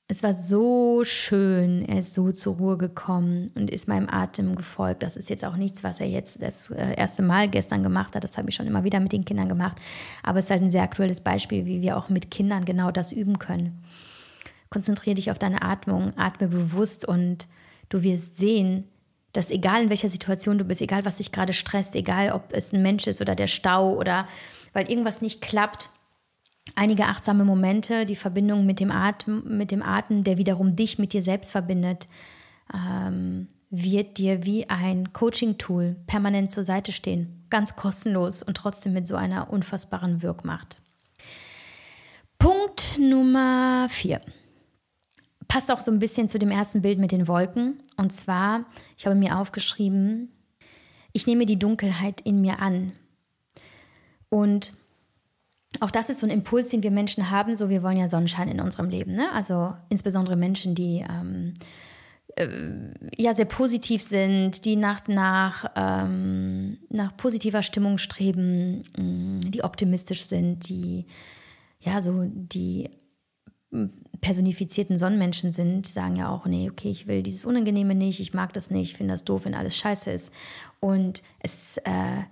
es 0.07 0.23
war 0.23 0.35
so 0.35 1.05
schön, 1.05 1.85
er 1.89 2.01
ist 2.01 2.15
so 2.15 2.33
zur 2.33 2.57
Ruhe 2.57 2.77
gekommen 2.77 3.53
und 3.55 3.71
ist 3.71 3.89
meinem 3.89 4.09
Atem 4.09 4.57
gefolgt. 4.57 5.03
Das 5.03 5.17
ist 5.17 5.31
jetzt 5.31 5.45
auch 5.45 5.57
nichts, 5.57 5.85
was 5.85 6.01
er 6.01 6.09
jetzt 6.09 6.43
das 6.43 6.71
äh, 6.71 6.95
erste 6.97 7.23
Mal 7.23 7.49
gestern 7.49 7.83
gemacht 7.83 8.15
hat. 8.15 8.25
Das 8.25 8.37
habe 8.37 8.51
ich 8.51 8.57
schon 8.57 8.67
immer 8.67 8.83
wieder 8.85 8.99
mit 8.99 9.13
den 9.13 9.25
Kindern 9.25 9.49
gemacht. 9.49 9.79
Aber 10.25 10.41
es 10.41 10.47
ist 10.47 10.51
halt 10.51 10.63
ein 10.63 10.71
sehr 10.71 10.83
aktuelles 10.83 11.21
Beispiel, 11.21 11.65
wie 11.65 11.81
wir 11.81 11.97
auch 11.97 12.09
mit 12.09 12.31
Kindern 12.31 12.65
genau 12.65 12.91
das 12.91 13.13
üben 13.13 13.39
können. 13.39 13.85
Konzentriere 14.69 15.15
dich 15.15 15.31
auf 15.31 15.39
deine 15.39 15.63
Atmung, 15.63 16.13
atme 16.17 16.49
bewusst 16.49 17.05
und 17.05 17.47
du 17.89 18.03
wirst 18.03 18.37
sehen, 18.37 18.90
dass 19.33 19.51
egal 19.51 19.85
in 19.85 19.91
welcher 19.91 20.09
Situation 20.09 20.59
du 20.59 20.65
bist, 20.65 20.81
egal 20.81 21.05
was 21.05 21.19
dich 21.19 21.33
gerade 21.33 21.53
stresst, 21.53 21.95
egal 21.95 22.33
ob 22.33 22.53
es 22.53 22.73
ein 22.73 22.83
Mensch 22.83 23.07
ist 23.07 23.21
oder 23.21 23.35
der 23.35 23.47
Stau 23.47 23.95
oder 23.95 24.27
weil 24.73 24.91
irgendwas 24.91 25.21
nicht 25.23 25.41
klappt. 25.41 25.91
Einige 26.77 27.07
achtsame 27.07 27.45
Momente, 27.45 28.07
die 28.07 28.17
Verbindung 28.17 28.67
mit 28.67 28.81
dem 28.81 28.91
Atem, 28.91 29.43
mit 29.47 29.71
dem 29.71 29.83
Atem, 29.83 30.25
der 30.25 30.39
wiederum 30.39 30.77
dich 30.77 30.99
mit 30.99 31.13
dir 31.13 31.23
selbst 31.23 31.51
verbindet, 31.51 32.07
ähm, 32.73 33.49
wird 33.71 34.19
dir 34.19 34.45
wie 34.45 34.69
ein 34.69 35.13
Coaching-Tool 35.13 35.97
permanent 36.07 36.53
zur 36.53 36.65
Seite 36.65 36.93
stehen. 36.93 37.47
Ganz 37.51 37.77
kostenlos 37.77 38.43
und 38.43 38.57
trotzdem 38.57 38.93
mit 38.93 39.07
so 39.07 39.17
einer 39.17 39.51
unfassbaren 39.51 40.23
Wirkmacht. 40.23 40.79
Punkt 42.39 42.99
Nummer 42.99 43.87
vier. 43.91 44.21
Passt 45.51 45.69
auch 45.73 45.81
so 45.81 45.91
ein 45.91 45.99
bisschen 45.99 46.29
zu 46.29 46.39
dem 46.39 46.53
ersten 46.53 46.81
Bild 46.81 47.01
mit 47.01 47.11
den 47.11 47.27
Wolken. 47.27 47.83
Und 47.97 48.13
zwar, 48.13 48.67
ich 48.97 49.05
habe 49.05 49.17
mir 49.17 49.37
aufgeschrieben, 49.37 50.31
ich 51.13 51.27
nehme 51.27 51.45
die 51.45 51.59
Dunkelheit 51.59 52.21
in 52.21 52.41
mir 52.41 52.61
an. 52.61 52.93
Und 54.29 54.75
auch 55.81 55.91
das 55.91 56.09
ist 56.09 56.21
so 56.21 56.27
ein 56.27 56.31
Impuls, 56.31 56.69
den 56.69 56.85
wir 56.85 56.93
Menschen 56.93 57.31
haben. 57.31 57.57
So, 57.57 57.69
wir 57.69 57.83
wollen 57.83 57.97
ja 57.97 58.09
Sonnenschein 58.09 58.47
in 58.47 58.61
unserem 58.61 58.91
Leben. 58.91 59.17
Ne? 59.17 59.27
Also 59.33 59.75
insbesondere 59.89 60.37
Menschen, 60.37 60.77
die 60.77 61.05
ähm, 61.11 61.55
äh, 62.37 62.47
ja 63.17 63.35
sehr 63.35 63.47
positiv 63.47 64.05
sind, 64.05 64.65
die 64.65 64.77
nach, 64.77 65.09
nach, 65.09 65.69
ähm, 65.75 66.79
nach 66.91 67.17
positiver 67.17 67.65
Stimmung 67.65 67.99
streben, 67.99 68.85
mh, 68.97 69.51
die 69.51 69.65
optimistisch 69.65 70.23
sind, 70.23 70.69
die 70.69 71.07
ja 71.81 72.01
so 72.01 72.23
die 72.25 72.89
personifizierten 74.21 74.99
Sonnenmenschen 74.99 75.53
sind, 75.53 75.87
sagen 75.87 76.17
ja 76.17 76.29
auch, 76.29 76.47
nee, 76.47 76.69
okay, 76.71 76.91
ich 76.91 77.07
will 77.07 77.23
dieses 77.23 77.45
Unangenehme 77.45 77.95
nicht, 77.95 78.21
ich 78.21 78.35
mag 78.35 78.53
das 78.53 78.71
nicht, 78.71 78.91
ich 78.91 78.97
finde 78.97 79.15
das 79.15 79.25
doof, 79.25 79.45
wenn 79.45 79.55
alles 79.55 79.77
scheiße 79.77 80.11
ist. 80.11 80.33
Und 80.81 81.23
es 81.39 81.79
äh, 81.79 82.23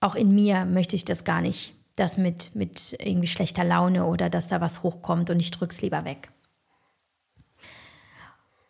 auch 0.00 0.14
in 0.14 0.34
mir 0.34 0.64
möchte 0.64 0.96
ich 0.96 1.04
das 1.04 1.24
gar 1.24 1.40
nicht, 1.40 1.74
das 1.96 2.16
mit, 2.16 2.54
mit 2.54 2.96
irgendwie 3.00 3.28
schlechter 3.28 3.64
Laune 3.64 4.06
oder 4.06 4.30
dass 4.30 4.48
da 4.48 4.60
was 4.60 4.82
hochkommt 4.82 5.30
und 5.30 5.40
ich 5.40 5.50
drück's 5.50 5.82
lieber 5.82 6.04
weg. 6.04 6.30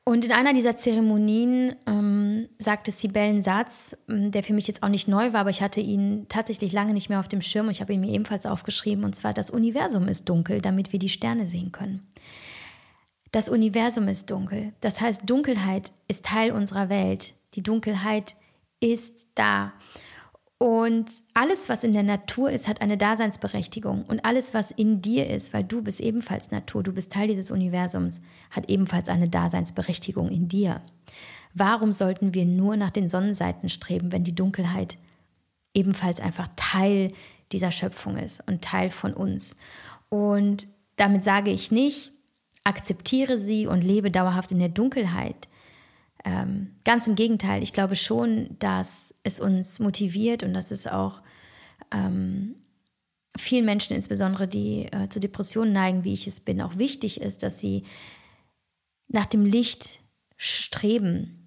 Und 0.04 0.24
in 0.24 0.32
einer 0.32 0.52
dieser 0.52 0.74
Zeremonien 0.76 1.76
ähm, 1.86 2.19
sagte 2.58 2.92
Sibel 2.92 3.42
Satz, 3.42 3.96
ähm, 4.08 4.30
der 4.30 4.42
für 4.42 4.52
mich 4.52 4.66
jetzt 4.66 4.82
auch 4.82 4.88
nicht 4.88 5.08
neu 5.08 5.32
war, 5.32 5.40
aber 5.40 5.50
ich 5.50 5.62
hatte 5.62 5.80
ihn 5.80 6.26
tatsächlich 6.28 6.72
lange 6.72 6.92
nicht 6.92 7.08
mehr 7.08 7.20
auf 7.20 7.28
dem 7.28 7.42
Schirm. 7.42 7.70
Ich 7.70 7.80
habe 7.80 7.92
ihn 7.92 8.00
mir 8.00 8.12
ebenfalls 8.12 8.46
aufgeschrieben, 8.46 9.04
und 9.04 9.14
zwar, 9.14 9.34
das 9.34 9.50
Universum 9.50 10.08
ist 10.08 10.28
dunkel, 10.28 10.60
damit 10.60 10.92
wir 10.92 10.98
die 10.98 11.08
Sterne 11.08 11.46
sehen 11.46 11.72
können. 11.72 12.06
Das 13.32 13.48
Universum 13.48 14.08
ist 14.08 14.30
dunkel. 14.30 14.72
Das 14.80 15.00
heißt, 15.00 15.22
Dunkelheit 15.24 15.92
ist 16.08 16.24
Teil 16.24 16.50
unserer 16.50 16.88
Welt. 16.88 17.34
Die 17.54 17.62
Dunkelheit 17.62 18.34
ist 18.80 19.28
da. 19.34 19.72
Und 20.58 21.22
alles, 21.32 21.70
was 21.70 21.84
in 21.84 21.94
der 21.94 22.02
Natur 22.02 22.50
ist, 22.50 22.68
hat 22.68 22.82
eine 22.82 22.98
Daseinsberechtigung. 22.98 24.04
Und 24.04 24.26
alles, 24.26 24.52
was 24.52 24.70
in 24.70 25.00
dir 25.00 25.30
ist, 25.30 25.54
weil 25.54 25.64
du 25.64 25.80
bist 25.80 26.00
ebenfalls 26.00 26.50
Natur, 26.50 26.82
du 26.82 26.92
bist 26.92 27.12
Teil 27.12 27.28
dieses 27.28 27.50
Universums, 27.50 28.20
hat 28.50 28.68
ebenfalls 28.68 29.08
eine 29.08 29.28
Daseinsberechtigung 29.28 30.28
in 30.28 30.48
dir. 30.48 30.82
Warum 31.54 31.92
sollten 31.92 32.34
wir 32.34 32.44
nur 32.44 32.76
nach 32.76 32.90
den 32.90 33.08
Sonnenseiten 33.08 33.68
streben, 33.68 34.12
wenn 34.12 34.24
die 34.24 34.34
Dunkelheit 34.34 34.98
ebenfalls 35.74 36.20
einfach 36.20 36.48
Teil 36.56 37.12
dieser 37.52 37.72
Schöpfung 37.72 38.16
ist 38.16 38.46
und 38.46 38.62
Teil 38.62 38.90
von 38.90 39.14
uns? 39.14 39.56
Und 40.08 40.66
damit 40.96 41.24
sage 41.24 41.50
ich 41.50 41.70
nicht, 41.70 42.12
akzeptiere 42.64 43.38
sie 43.38 43.66
und 43.66 43.82
lebe 43.82 44.10
dauerhaft 44.10 44.52
in 44.52 44.58
der 44.58 44.68
Dunkelheit. 44.68 45.48
Ähm, 46.24 46.76
ganz 46.84 47.06
im 47.06 47.14
Gegenteil, 47.14 47.62
ich 47.62 47.72
glaube 47.72 47.96
schon, 47.96 48.56
dass 48.58 49.14
es 49.22 49.40
uns 49.40 49.78
motiviert 49.78 50.42
und 50.42 50.52
dass 50.52 50.70
es 50.70 50.86
auch 50.86 51.22
ähm, 51.90 52.56
vielen 53.36 53.64
Menschen, 53.64 53.96
insbesondere 53.96 54.46
die 54.46 54.86
äh, 54.92 55.08
zu 55.08 55.20
Depressionen 55.20 55.72
neigen, 55.72 56.04
wie 56.04 56.12
ich 56.12 56.26
es 56.26 56.40
bin, 56.40 56.60
auch 56.60 56.76
wichtig 56.76 57.20
ist, 57.20 57.42
dass 57.42 57.58
sie 57.58 57.84
nach 59.08 59.26
dem 59.26 59.44
Licht 59.44 60.00
streben, 60.36 61.39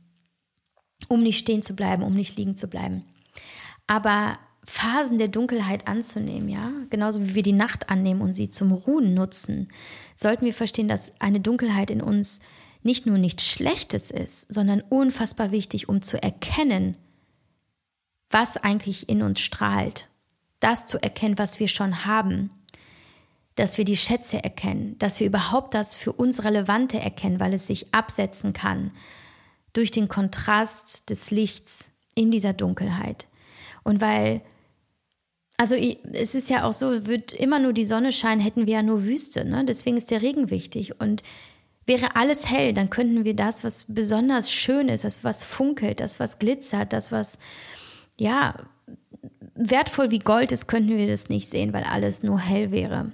um 1.07 1.23
nicht 1.23 1.39
stehen 1.39 1.61
zu 1.61 1.75
bleiben, 1.75 2.03
um 2.03 2.13
nicht 2.13 2.37
liegen 2.37 2.55
zu 2.55 2.67
bleiben. 2.67 3.03
Aber 3.87 4.37
Phasen 4.65 5.17
der 5.17 5.27
Dunkelheit 5.27 5.87
anzunehmen, 5.87 6.49
ja, 6.49 6.71
genauso 6.89 7.21
wie 7.21 7.35
wir 7.35 7.43
die 7.43 7.51
Nacht 7.51 7.89
annehmen 7.89 8.21
und 8.21 8.35
sie 8.35 8.49
zum 8.49 8.71
Ruhen 8.71 9.13
nutzen, 9.13 9.67
sollten 10.15 10.45
wir 10.45 10.53
verstehen, 10.53 10.87
dass 10.87 11.11
eine 11.19 11.41
Dunkelheit 11.41 11.91
in 11.91 12.01
uns 12.01 12.39
nicht 12.81 13.05
nur 13.05 13.17
nichts 13.17 13.45
Schlechtes 13.45 14.11
ist, 14.11 14.53
sondern 14.53 14.81
unfassbar 14.81 15.51
wichtig, 15.51 15.89
um 15.89 16.01
zu 16.01 16.21
erkennen, 16.21 16.97
was 18.29 18.57
eigentlich 18.57 19.09
in 19.09 19.21
uns 19.21 19.41
strahlt. 19.41 20.09
Das 20.59 20.85
zu 20.85 21.01
erkennen, 21.01 21.37
was 21.37 21.59
wir 21.59 21.67
schon 21.67 22.05
haben. 22.05 22.49
Dass 23.55 23.77
wir 23.77 23.85
die 23.85 23.97
Schätze 23.97 24.43
erkennen, 24.43 24.97
dass 24.97 25.19
wir 25.19 25.27
überhaupt 25.27 25.75
das 25.75 25.93
für 25.93 26.11
uns 26.11 26.43
Relevante 26.43 26.99
erkennen, 26.99 27.39
weil 27.39 27.53
es 27.53 27.67
sich 27.67 27.93
absetzen 27.93 28.51
kann 28.51 28.91
durch 29.73 29.91
den 29.91 30.07
Kontrast 30.07 31.09
des 31.09 31.31
Lichts 31.31 31.91
in 32.15 32.31
dieser 32.31 32.53
Dunkelheit. 32.53 33.27
Und 33.83 34.01
weil, 34.01 34.41
also 35.57 35.75
es 35.75 36.35
ist 36.35 36.49
ja 36.49 36.63
auch 36.63 36.73
so, 36.73 37.07
wird 37.07 37.33
immer 37.33 37.59
nur 37.59 37.73
die 37.73 37.85
Sonne 37.85 38.11
scheinen, 38.11 38.41
hätten 38.41 38.67
wir 38.67 38.75
ja 38.75 38.83
nur 38.83 39.03
Wüste. 39.03 39.45
Ne? 39.45 39.65
Deswegen 39.65 39.97
ist 39.97 40.11
der 40.11 40.21
Regen 40.21 40.49
wichtig. 40.49 40.99
Und 41.01 41.23
Wäre 41.85 42.15
alles 42.15 42.49
hell, 42.49 42.73
dann 42.73 42.89
könnten 42.89 43.25
wir 43.25 43.35
das, 43.35 43.63
was 43.65 43.85
besonders 43.89 44.51
schön 44.51 44.87
ist, 44.87 45.03
das, 45.03 45.23
was 45.23 45.43
funkelt, 45.43 45.99
das, 45.99 46.17
was 46.17 46.39
glitzert, 46.39 46.93
das, 46.93 47.11
was, 47.11 47.37
ja, 48.17 48.55
wertvoll 49.55 50.09
wie 50.09 50.19
Gold 50.19 50.53
ist, 50.53 50.67
könnten 50.67 50.97
wir 50.97 51.07
das 51.07 51.27
nicht 51.27 51.49
sehen, 51.49 51.73
weil 51.73 51.83
alles 51.83 52.23
nur 52.23 52.39
hell 52.39 52.71
wäre. 52.71 53.11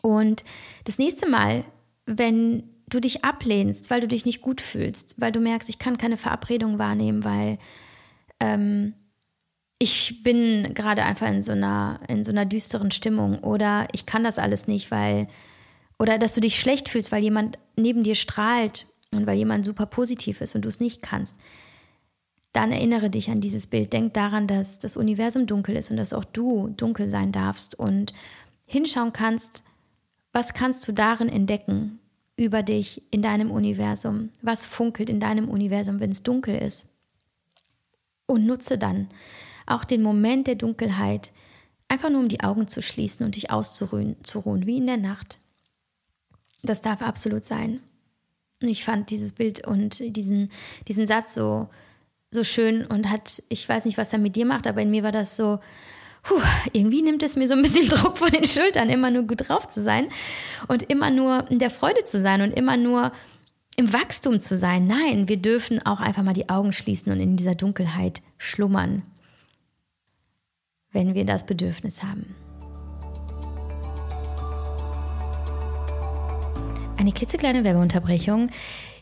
Und 0.00 0.44
das 0.84 0.98
nächste 0.98 1.28
Mal, 1.28 1.64
wenn 2.06 2.62
du 2.88 3.00
dich 3.00 3.24
ablehnst, 3.24 3.90
weil 3.90 4.00
du 4.00 4.08
dich 4.08 4.24
nicht 4.24 4.40
gut 4.40 4.60
fühlst, 4.60 5.14
weil 5.18 5.32
du 5.32 5.40
merkst, 5.40 5.68
ich 5.68 5.78
kann 5.78 5.98
keine 5.98 6.16
Verabredung 6.16 6.78
wahrnehmen, 6.78 7.24
weil 7.24 7.58
ähm, 8.40 8.94
ich 9.78 10.22
bin 10.22 10.74
gerade 10.74 11.04
einfach 11.04 11.28
in 11.28 11.42
so 11.42 11.52
einer 11.52 12.00
in 12.08 12.24
so 12.24 12.32
einer 12.32 12.44
düsteren 12.44 12.90
Stimmung 12.90 13.38
oder 13.40 13.86
ich 13.92 14.06
kann 14.06 14.24
das 14.24 14.38
alles 14.38 14.66
nicht, 14.66 14.90
weil 14.90 15.28
oder 15.98 16.18
dass 16.18 16.34
du 16.34 16.40
dich 16.40 16.58
schlecht 16.58 16.88
fühlst, 16.88 17.12
weil 17.12 17.22
jemand 17.22 17.58
neben 17.76 18.02
dir 18.02 18.14
strahlt 18.14 18.86
und 19.14 19.26
weil 19.26 19.38
jemand 19.38 19.64
super 19.64 19.86
positiv 19.86 20.40
ist 20.40 20.54
und 20.54 20.62
du 20.62 20.68
es 20.68 20.80
nicht 20.80 21.02
kannst, 21.02 21.36
dann 22.52 22.72
erinnere 22.72 23.10
dich 23.10 23.30
an 23.30 23.40
dieses 23.40 23.66
Bild. 23.66 23.92
Denk 23.92 24.14
daran, 24.14 24.46
dass 24.46 24.78
das 24.78 24.96
Universum 24.96 25.46
dunkel 25.46 25.76
ist 25.76 25.90
und 25.90 25.96
dass 25.96 26.12
auch 26.12 26.24
du 26.24 26.68
dunkel 26.76 27.08
sein 27.08 27.32
darfst 27.32 27.78
und 27.78 28.12
hinschauen 28.66 29.12
kannst, 29.12 29.62
was 30.32 30.54
kannst 30.54 30.86
du 30.88 30.92
darin 30.92 31.28
entdecken 31.28 32.00
über 32.38 32.62
dich 32.62 33.02
in 33.10 33.20
deinem 33.20 33.50
Universum? 33.50 34.30
Was 34.40 34.64
funkelt 34.64 35.10
in 35.10 35.20
deinem 35.20 35.48
Universum, 35.48 36.00
wenn 36.00 36.10
es 36.10 36.22
dunkel 36.22 36.56
ist? 36.56 36.86
Und 38.26 38.46
nutze 38.46 38.78
dann 38.78 39.08
auch 39.66 39.84
den 39.84 40.02
Moment 40.02 40.46
der 40.46 40.54
Dunkelheit, 40.54 41.32
einfach 41.88 42.10
nur 42.10 42.20
um 42.20 42.28
die 42.28 42.40
Augen 42.40 42.68
zu 42.68 42.80
schließen 42.80 43.26
und 43.26 43.34
dich 43.34 43.50
auszuruhen, 43.50 44.16
zu 44.22 44.38
ruhen, 44.38 44.66
wie 44.66 44.78
in 44.78 44.86
der 44.86 44.96
Nacht. 44.96 45.40
Das 46.62 46.80
darf 46.80 47.02
absolut 47.02 47.44
sein. 47.44 47.80
Ich 48.60 48.84
fand 48.84 49.10
dieses 49.10 49.32
Bild 49.32 49.66
und 49.66 49.98
diesen, 50.16 50.50
diesen 50.86 51.06
Satz 51.06 51.34
so, 51.34 51.68
so 52.30 52.44
schön 52.44 52.86
und 52.86 53.10
hat, 53.10 53.42
ich 53.48 53.68
weiß 53.68 53.84
nicht, 53.84 53.98
was 53.98 54.12
er 54.12 54.18
mit 54.18 54.36
dir 54.36 54.46
macht, 54.46 54.66
aber 54.66 54.82
in 54.82 54.90
mir 54.90 55.02
war 55.02 55.12
das 55.12 55.36
so, 55.36 55.60
puh, 56.22 56.40
irgendwie 56.72 57.02
nimmt 57.02 57.22
es 57.22 57.36
mir 57.36 57.48
so 57.48 57.54
ein 57.54 57.62
bisschen 57.62 57.88
Druck 57.88 58.18
vor 58.18 58.30
den 58.30 58.44
Schultern, 58.44 58.90
immer 58.90 59.10
nur 59.10 59.24
gut 59.24 59.48
drauf 59.48 59.68
zu 59.68 59.82
sein 59.82 60.08
und 60.68 60.82
immer 60.84 61.10
nur 61.10 61.50
in 61.50 61.58
der 61.58 61.70
Freude 61.70 62.04
zu 62.04 62.20
sein 62.20 62.42
und 62.42 62.52
immer 62.52 62.76
nur 62.76 63.12
im 63.76 63.92
Wachstum 63.92 64.40
zu 64.40 64.58
sein. 64.58 64.86
Nein, 64.86 65.28
wir 65.28 65.36
dürfen 65.36 65.84
auch 65.86 66.00
einfach 66.00 66.24
mal 66.24 66.34
die 66.34 66.48
Augen 66.48 66.72
schließen 66.72 67.12
und 67.12 67.20
in 67.20 67.36
dieser 67.36 67.54
Dunkelheit 67.54 68.22
schlummern, 68.36 69.02
wenn 70.90 71.14
wir 71.14 71.24
das 71.24 71.46
Bedürfnis 71.46 72.02
haben. 72.02 72.34
Eine 76.98 77.12
klitzekleine 77.12 77.62
Werbeunterbrechung, 77.62 78.50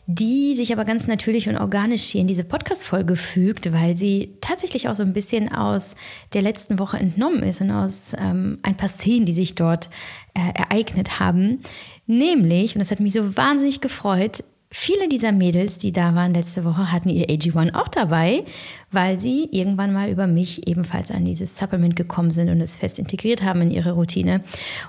die 0.09 0.55
sich 0.55 0.71
aber 0.71 0.85
ganz 0.85 1.05
natürlich 1.05 1.49
und 1.49 1.57
organisch 1.57 2.03
hier 2.03 2.21
in 2.21 2.27
diese 2.27 2.45
Podcast-Folge 2.45 3.17
fügt, 3.17 3.73
weil 3.73 3.97
sie 3.97 4.37
tatsächlich 4.39 4.87
auch 4.87 4.95
so 4.95 5.03
ein 5.03 5.11
bisschen 5.11 5.51
aus 5.51 5.95
der 6.31 6.41
letzten 6.41 6.79
Woche 6.79 6.97
entnommen 6.97 7.43
ist 7.43 7.59
und 7.59 7.71
aus 7.71 8.13
ähm, 8.17 8.57
ein 8.63 8.77
paar 8.77 8.87
Szenen, 8.87 9.25
die 9.25 9.33
sich 9.33 9.55
dort 9.55 9.89
äh, 10.33 10.57
ereignet 10.57 11.19
haben. 11.19 11.61
Nämlich, 12.05 12.73
und 12.73 12.79
das 12.79 12.89
hat 12.89 13.01
mich 13.01 13.11
so 13.11 13.35
wahnsinnig 13.35 13.81
gefreut, 13.81 14.45
Viele 14.69 15.07
dieser 15.07 15.31
Mädels, 15.31 15.77
die 15.77 15.93
da 15.93 16.13
waren 16.13 16.33
letzte 16.33 16.65
Woche, 16.65 16.91
hatten 16.91 17.07
ihr 17.07 17.27
AG1 17.27 17.73
auch 17.73 17.87
dabei, 17.87 18.43
weil 18.91 19.17
sie 19.17 19.47
irgendwann 19.51 19.93
mal 19.93 20.09
über 20.09 20.27
mich 20.27 20.67
ebenfalls 20.67 21.09
an 21.09 21.23
dieses 21.23 21.57
Supplement 21.57 21.95
gekommen 21.95 22.31
sind 22.31 22.49
und 22.49 22.59
es 22.59 22.75
fest 22.75 22.99
integriert 22.99 23.43
haben 23.43 23.61
in 23.61 23.71
ihre 23.71 23.93
Routine. 23.93 24.41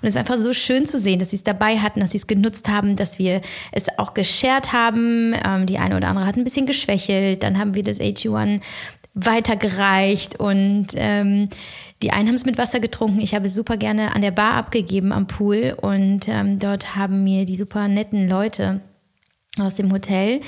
Und 0.03 0.09
es 0.09 0.15
war 0.15 0.21
einfach 0.21 0.37
so 0.37 0.53
schön 0.53 0.85
zu 0.85 0.99
sehen, 0.99 1.21
dass 1.21 1.31
sie 1.31 1.37
es 1.37 1.45
dabei 1.45 1.79
hatten, 1.79 2.01
dass 2.01 2.11
sie 2.11 2.19
es 2.19 2.27
genutzt 2.27 2.69
haben, 2.69 2.97
dass 2.97 3.21
wir 3.21 3.41
es 3.71 3.87
auch 4.01 4.15
geshared 4.15 4.73
haben. 4.73 5.33
Ähm, 5.45 5.67
die 5.67 5.79
eine 5.79 5.97
oder 5.97 6.09
andere 6.09 6.27
hat 6.27 6.37
ein 6.37 6.45
bisschen 6.45 6.67
geschwächelt. 6.67 7.45
Dann 7.45 7.57
haben 7.57 7.77
wir 7.77 7.85
das 7.85 8.01
AG1 8.01 8.61
weitergereicht 9.15 10.41
und 10.41 10.89
ähm, 10.97 11.51
die 12.03 12.11
einen 12.11 12.29
haben 12.29 12.35
es 12.35 12.47
mit 12.47 12.59
Wasser 12.59 12.81
getrunken. 12.81 13.21
Ich 13.21 13.35
habe 13.35 13.49
super 13.49 13.77
gerne 13.77 14.15
an 14.15 14.23
der 14.23 14.31
Bar 14.33 14.55
abgegeben 14.55 15.13
am 15.13 15.29
Pool 15.29 15.77
und 15.81 16.27
ähm, 16.29 16.59
dort 16.59 16.97
haben 16.97 17.23
mir 17.23 17.45
die 17.45 17.57
super 17.57 17.87
netten 17.87 18.29
Leute 18.29 18.81
aus 19.61 19.77
dem 19.77 19.93
Hotel 19.93 20.41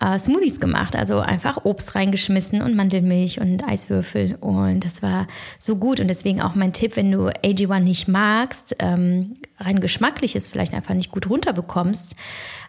äh, 0.00 0.18
Smoothies 0.18 0.60
gemacht, 0.60 0.96
also 0.96 1.20
einfach 1.20 1.64
Obst 1.64 1.94
reingeschmissen 1.94 2.62
und 2.62 2.76
Mandelmilch 2.76 3.40
und 3.40 3.66
Eiswürfel. 3.66 4.36
Und 4.40 4.84
das 4.84 5.02
war 5.02 5.26
so 5.58 5.76
gut. 5.76 6.00
Und 6.00 6.08
deswegen 6.08 6.40
auch 6.40 6.54
mein 6.54 6.72
Tipp, 6.72 6.96
wenn 6.96 7.10
du 7.10 7.28
AG1 7.28 7.80
nicht 7.80 8.08
magst, 8.08 8.76
ähm, 8.78 9.34
rein 9.58 9.80
geschmacklich 9.80 10.36
ist 10.36 10.50
vielleicht 10.50 10.74
einfach 10.74 10.94
nicht 10.94 11.10
gut 11.10 11.28
runterbekommst, 11.28 12.16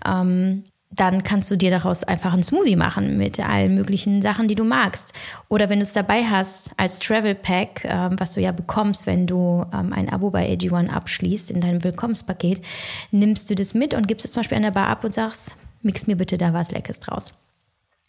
ähm, 0.05 0.63
dann 0.89 1.23
kannst 1.23 1.51
du 1.51 1.57
dir 1.57 1.69
daraus 1.69 2.03
einfach 2.03 2.33
einen 2.33 2.43
Smoothie 2.43 2.75
machen 2.75 3.17
mit 3.17 3.39
allen 3.39 3.75
möglichen 3.75 4.21
Sachen, 4.21 4.47
die 4.47 4.55
du 4.55 4.63
magst. 4.63 5.13
Oder 5.49 5.69
wenn 5.69 5.79
du 5.79 5.83
es 5.83 5.93
dabei 5.93 6.23
hast 6.23 6.71
als 6.77 6.99
Travel 6.99 7.35
Pack, 7.35 7.83
ähm, 7.83 8.15
was 8.17 8.33
du 8.33 8.41
ja 8.41 8.51
bekommst, 8.51 9.05
wenn 9.05 9.27
du 9.27 9.65
ähm, 9.73 9.91
ein 9.91 10.09
Abo 10.09 10.31
bei 10.31 10.49
AG1 10.49 10.89
abschließt 10.89 11.51
in 11.51 11.61
deinem 11.61 11.83
Willkommenspaket, 11.83 12.61
nimmst 13.11 13.49
du 13.49 13.55
das 13.55 13.73
mit 13.73 13.93
und 13.93 14.07
gibst 14.07 14.25
es 14.25 14.31
zum 14.31 14.41
Beispiel 14.41 14.57
an 14.57 14.63
der 14.63 14.71
Bar 14.71 14.87
ab 14.87 15.03
und 15.03 15.13
sagst, 15.13 15.55
mix 15.87 16.05
mir 16.05 16.17
bitte 16.17 16.37
da 16.37 16.53
was 16.53 16.69
Leckeres 16.71 16.99
draus. 16.99 17.33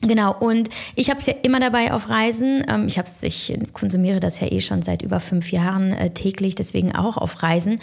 Genau, 0.00 0.32
und 0.32 0.68
ich 0.94 1.10
habe 1.10 1.18
es 1.18 1.26
ja 1.26 1.34
immer 1.42 1.58
dabei 1.58 1.92
auf 1.92 2.08
Reisen. 2.08 2.64
Ähm, 2.68 2.86
ich, 2.86 2.98
hab's, 2.98 3.20
ich 3.24 3.58
konsumiere 3.72 4.20
das 4.20 4.38
ja 4.38 4.46
eh 4.46 4.60
schon 4.60 4.82
seit 4.82 5.02
über 5.02 5.18
fünf 5.18 5.50
Jahren 5.50 5.92
äh, 5.92 6.10
täglich, 6.10 6.54
deswegen 6.54 6.94
auch 6.94 7.16
auf 7.16 7.42
Reisen. 7.42 7.80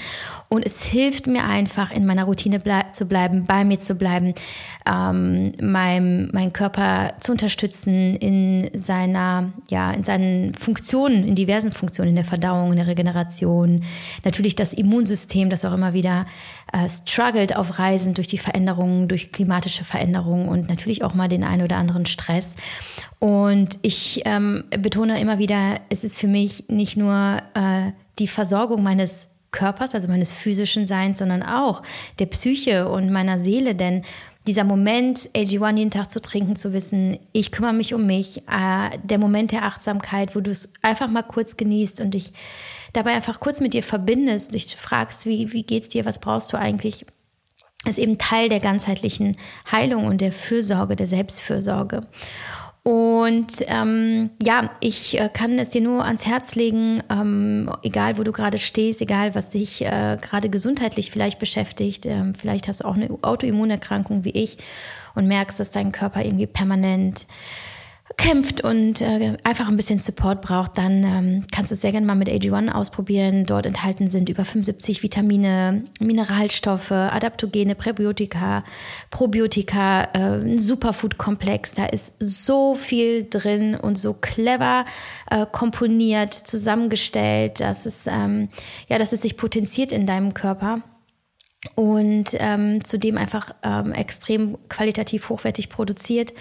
Und 0.47 0.66
es 0.66 0.82
hilft 0.86 1.28
mir 1.28 1.43
einfach, 1.43 1.91
in 1.91 2.05
meiner 2.05 2.24
Routine 2.24 2.59
blei 2.59 2.84
zu 2.93 3.05
bleiben, 3.09 3.43
bei 3.43 3.66
mir 3.66 3.80
zu 3.80 3.95
bleiben, 3.95 4.34
ähm, 4.89 5.51
meinem, 5.61 6.30
meinen 6.32 6.53
Körper 6.53 7.16
zu 7.20 7.34
unterstützen 7.34 8.16
in 8.16 8.70
seiner, 8.74 9.51
ja, 9.70 9.91
in 9.91 10.05
seinen 10.05 10.53
Funktionen, 10.53 11.28
in 11.28 11.36
diversen 11.36 11.74
Funktionen, 11.74 12.11
in 12.11 12.16
der 12.16 12.24
Verdauung, 12.24 12.72
in 12.72 12.78
der 12.78 12.88
Regeneration. 12.88 13.84
Natürlich 14.24 14.55
das 14.55 14.72
Immunsystem, 14.72 15.49
das 15.49 15.66
auch 15.66 15.74
immer 15.74 15.91
wieder 15.91 16.28
äh, 16.72 16.88
struggelt 16.88 17.57
auf 17.57 17.78
Reisen 17.78 18.13
durch 18.13 18.28
die 18.28 18.38
Veränderungen, 18.38 19.09
durch 19.09 19.34
klimatische 19.34 19.84
Veränderungen 19.84 20.47
und 20.47 20.70
natürlich 20.70 21.03
auch 21.03 21.13
mal 21.13 21.28
den 21.28 21.43
einen 21.43 21.63
oder 21.63 21.76
anderen 21.76 22.04
Stress. 22.05 22.55
Und 23.19 23.79
ich 23.81 24.21
ähm, 24.25 24.65
betone 24.79 25.19
immer 25.19 25.39
wieder, 25.39 25.79
es 25.89 26.03
ist 26.03 26.19
für 26.19 26.27
mich 26.27 26.65
nicht 26.67 26.97
nur 26.97 27.41
äh, 27.53 27.91
die 28.19 28.27
Versorgung 28.27 28.83
meines 28.83 29.27
Körpers, 29.51 29.95
also 29.95 30.09
meines 30.09 30.33
physischen 30.33 30.85
Seins, 30.85 31.19
sondern 31.19 31.41
auch 31.41 31.81
der 32.19 32.25
Psyche 32.25 32.89
und 32.89 33.11
meiner 33.11 33.39
Seele, 33.39 33.73
denn 33.73 34.03
dieser 34.47 34.63
Moment, 34.63 35.29
AG1 35.35 35.77
jeden 35.77 35.91
Tag 35.91 36.11
zu 36.11 36.21
trinken, 36.21 36.55
zu 36.55 36.71
wissen, 36.71 37.17
ich 37.31 37.51
kümmere 37.51 37.73
mich 37.73 37.93
um 37.93 38.05
mich, 38.05 38.43
äh, 38.47 38.97
der 39.03 39.17
Moment 39.17 39.51
der 39.51 39.63
Achtsamkeit, 39.63 40.35
wo 40.35 40.39
du 40.39 40.51
es 40.51 40.71
einfach 40.83 41.07
mal 41.07 41.23
kurz 41.23 41.57
genießt 41.57 42.01
und 42.01 42.13
dich 42.13 42.31
dabei 42.93 43.13
einfach 43.13 43.39
kurz 43.39 43.59
mit 43.59 43.73
dir 43.73 43.81
verbindest, 43.81 44.53
dich 44.53 44.75
fragst, 44.75 45.25
wie, 45.25 45.51
wie 45.51 45.63
geht's 45.63 45.89
dir, 45.89 46.05
was 46.05 46.19
brauchst 46.19 46.53
du 46.53 46.57
eigentlich, 46.57 47.05
ist 47.86 47.99
eben 47.99 48.17
Teil 48.17 48.49
der 48.49 48.59
ganzheitlichen 48.59 49.38
Heilung 49.71 50.05
und 50.05 50.21
der 50.21 50.31
Fürsorge, 50.31 50.95
der 50.95 51.07
Selbstfürsorge. 51.07 52.01
Und 52.88 53.65
ähm, 53.65 54.29
ja, 54.43 54.69
ich 54.79 55.19
äh, 55.19 55.27
kann 55.33 55.57
es 55.57 55.69
dir 55.69 55.81
nur 55.81 56.05
ans 56.05 56.27
Herz 56.27 56.53
legen, 56.53 57.01
ähm, 57.09 57.71
egal 57.81 58.19
wo 58.19 58.23
du 58.23 58.31
gerade 58.31 58.59
stehst, 58.59 59.01
egal 59.01 59.33
was 59.33 59.49
dich 59.49 59.81
äh, 59.81 60.17
gerade 60.21 60.49
gesundheitlich 60.49 61.09
vielleicht 61.09 61.39
beschäftigt. 61.39 62.05
Ähm, 62.05 62.36
vielleicht 62.36 62.67
hast 62.67 62.81
du 62.81 62.86
auch 62.86 62.93
eine 62.93 63.09
Autoimmunerkrankung 63.23 64.23
wie 64.23 64.29
ich 64.29 64.57
und 65.15 65.27
merkst, 65.27 65.59
dass 65.59 65.71
dein 65.71 65.91
Körper 65.91 66.23
irgendwie 66.23 66.45
permanent 66.45 67.27
kämpft 68.17 68.61
und 68.63 69.01
äh, 69.01 69.35
einfach 69.43 69.67
ein 69.67 69.77
bisschen 69.77 69.97
Support 69.97 70.41
braucht, 70.41 70.77
dann 70.77 71.03
ähm, 71.03 71.45
kannst 71.51 71.71
du 71.71 71.73
es 71.73 71.81
sehr 71.81 71.91
gerne 71.91 72.05
mal 72.05 72.15
mit 72.15 72.29
AG1 72.29 72.71
ausprobieren. 72.71 73.45
Dort 73.45 73.65
enthalten 73.65 74.11
sind 74.11 74.29
über 74.29 74.45
75 74.45 75.01
Vitamine, 75.01 75.85
Mineralstoffe, 75.99 76.91
Adaptogene, 76.91 77.73
Präbiotika, 77.73 78.63
Probiotika, 79.09 80.03
äh, 80.13 80.19
ein 80.19 80.59
Superfood-Komplex. 80.59 81.73
Da 81.73 81.87
ist 81.87 82.15
so 82.19 82.75
viel 82.75 83.27
drin 83.27 83.73
und 83.75 83.97
so 83.97 84.13
clever 84.13 84.85
äh, 85.31 85.47
komponiert, 85.51 86.33
zusammengestellt, 86.35 87.59
dass 87.59 87.87
es, 87.87 88.05
ähm, 88.05 88.49
ja, 88.87 88.99
dass 88.99 89.13
es 89.13 89.23
sich 89.23 89.35
potenziert 89.35 89.91
in 89.91 90.05
deinem 90.05 90.35
Körper 90.35 90.83
und 91.76 92.36
ähm, 92.39 92.84
zudem 92.84 93.18
einfach 93.18 93.51
ähm, 93.63 93.91
extrem 93.91 94.57
qualitativ 94.70 95.30
hochwertig 95.30 95.70
produziert. 95.70 96.34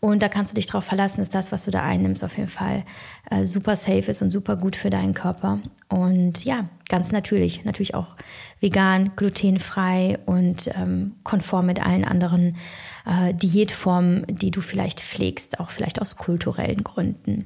Und 0.00 0.22
da 0.22 0.30
kannst 0.30 0.52
du 0.52 0.54
dich 0.54 0.64
darauf 0.64 0.84
verlassen, 0.84 1.18
dass 1.18 1.28
das, 1.28 1.52
was 1.52 1.66
du 1.66 1.70
da 1.70 1.82
einnimmst, 1.82 2.24
auf 2.24 2.38
jeden 2.38 2.48
Fall 2.48 2.84
äh, 3.30 3.44
super 3.44 3.76
safe 3.76 4.10
ist 4.10 4.22
und 4.22 4.30
super 4.30 4.56
gut 4.56 4.74
für 4.74 4.88
deinen 4.88 5.12
Körper. 5.12 5.58
Und 5.88 6.44
ja, 6.44 6.70
ganz 6.88 7.12
natürlich, 7.12 7.64
natürlich 7.64 7.94
auch 7.94 8.16
vegan, 8.60 9.12
glutenfrei 9.16 10.18
und 10.24 10.68
ähm, 10.74 11.16
konform 11.22 11.66
mit 11.66 11.84
allen 11.84 12.06
anderen 12.06 12.56
äh, 13.04 13.34
Diätformen, 13.34 14.24
die 14.28 14.50
du 14.50 14.62
vielleicht 14.62 15.00
pflegst, 15.00 15.60
auch 15.60 15.70
vielleicht 15.70 16.00
aus 16.00 16.16
kulturellen 16.16 16.82
Gründen. 16.82 17.44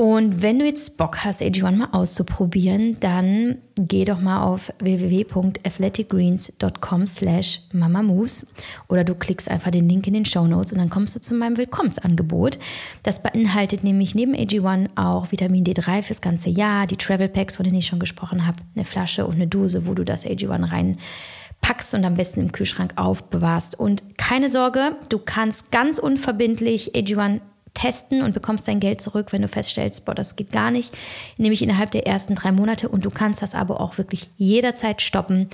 Und 0.00 0.40
wenn 0.40 0.58
du 0.58 0.64
jetzt 0.64 0.96
Bock 0.96 1.24
hast, 1.24 1.42
AG1 1.42 1.72
mal 1.72 1.90
auszuprobieren, 1.92 2.96
dann 3.00 3.58
geh 3.76 4.06
doch 4.06 4.18
mal 4.18 4.42
auf 4.42 4.72
www.athleticgreens.com 4.78 7.06
slash 7.06 7.60
mamamoose 7.74 8.46
oder 8.88 9.04
du 9.04 9.14
klickst 9.14 9.50
einfach 9.50 9.70
den 9.70 9.90
Link 9.90 10.06
in 10.06 10.14
den 10.14 10.24
Show 10.24 10.46
Notes 10.46 10.72
und 10.72 10.78
dann 10.78 10.88
kommst 10.88 11.16
du 11.16 11.20
zu 11.20 11.34
meinem 11.34 11.58
Willkommensangebot. 11.58 12.58
Das 13.02 13.22
beinhaltet 13.22 13.84
nämlich 13.84 14.14
neben 14.14 14.34
AG1 14.34 14.96
auch 14.96 15.32
Vitamin 15.32 15.64
D3 15.64 16.00
fürs 16.00 16.22
ganze 16.22 16.48
Jahr, 16.48 16.86
die 16.86 16.96
Travel 16.96 17.28
Packs, 17.28 17.56
von 17.56 17.64
denen 17.64 17.76
ich 17.76 17.86
schon 17.86 18.00
gesprochen 18.00 18.46
habe, 18.46 18.56
eine 18.74 18.86
Flasche 18.86 19.26
und 19.26 19.34
eine 19.34 19.48
Dose, 19.48 19.84
wo 19.84 19.92
du 19.92 20.06
das 20.06 20.24
AG1 20.24 20.72
rein 20.72 20.96
packst 21.60 21.94
und 21.94 22.06
am 22.06 22.14
besten 22.14 22.40
im 22.40 22.52
Kühlschrank 22.52 22.94
aufbewahrst. 22.96 23.78
Und 23.78 24.16
keine 24.16 24.48
Sorge, 24.48 24.96
du 25.10 25.18
kannst 25.18 25.70
ganz 25.70 25.98
unverbindlich 25.98 26.94
AG1 26.94 27.42
testen 27.74 28.22
und 28.22 28.34
bekommst 28.34 28.68
dein 28.68 28.80
Geld 28.80 29.00
zurück, 29.00 29.32
wenn 29.32 29.42
du 29.42 29.48
feststellst, 29.48 30.04
boah, 30.04 30.14
das 30.14 30.36
geht 30.36 30.52
gar 30.52 30.70
nicht, 30.70 30.96
nämlich 31.36 31.62
innerhalb 31.62 31.90
der 31.90 32.06
ersten 32.06 32.34
drei 32.34 32.52
Monate 32.52 32.88
und 32.88 33.04
du 33.04 33.10
kannst 33.10 33.42
das 33.42 33.54
aber 33.54 33.80
auch 33.80 33.98
wirklich 33.98 34.28
jederzeit 34.36 35.02
stoppen. 35.02 35.48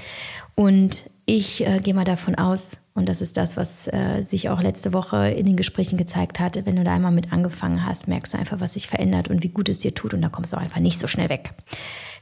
Und 0.55 1.11
ich 1.27 1.67
äh, 1.67 1.81
gehe 1.81 1.93
mal 1.93 2.05
davon 2.05 2.35
aus, 2.35 2.79
und 2.95 3.09
das 3.11 3.21
ist 3.21 3.37
das, 3.37 3.59
was 3.59 3.89
äh, 3.89 4.23
sich 4.25 4.49
auch 4.49 4.63
letzte 4.63 4.95
Woche 4.95 5.29
in 5.31 5.45
den 5.45 5.57
Gesprächen 5.57 5.99
gezeigt 5.99 6.41
hatte, 6.41 6.65
wenn 6.65 6.77
du 6.77 6.85
da 6.85 6.95
einmal 6.95 7.13
mit 7.13 7.33
angefangen 7.33 7.85
hast, 7.85 8.09
merkst 8.09 8.33
du 8.33 8.39
einfach, 8.39 8.61
was 8.61 8.73
sich 8.73 8.89
verändert 8.89 9.29
und 9.29 9.43
wie 9.43 9.51
gut 9.51 9.69
es 9.69 9.79
dir 9.79 9.95
tut 9.95 10.15
und 10.15 10.23
da 10.23 10.31
kommst 10.31 10.53
du 10.53 10.57
auch 10.57 10.63
einfach 10.63 10.81
nicht 10.81 10.99
so 10.99 11.07
schnell 11.07 11.29
weg. 11.29 11.51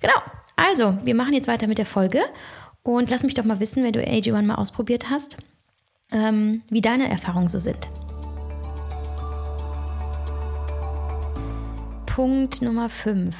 Genau, 0.01 0.14
also 0.57 0.99
wir 1.05 1.14
machen 1.14 1.32
jetzt 1.32 1.47
weiter 1.47 1.68
mit 1.68 1.78
der 1.78 1.86
Folge 1.86 2.22
und 2.82 3.09
lass 3.11 3.22
mich 3.22 3.34
doch 3.34 3.45
mal 3.45 3.61
wissen, 3.61 3.84
wenn 3.84 3.92
du 3.92 4.01
AG1 4.01 4.42
mal 4.42 4.57
ausprobiert 4.57 5.11
hast, 5.11 5.36
ähm, 6.12 6.62
wie 6.68 6.80
deine 6.80 7.09
Erfahrungen 7.09 7.49
so 7.49 7.61
sind. 7.61 7.88
Punkt 12.15 12.62
Nummer 12.62 12.89
5. 12.89 13.35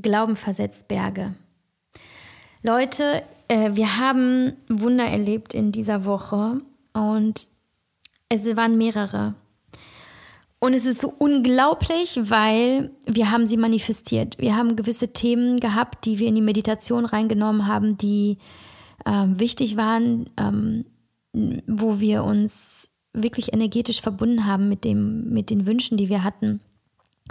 Glauben 0.00 0.36
versetzt 0.36 0.86
Berge. 0.86 1.34
Leute, 2.62 3.24
äh, 3.48 3.72
wir 3.74 3.98
haben 3.98 4.52
Wunder 4.68 5.06
erlebt 5.06 5.54
in 5.54 5.72
dieser 5.72 6.04
Woche 6.04 6.60
und 6.92 7.48
es 8.28 8.46
waren 8.56 8.78
mehrere. 8.78 9.34
Und 10.60 10.74
es 10.74 10.86
ist 10.86 11.00
so 11.00 11.12
unglaublich, 11.18 12.20
weil 12.30 12.92
wir 13.06 13.32
haben 13.32 13.48
sie 13.48 13.56
manifestiert. 13.56 14.38
Wir 14.38 14.54
haben 14.54 14.76
gewisse 14.76 15.12
Themen 15.12 15.56
gehabt, 15.56 16.04
die 16.04 16.20
wir 16.20 16.28
in 16.28 16.36
die 16.36 16.42
Meditation 16.42 17.06
reingenommen 17.06 17.66
haben, 17.66 17.96
die 17.96 18.38
ähm, 19.04 19.40
wichtig 19.40 19.76
waren, 19.76 20.30
ähm, 20.36 20.84
wo 21.66 21.98
wir 21.98 22.22
uns 22.22 22.93
wirklich 23.14 23.52
energetisch 23.52 24.02
verbunden 24.02 24.44
haben 24.44 24.68
mit 24.68 24.84
dem, 24.84 25.30
mit 25.30 25.48
den 25.48 25.66
Wünschen, 25.66 25.96
die 25.96 26.08
wir 26.08 26.24
hatten 26.24 26.60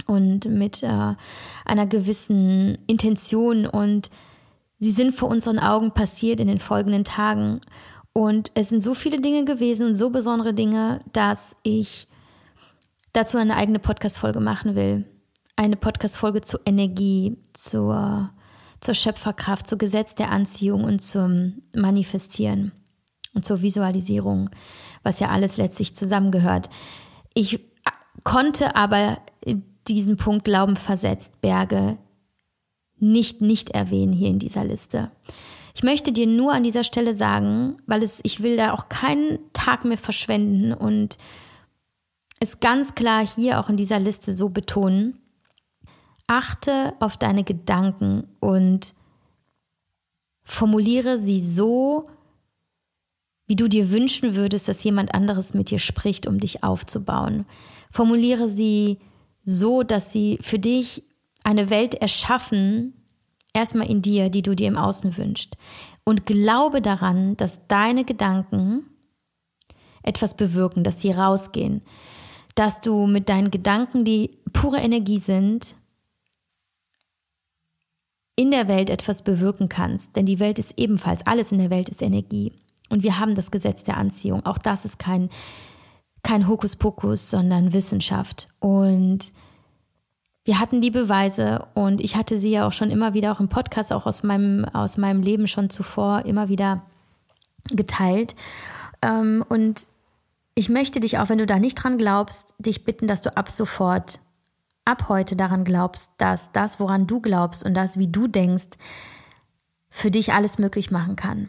und 0.06 0.46
mit 0.46 0.82
äh, 0.82 1.14
einer 1.64 1.86
gewissen 1.86 2.76
Intention. 2.86 3.66
Und 3.66 4.10
sie 4.80 4.90
sind 4.90 5.14
vor 5.14 5.28
unseren 5.28 5.58
Augen 5.58 5.92
passiert 5.92 6.40
in 6.40 6.48
den 6.48 6.58
folgenden 6.58 7.04
Tagen. 7.04 7.60
Und 8.12 8.50
es 8.54 8.70
sind 8.70 8.82
so 8.82 8.94
viele 8.94 9.20
Dinge 9.20 9.44
gewesen 9.44 9.88
und 9.88 9.94
so 9.96 10.10
besondere 10.10 10.54
Dinge, 10.54 11.00
dass 11.12 11.56
ich 11.62 12.08
dazu 13.12 13.38
eine 13.38 13.56
eigene 13.56 13.78
Podcast-Folge 13.78 14.40
machen 14.40 14.74
will. 14.74 15.04
Eine 15.56 15.76
Podcast-Folge 15.76 16.40
zur 16.40 16.60
Energie, 16.64 17.36
zur, 17.52 18.30
zur 18.80 18.94
Schöpferkraft, 18.94 19.66
zur 19.66 19.78
Gesetz 19.78 20.14
der 20.14 20.30
Anziehung 20.30 20.84
und 20.84 21.00
zum 21.00 21.62
Manifestieren 21.74 22.72
und 23.34 23.44
zur 23.44 23.62
Visualisierung 23.62 24.50
was 25.04 25.20
ja 25.20 25.28
alles 25.28 25.56
letztlich 25.56 25.94
zusammengehört. 25.94 26.68
Ich 27.34 27.60
konnte 28.24 28.74
aber 28.74 29.18
diesen 29.86 30.16
Punkt 30.16 30.44
Glauben 30.44 30.76
versetzt, 30.76 31.40
Berge, 31.40 31.98
nicht 32.98 33.40
nicht 33.40 33.70
erwähnen 33.70 34.12
hier 34.12 34.28
in 34.28 34.38
dieser 34.38 34.64
Liste. 34.64 35.10
Ich 35.74 35.82
möchte 35.82 36.12
dir 36.12 36.26
nur 36.26 36.52
an 36.52 36.62
dieser 36.62 36.84
Stelle 36.84 37.14
sagen, 37.14 37.76
weil 37.86 38.02
es, 38.02 38.20
ich 38.22 38.42
will 38.42 38.56
da 38.56 38.72
auch 38.72 38.88
keinen 38.88 39.38
Tag 39.52 39.84
mehr 39.84 39.98
verschwenden 39.98 40.72
und 40.72 41.18
es 42.40 42.60
ganz 42.60 42.94
klar 42.94 43.26
hier 43.26 43.58
auch 43.58 43.68
in 43.68 43.76
dieser 43.76 43.98
Liste 43.98 44.34
so 44.34 44.50
betonen, 44.50 45.18
achte 46.26 46.94
auf 47.00 47.16
deine 47.16 47.42
Gedanken 47.42 48.28
und 48.40 48.94
formuliere 50.44 51.18
sie 51.18 51.42
so, 51.42 52.08
wie 53.46 53.56
du 53.56 53.68
dir 53.68 53.90
wünschen 53.90 54.34
würdest, 54.34 54.68
dass 54.68 54.84
jemand 54.84 55.14
anderes 55.14 55.54
mit 55.54 55.70
dir 55.70 55.78
spricht, 55.78 56.26
um 56.26 56.40
dich 56.40 56.64
aufzubauen. 56.64 57.44
Formuliere 57.90 58.48
sie 58.48 58.98
so, 59.44 59.82
dass 59.82 60.12
sie 60.12 60.38
für 60.40 60.58
dich 60.58 61.02
eine 61.42 61.68
Welt 61.68 61.94
erschaffen, 61.94 62.94
erstmal 63.52 63.88
in 63.88 64.02
dir, 64.02 64.30
die 64.30 64.42
du 64.42 64.54
dir 64.56 64.68
im 64.68 64.78
Außen 64.78 65.16
wünschst. 65.16 65.56
Und 66.04 66.26
glaube 66.26 66.80
daran, 66.80 67.36
dass 67.36 67.66
deine 67.66 68.04
Gedanken 68.04 68.84
etwas 70.02 70.36
bewirken, 70.36 70.84
dass 70.84 71.00
sie 71.00 71.10
rausgehen, 71.10 71.82
dass 72.54 72.80
du 72.80 73.06
mit 73.06 73.28
deinen 73.28 73.50
Gedanken, 73.50 74.04
die 74.04 74.38
pure 74.52 74.78
Energie 74.78 75.18
sind, 75.18 75.74
in 78.36 78.50
der 78.50 78.68
Welt 78.68 78.90
etwas 78.90 79.22
bewirken 79.22 79.68
kannst. 79.68 80.16
Denn 80.16 80.26
die 80.26 80.40
Welt 80.40 80.58
ist 80.58 80.74
ebenfalls, 80.76 81.26
alles 81.26 81.52
in 81.52 81.58
der 81.58 81.70
Welt 81.70 81.88
ist 81.88 82.02
Energie. 82.02 82.52
Und 82.90 83.02
wir 83.02 83.18
haben 83.18 83.34
das 83.34 83.50
Gesetz 83.50 83.82
der 83.82 83.96
Anziehung. 83.96 84.44
Auch 84.44 84.58
das 84.58 84.84
ist 84.84 84.98
kein, 84.98 85.30
kein 86.22 86.48
Hokuspokus, 86.48 87.30
sondern 87.30 87.72
Wissenschaft. 87.72 88.48
Und 88.60 89.32
wir 90.44 90.60
hatten 90.60 90.80
die 90.82 90.90
Beweise 90.90 91.66
und 91.74 92.02
ich 92.02 92.16
hatte 92.16 92.38
sie 92.38 92.50
ja 92.50 92.66
auch 92.66 92.72
schon 92.72 92.90
immer 92.90 93.14
wieder, 93.14 93.32
auch 93.32 93.40
im 93.40 93.48
Podcast, 93.48 93.92
auch 93.92 94.06
aus 94.06 94.22
meinem, 94.22 94.66
aus 94.66 94.98
meinem 94.98 95.22
Leben 95.22 95.48
schon 95.48 95.70
zuvor 95.70 96.26
immer 96.26 96.48
wieder 96.48 96.82
geteilt. 97.70 98.34
Ähm, 99.00 99.42
und 99.48 99.88
ich 100.54 100.68
möchte 100.68 101.00
dich 101.00 101.18
auch, 101.18 101.30
wenn 101.30 101.38
du 101.38 101.46
da 101.46 101.58
nicht 101.58 101.76
dran 101.76 101.96
glaubst, 101.96 102.54
dich 102.58 102.84
bitten, 102.84 103.06
dass 103.06 103.22
du 103.22 103.34
ab 103.36 103.50
sofort, 103.50 104.20
ab 104.84 105.08
heute 105.08 105.34
daran 105.34 105.64
glaubst, 105.64 106.12
dass 106.18 106.52
das, 106.52 106.78
woran 106.78 107.06
du 107.06 107.20
glaubst 107.20 107.64
und 107.64 107.72
das, 107.72 107.98
wie 107.98 108.08
du 108.08 108.28
denkst, 108.28 108.76
für 109.88 110.10
dich 110.10 110.34
alles 110.34 110.58
möglich 110.58 110.90
machen 110.90 111.16
kann. 111.16 111.48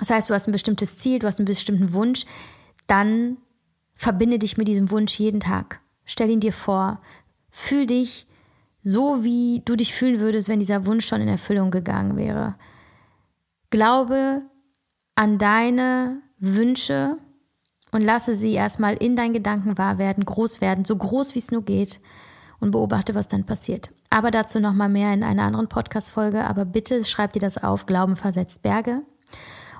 Das 0.00 0.10
heißt, 0.10 0.28
du 0.28 0.34
hast 0.34 0.48
ein 0.48 0.52
bestimmtes 0.52 0.98
Ziel, 0.98 1.20
du 1.20 1.26
hast 1.26 1.38
einen 1.38 1.46
bestimmten 1.46 1.92
Wunsch, 1.92 2.24
dann 2.86 3.36
verbinde 3.92 4.38
dich 4.38 4.56
mit 4.56 4.66
diesem 4.66 4.90
Wunsch 4.90 5.18
jeden 5.18 5.40
Tag. 5.40 5.80
Stell 6.04 6.30
ihn 6.30 6.40
dir 6.40 6.52
vor. 6.52 7.00
Fühl 7.50 7.86
dich 7.86 8.26
so, 8.82 9.22
wie 9.22 9.62
du 9.64 9.76
dich 9.76 9.94
fühlen 9.94 10.20
würdest, 10.20 10.48
wenn 10.48 10.58
dieser 10.58 10.86
Wunsch 10.86 11.06
schon 11.06 11.20
in 11.20 11.28
Erfüllung 11.28 11.70
gegangen 11.70 12.16
wäre. 12.16 12.56
Glaube 13.68 14.42
an 15.14 15.38
deine 15.38 16.22
Wünsche 16.38 17.18
und 17.92 18.02
lasse 18.02 18.34
sie 18.34 18.54
erstmal 18.54 18.94
in 18.94 19.16
deinen 19.16 19.34
Gedanken 19.34 19.76
wahr 19.76 19.98
werden, 19.98 20.24
groß 20.24 20.60
werden, 20.60 20.84
so 20.84 20.96
groß 20.96 21.34
wie 21.34 21.40
es 21.40 21.50
nur 21.50 21.62
geht 21.62 22.00
und 22.58 22.70
beobachte, 22.70 23.14
was 23.14 23.28
dann 23.28 23.44
passiert. 23.44 23.90
Aber 24.08 24.30
dazu 24.30 24.60
nochmal 24.60 24.88
mehr 24.88 25.12
in 25.12 25.22
einer 25.22 25.42
anderen 25.42 25.68
Podcast-Folge. 25.68 26.44
Aber 26.44 26.64
bitte 26.64 27.04
schreib 27.04 27.32
dir 27.32 27.40
das 27.40 27.58
auf. 27.58 27.86
Glauben 27.86 28.16
versetzt 28.16 28.62
Berge. 28.62 29.02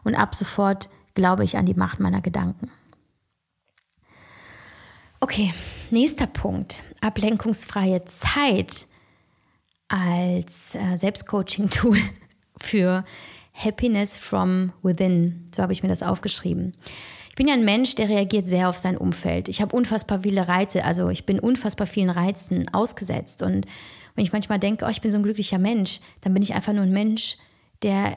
Und 0.04 0.14
ab 0.14 0.34
sofort 0.34 0.88
glaube 1.14 1.44
ich 1.44 1.56
an 1.56 1.66
die 1.66 1.74
Macht 1.74 2.00
meiner 2.00 2.20
Gedanken. 2.20 2.70
Okay, 5.20 5.52
nächster 5.90 6.26
Punkt. 6.26 6.82
Ablenkungsfreie 7.02 8.04
Zeit 8.06 8.86
als 9.88 10.74
äh, 10.74 10.96
Selbstcoaching-Tool 10.96 11.98
für 12.60 13.04
Happiness 13.52 14.16
from 14.16 14.72
Within. 14.82 15.48
So 15.54 15.62
habe 15.62 15.72
ich 15.72 15.82
mir 15.82 15.88
das 15.88 16.02
aufgeschrieben. 16.02 16.72
Ich 17.28 17.34
bin 17.34 17.48
ja 17.48 17.54
ein 17.54 17.64
Mensch, 17.64 17.94
der 17.94 18.08
reagiert 18.08 18.46
sehr 18.46 18.68
auf 18.68 18.78
sein 18.78 18.96
Umfeld. 18.96 19.48
Ich 19.48 19.60
habe 19.60 19.76
unfassbar 19.76 20.22
viele 20.22 20.48
Reize, 20.48 20.84
also 20.84 21.10
ich 21.10 21.26
bin 21.26 21.38
unfassbar 21.38 21.86
vielen 21.86 22.10
Reizen 22.10 22.72
ausgesetzt. 22.72 23.42
Und 23.42 23.66
wenn 24.14 24.24
ich 24.24 24.32
manchmal 24.32 24.58
denke, 24.58 24.84
oh, 24.84 24.88
ich 24.88 25.00
bin 25.00 25.10
so 25.10 25.18
ein 25.18 25.22
glücklicher 25.22 25.58
Mensch, 25.58 26.00
dann 26.22 26.34
bin 26.34 26.42
ich 26.42 26.54
einfach 26.54 26.72
nur 26.72 26.82
ein 26.82 26.92
Mensch, 26.92 27.36
der 27.82 28.16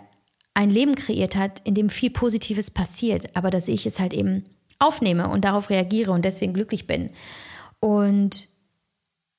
ein 0.54 0.70
Leben 0.70 0.96
kreiert 0.96 1.36
hat, 1.36 1.62
in 1.64 1.74
dem 1.74 1.90
viel 1.90 2.12
Positives 2.12 2.72
passiert, 2.72 3.36
aber 3.36 3.50
dass 3.50 3.68
ich 3.68 3.86
es 3.86 4.00
halt 4.00 4.14
eben 4.14 4.46
aufnehme 4.80 5.30
und 5.30 5.46
darauf 5.46 5.70
reagiere 5.70 6.12
und 6.12 6.26
deswegen 6.26 6.54
glücklich 6.54 6.88
bin. 6.88 7.12
Und 7.80 8.48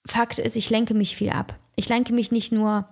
Fakt 0.07 0.39
ist, 0.39 0.57
ich 0.57 0.71
lenke 0.71 0.95
mich 0.95 1.17
viel 1.17 1.31
ab. 1.31 1.59
Ich 1.77 1.89
lenke 1.89 2.13
mich 2.13 2.31
nicht 2.31 2.53
nur 2.53 2.89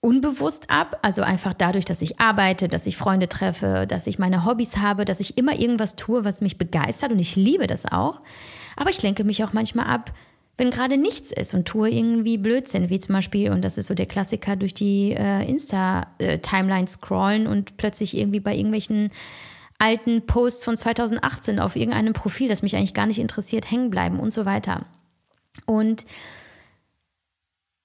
unbewusst 0.00 0.70
ab, 0.70 0.98
also 1.02 1.22
einfach 1.22 1.54
dadurch, 1.54 1.84
dass 1.84 2.02
ich 2.02 2.20
arbeite, 2.20 2.68
dass 2.68 2.86
ich 2.86 2.96
Freunde 2.96 3.28
treffe, 3.28 3.86
dass 3.88 4.06
ich 4.06 4.18
meine 4.18 4.44
Hobbys 4.44 4.76
habe, 4.76 5.04
dass 5.04 5.20
ich 5.20 5.36
immer 5.38 5.58
irgendwas 5.58 5.96
tue, 5.96 6.24
was 6.24 6.40
mich 6.40 6.58
begeistert 6.58 7.10
und 7.10 7.18
ich 7.18 7.36
liebe 7.36 7.66
das 7.66 7.86
auch. 7.86 8.22
Aber 8.76 8.90
ich 8.90 9.02
lenke 9.02 9.24
mich 9.24 9.42
auch 9.42 9.52
manchmal 9.52 9.86
ab, 9.86 10.12
wenn 10.56 10.70
gerade 10.70 10.96
nichts 10.96 11.30
ist 11.32 11.54
und 11.54 11.66
tue 11.66 11.90
irgendwie 11.90 12.38
Blödsinn, 12.38 12.88
wie 12.88 12.98
zum 12.98 13.14
Beispiel, 13.14 13.50
und 13.50 13.62
das 13.62 13.76
ist 13.76 13.86
so 13.86 13.94
der 13.94 14.06
Klassiker, 14.06 14.56
durch 14.56 14.72
die 14.72 15.12
äh, 15.12 15.48
Insta-Timeline 15.48 16.88
scrollen 16.88 17.46
und 17.46 17.76
plötzlich 17.76 18.16
irgendwie 18.16 18.40
bei 18.40 18.54
irgendwelchen 18.54 19.10
alten 19.78 20.24
Posts 20.24 20.64
von 20.64 20.76
2018 20.76 21.58
auf 21.58 21.76
irgendeinem 21.76 22.14
Profil, 22.14 22.48
das 22.48 22.62
mich 22.62 22.74
eigentlich 22.76 22.94
gar 22.94 23.06
nicht 23.06 23.18
interessiert, 23.18 23.70
hängen 23.70 23.90
bleiben 23.90 24.18
und 24.18 24.32
so 24.32 24.46
weiter. 24.46 24.86
Und 25.66 26.06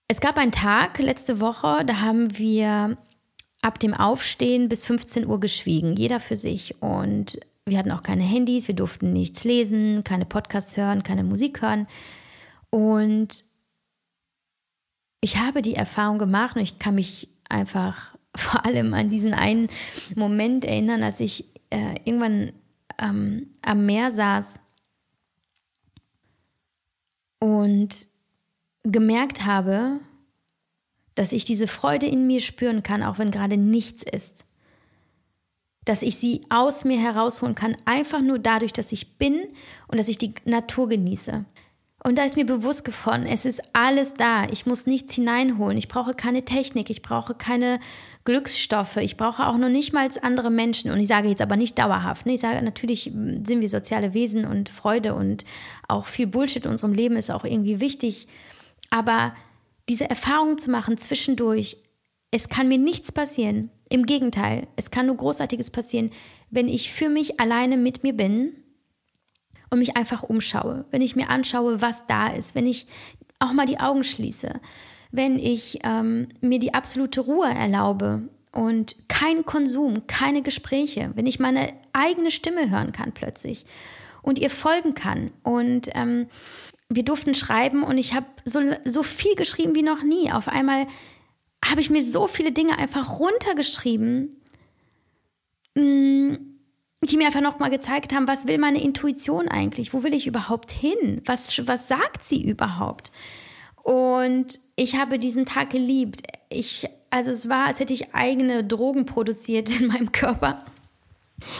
es 0.08 0.22
gab 0.22 0.38
einen 0.38 0.52
Tag 0.52 0.98
letzte 1.00 1.40
Woche, 1.40 1.84
da 1.86 2.00
haben 2.00 2.38
wir 2.38 2.98
ab 3.62 3.80
dem 3.80 3.94
Aufstehen 3.94 4.70
bis 4.70 4.86
15 4.86 5.28
Uhr 5.28 5.40
geschwiegen, 5.40 5.96
jeder 5.96 6.20
für 6.20 6.38
sich. 6.38 6.82
Und 6.82 7.40
wir 7.66 7.78
hatten 7.78 7.92
auch 7.92 8.04
keine 8.04 8.24
Handys, 8.24 8.68
wir 8.68 8.76
durften 8.76 9.14
nichts 9.14 9.44
lesen, 9.44 10.04
keine 10.04 10.26
Podcasts 10.26 10.78
hören, 10.78 11.04
keine 11.04 11.24
Musik 11.24 11.62
hören. 11.62 11.88
Und 12.72 13.44
ich 15.20 15.38
habe 15.38 15.62
die 15.62 15.76
Erfahrung 15.76 16.18
gemacht 16.18 16.56
und 16.56 16.64
ich 16.64 16.80
kann 16.80 16.96
mich 16.96 17.30
einfach 17.48 18.16
vor 18.36 18.66
allem 18.66 18.94
an 18.94 19.10
diesen 19.10 19.34
einen 19.34 19.68
Moment 20.16 20.66
erinnern, 20.66 21.04
als 21.04 21.20
ich 21.20 21.46
äh, 21.70 21.96
irgendwann 22.04 22.54
ähm, 22.98 23.54
am 23.62 23.86
Meer 23.86 24.12
saß 24.12 24.60
und 27.40 28.08
gemerkt 28.84 29.46
habe, 29.46 30.00
dass 31.16 31.34
ich 31.34 31.44
diese 31.44 31.68
Freude 31.68 32.08
in 32.08 32.26
mir 32.26 32.40
spüren 32.40 32.84
kann, 32.84 33.04
auch 33.04 33.18
wenn 33.18 33.32
gerade 33.32 33.58
nichts 33.58 34.04
ist. 34.04 34.46
Dass 35.84 36.04
ich 36.04 36.18
sie 36.18 36.46
aus 36.50 36.86
mir 36.86 37.00
herausholen 37.00 37.56
kann, 37.56 37.76
einfach 37.86 38.22
nur 38.22 38.40
dadurch, 38.40 38.72
dass 38.72 38.92
ich 38.92 39.18
bin 39.18 39.48
und 39.88 39.98
dass 39.98 40.08
ich 40.08 40.18
die 40.18 40.34
Natur 40.46 40.88
genieße. 40.88 41.46
Und 42.04 42.18
da 42.18 42.24
ist 42.24 42.36
mir 42.36 42.48
bewusst 42.48 42.84
geworden, 42.84 43.28
es 43.28 43.46
ist 43.46 43.62
alles 43.74 44.16
da. 44.16 44.48
Ich 44.50 44.66
muss 44.66 44.88
nichts 44.88 45.14
hineinholen. 45.14 45.78
Ich 45.78 45.88
brauche 45.88 46.16
keine 46.16 46.44
Technik. 46.44 46.90
Ich 46.90 47.04
brauche 47.04 47.36
keine 47.36 47.80
Glücksstoffe. 48.24 48.98
Ich 48.98 49.18
brauche 49.18 49.46
auch 49.46 49.58
noch 49.58 49.70
nicht 49.70 49.94
mal 49.94 50.10
andere 50.24 50.50
Menschen. 50.50 50.90
Und 50.90 51.00
ich 51.00 51.08
sage 51.08 51.30
jetzt 51.30 51.44
aber 51.44 51.58
nicht 51.58 51.78
dauerhaft. 51.78 52.26
Ne? 52.26 52.34
Ich 52.34 52.42
sage, 52.42 52.60
natürlich 52.64 53.04
sind 53.04 53.62
wir 53.62 53.70
soziale 53.70 54.16
Wesen 54.16 54.46
und 54.46 54.70
Freude 54.70 55.14
und 55.14 55.46
auch 55.88 56.08
viel 56.08 56.26
Bullshit 56.26 56.66
in 56.66 56.72
unserem 56.72 56.94
Leben 56.94 57.18
ist 57.18 57.30
auch 57.30 57.46
irgendwie 57.46 57.80
wichtig. 57.80 58.28
Aber 58.90 59.36
diese 59.88 60.10
Erfahrung 60.10 60.58
zu 60.58 60.72
machen 60.72 60.98
zwischendurch, 60.98 61.78
es 62.32 62.50
kann 62.50 62.68
mir 62.68 62.80
nichts 62.80 63.12
passieren. 63.12 63.70
Im 63.90 64.06
Gegenteil, 64.08 64.68
es 64.76 64.90
kann 64.90 65.06
nur 65.06 65.18
Großartiges 65.18 65.70
passieren, 65.70 66.12
wenn 66.50 66.68
ich 66.68 66.92
für 66.92 67.10
mich 67.10 67.40
alleine 67.40 67.78
mit 67.78 68.04
mir 68.04 68.14
bin 68.14 68.54
und 69.72 69.80
mich 69.80 69.98
einfach 69.98 70.22
umschaue, 70.22 70.86
wenn 70.92 71.02
ich 71.02 71.16
mir 71.16 71.30
anschaue, 71.30 71.82
was 71.82 72.06
da 72.06 72.28
ist, 72.28 72.54
wenn 72.54 72.68
ich 72.68 72.86
auch 73.40 73.54
mal 73.54 73.66
die 73.66 73.80
Augen 73.80 74.04
schließe, 74.04 74.60
wenn 75.12 75.40
ich 75.40 75.80
ähm, 75.84 76.28
mir 76.42 76.60
die 76.60 76.74
absolute 76.74 77.22
Ruhe 77.22 77.50
erlaube 77.50 78.22
und 78.52 78.96
kein 79.08 79.46
Konsum, 79.46 80.06
keine 80.08 80.42
Gespräche, 80.42 81.12
wenn 81.16 81.26
ich 81.26 81.40
meine 81.40 81.74
eigene 81.94 82.32
Stimme 82.32 82.70
hören 82.70 82.92
kann 82.92 83.14
plötzlich 83.14 83.66
und 84.22 84.40
ihr 84.40 84.50
folgen 84.50 84.94
kann. 84.94 85.32
Und 85.44 85.90
ähm, 85.94 86.28
wir 86.90 87.04
durften 87.04 87.34
schreiben 87.34 87.84
und 87.84 87.98
ich 87.98 88.14
habe 88.14 88.28
so, 88.44 88.60
so 88.86 89.04
viel 89.04 89.36
geschrieben 89.36 89.74
wie 89.76 89.84
noch 89.84 90.04
nie. 90.04 90.32
Auf 90.32 90.50
einmal 90.50 90.86
habe 91.64 91.80
ich 91.80 91.90
mir 91.90 92.04
so 92.04 92.28
viele 92.28 92.52
Dinge 92.52 92.78
einfach 92.78 93.20
runtergeschrieben. 93.20 94.42
Mh, 95.76 95.84
mm, 95.84 96.51
die 97.10 97.18
mir 97.18 97.28
einfach 97.28 97.42
nochmal 97.42 97.72
gezeigt 97.72 98.14
haben, 98.14 98.28
was 98.28 98.48
will 98.48 98.60
meine 98.60 98.82
Intuition 98.82 99.48
eigentlich? 99.48 99.94
Wo 99.94 100.04
will 100.04 100.14
ich 100.14 100.28
überhaupt 100.28 100.72
hin? 100.72 101.22
Was, 101.26 101.68
was 101.68 101.88
sagt 101.88 102.24
sie 102.24 102.44
überhaupt? 102.44 103.12
Und 103.84 104.60
ich 104.76 104.96
habe 104.96 105.18
diesen 105.18 105.46
Tag 105.48 105.72
geliebt. 105.72 106.22
Ich, 106.50 106.88
also 107.10 107.32
es 107.32 107.50
war, 107.50 107.68
als 107.68 107.80
hätte 107.80 107.94
ich 107.94 108.14
eigene 108.14 108.64
Drogen 108.64 109.06
produziert 109.06 109.80
in 109.80 109.88
meinem 109.88 110.12
Körper. 110.12 110.64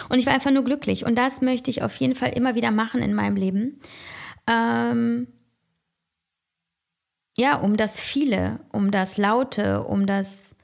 Und 0.10 0.20
ich 0.20 0.28
war 0.28 0.34
einfach 0.34 0.52
nur 0.52 0.64
glücklich. 0.64 1.06
Und 1.06 1.16
das 1.16 1.42
möchte 1.42 1.72
ich 1.72 1.82
auf 1.82 1.96
jeden 1.96 2.14
Fall 2.14 2.34
immer 2.34 2.54
wieder 2.54 2.70
machen 2.70 3.02
in 3.02 3.16
meinem 3.16 3.36
Leben. 3.36 3.82
Ähm, 4.46 5.28
ja, 7.36 7.56
um 7.56 7.78
das 7.78 8.00
Viele, 8.00 8.60
um 8.72 8.92
das 8.92 9.18
Laute, 9.18 9.84
um 9.84 10.06
das 10.06 10.56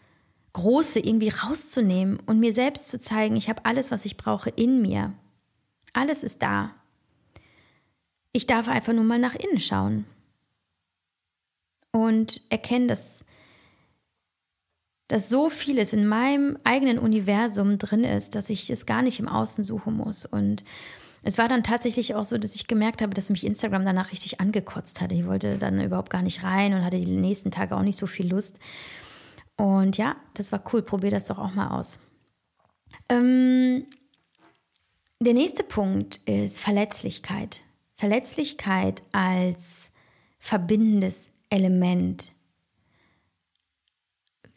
Große 0.57 0.99
irgendwie 0.99 1.29
rauszunehmen 1.29 2.19
und 2.25 2.39
mir 2.39 2.51
selbst 2.51 2.87
zu 2.87 2.99
zeigen, 2.99 3.35
ich 3.35 3.47
habe 3.47 3.63
alles, 3.65 3.91
was 3.91 4.05
ich 4.05 4.17
brauche 4.17 4.49
in 4.49 4.81
mir. 4.81 5.13
Alles 5.93 6.23
ist 6.23 6.41
da. 6.41 6.73
ich 8.31 8.47
darf 8.47 8.67
einfach 8.67 8.93
nur 8.93 9.03
mal 9.03 9.19
nach 9.19 9.35
innen 9.35 9.59
schauen 9.59 10.05
und 11.91 12.41
erkennen, 12.49 12.87
dass, 12.87 13.23
dass 15.07 15.29
so 15.29 15.51
vieles 15.51 15.93
in 15.93 16.07
meinem 16.07 16.57
eigenen 16.63 16.97
Universum 16.97 17.77
drin 17.77 18.03
ist, 18.03 18.33
dass 18.33 18.49
ich 18.49 18.71
es 18.71 18.87
gar 18.87 19.03
nicht 19.03 19.19
im 19.19 19.27
Außen 19.27 19.63
suchen 19.63 19.95
muss. 19.95 20.25
Und 20.25 20.65
es 21.21 21.37
war 21.37 21.47
dann 21.47 21.63
tatsächlich 21.63 22.15
auch 22.15 22.23
so, 22.23 22.37
dass 22.39 22.55
ich 22.55 22.65
gemerkt 22.65 23.03
habe, 23.03 23.13
dass 23.13 23.29
mich 23.29 23.45
Instagram 23.45 23.85
danach 23.85 24.11
richtig 24.11 24.39
angekotzt 24.39 25.01
hatte. 25.01 25.13
Ich 25.13 25.27
wollte 25.27 25.59
dann 25.59 25.79
überhaupt 25.81 26.09
gar 26.09 26.23
nicht 26.23 26.43
rein 26.43 26.73
und 26.73 26.83
hatte 26.83 26.99
die 26.99 27.11
nächsten 27.11 27.51
Tage 27.51 27.75
auch 27.75 27.83
nicht 27.83 27.99
so 27.99 28.07
viel 28.07 28.27
Lust. 28.27 28.59
Und 29.57 29.97
ja, 29.97 30.15
das 30.35 30.51
war 30.51 30.63
cool. 30.71 30.81
Probier 30.81 31.11
das 31.11 31.25
doch 31.25 31.39
auch 31.39 31.53
mal 31.53 31.69
aus. 31.69 31.99
Ähm, 33.09 33.85
der 35.19 35.33
nächste 35.33 35.63
Punkt 35.63 36.17
ist 36.27 36.59
Verletzlichkeit. 36.59 37.61
Verletzlichkeit 37.95 39.01
als 39.11 39.91
verbindendes 40.37 41.29
Element. 41.49 42.31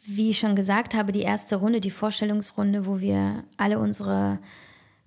Wie 0.05 0.29
ich 0.29 0.39
schon 0.39 0.55
gesagt 0.55 0.93
habe, 0.93 1.11
die 1.11 1.21
erste 1.21 1.55
Runde, 1.55 1.81
die 1.81 1.91
Vorstellungsrunde, 1.91 2.85
wo 2.85 2.99
wir 2.99 3.43
alle 3.57 3.79
unsere 3.79 4.39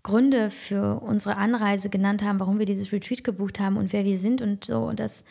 Gründe 0.02 0.50
für 0.50 1.00
unsere 1.00 1.36
Anreise 1.36 1.88
genannt 1.88 2.22
haben, 2.22 2.40
warum 2.40 2.58
wir 2.58 2.66
dieses 2.66 2.92
Retreat 2.92 3.24
gebucht 3.24 3.60
haben 3.60 3.76
und 3.76 3.92
wer 3.92 4.04
wir 4.04 4.18
sind 4.18 4.42
und 4.42 4.64
so. 4.64 4.80
Und 4.80 5.00
das, 5.00 5.24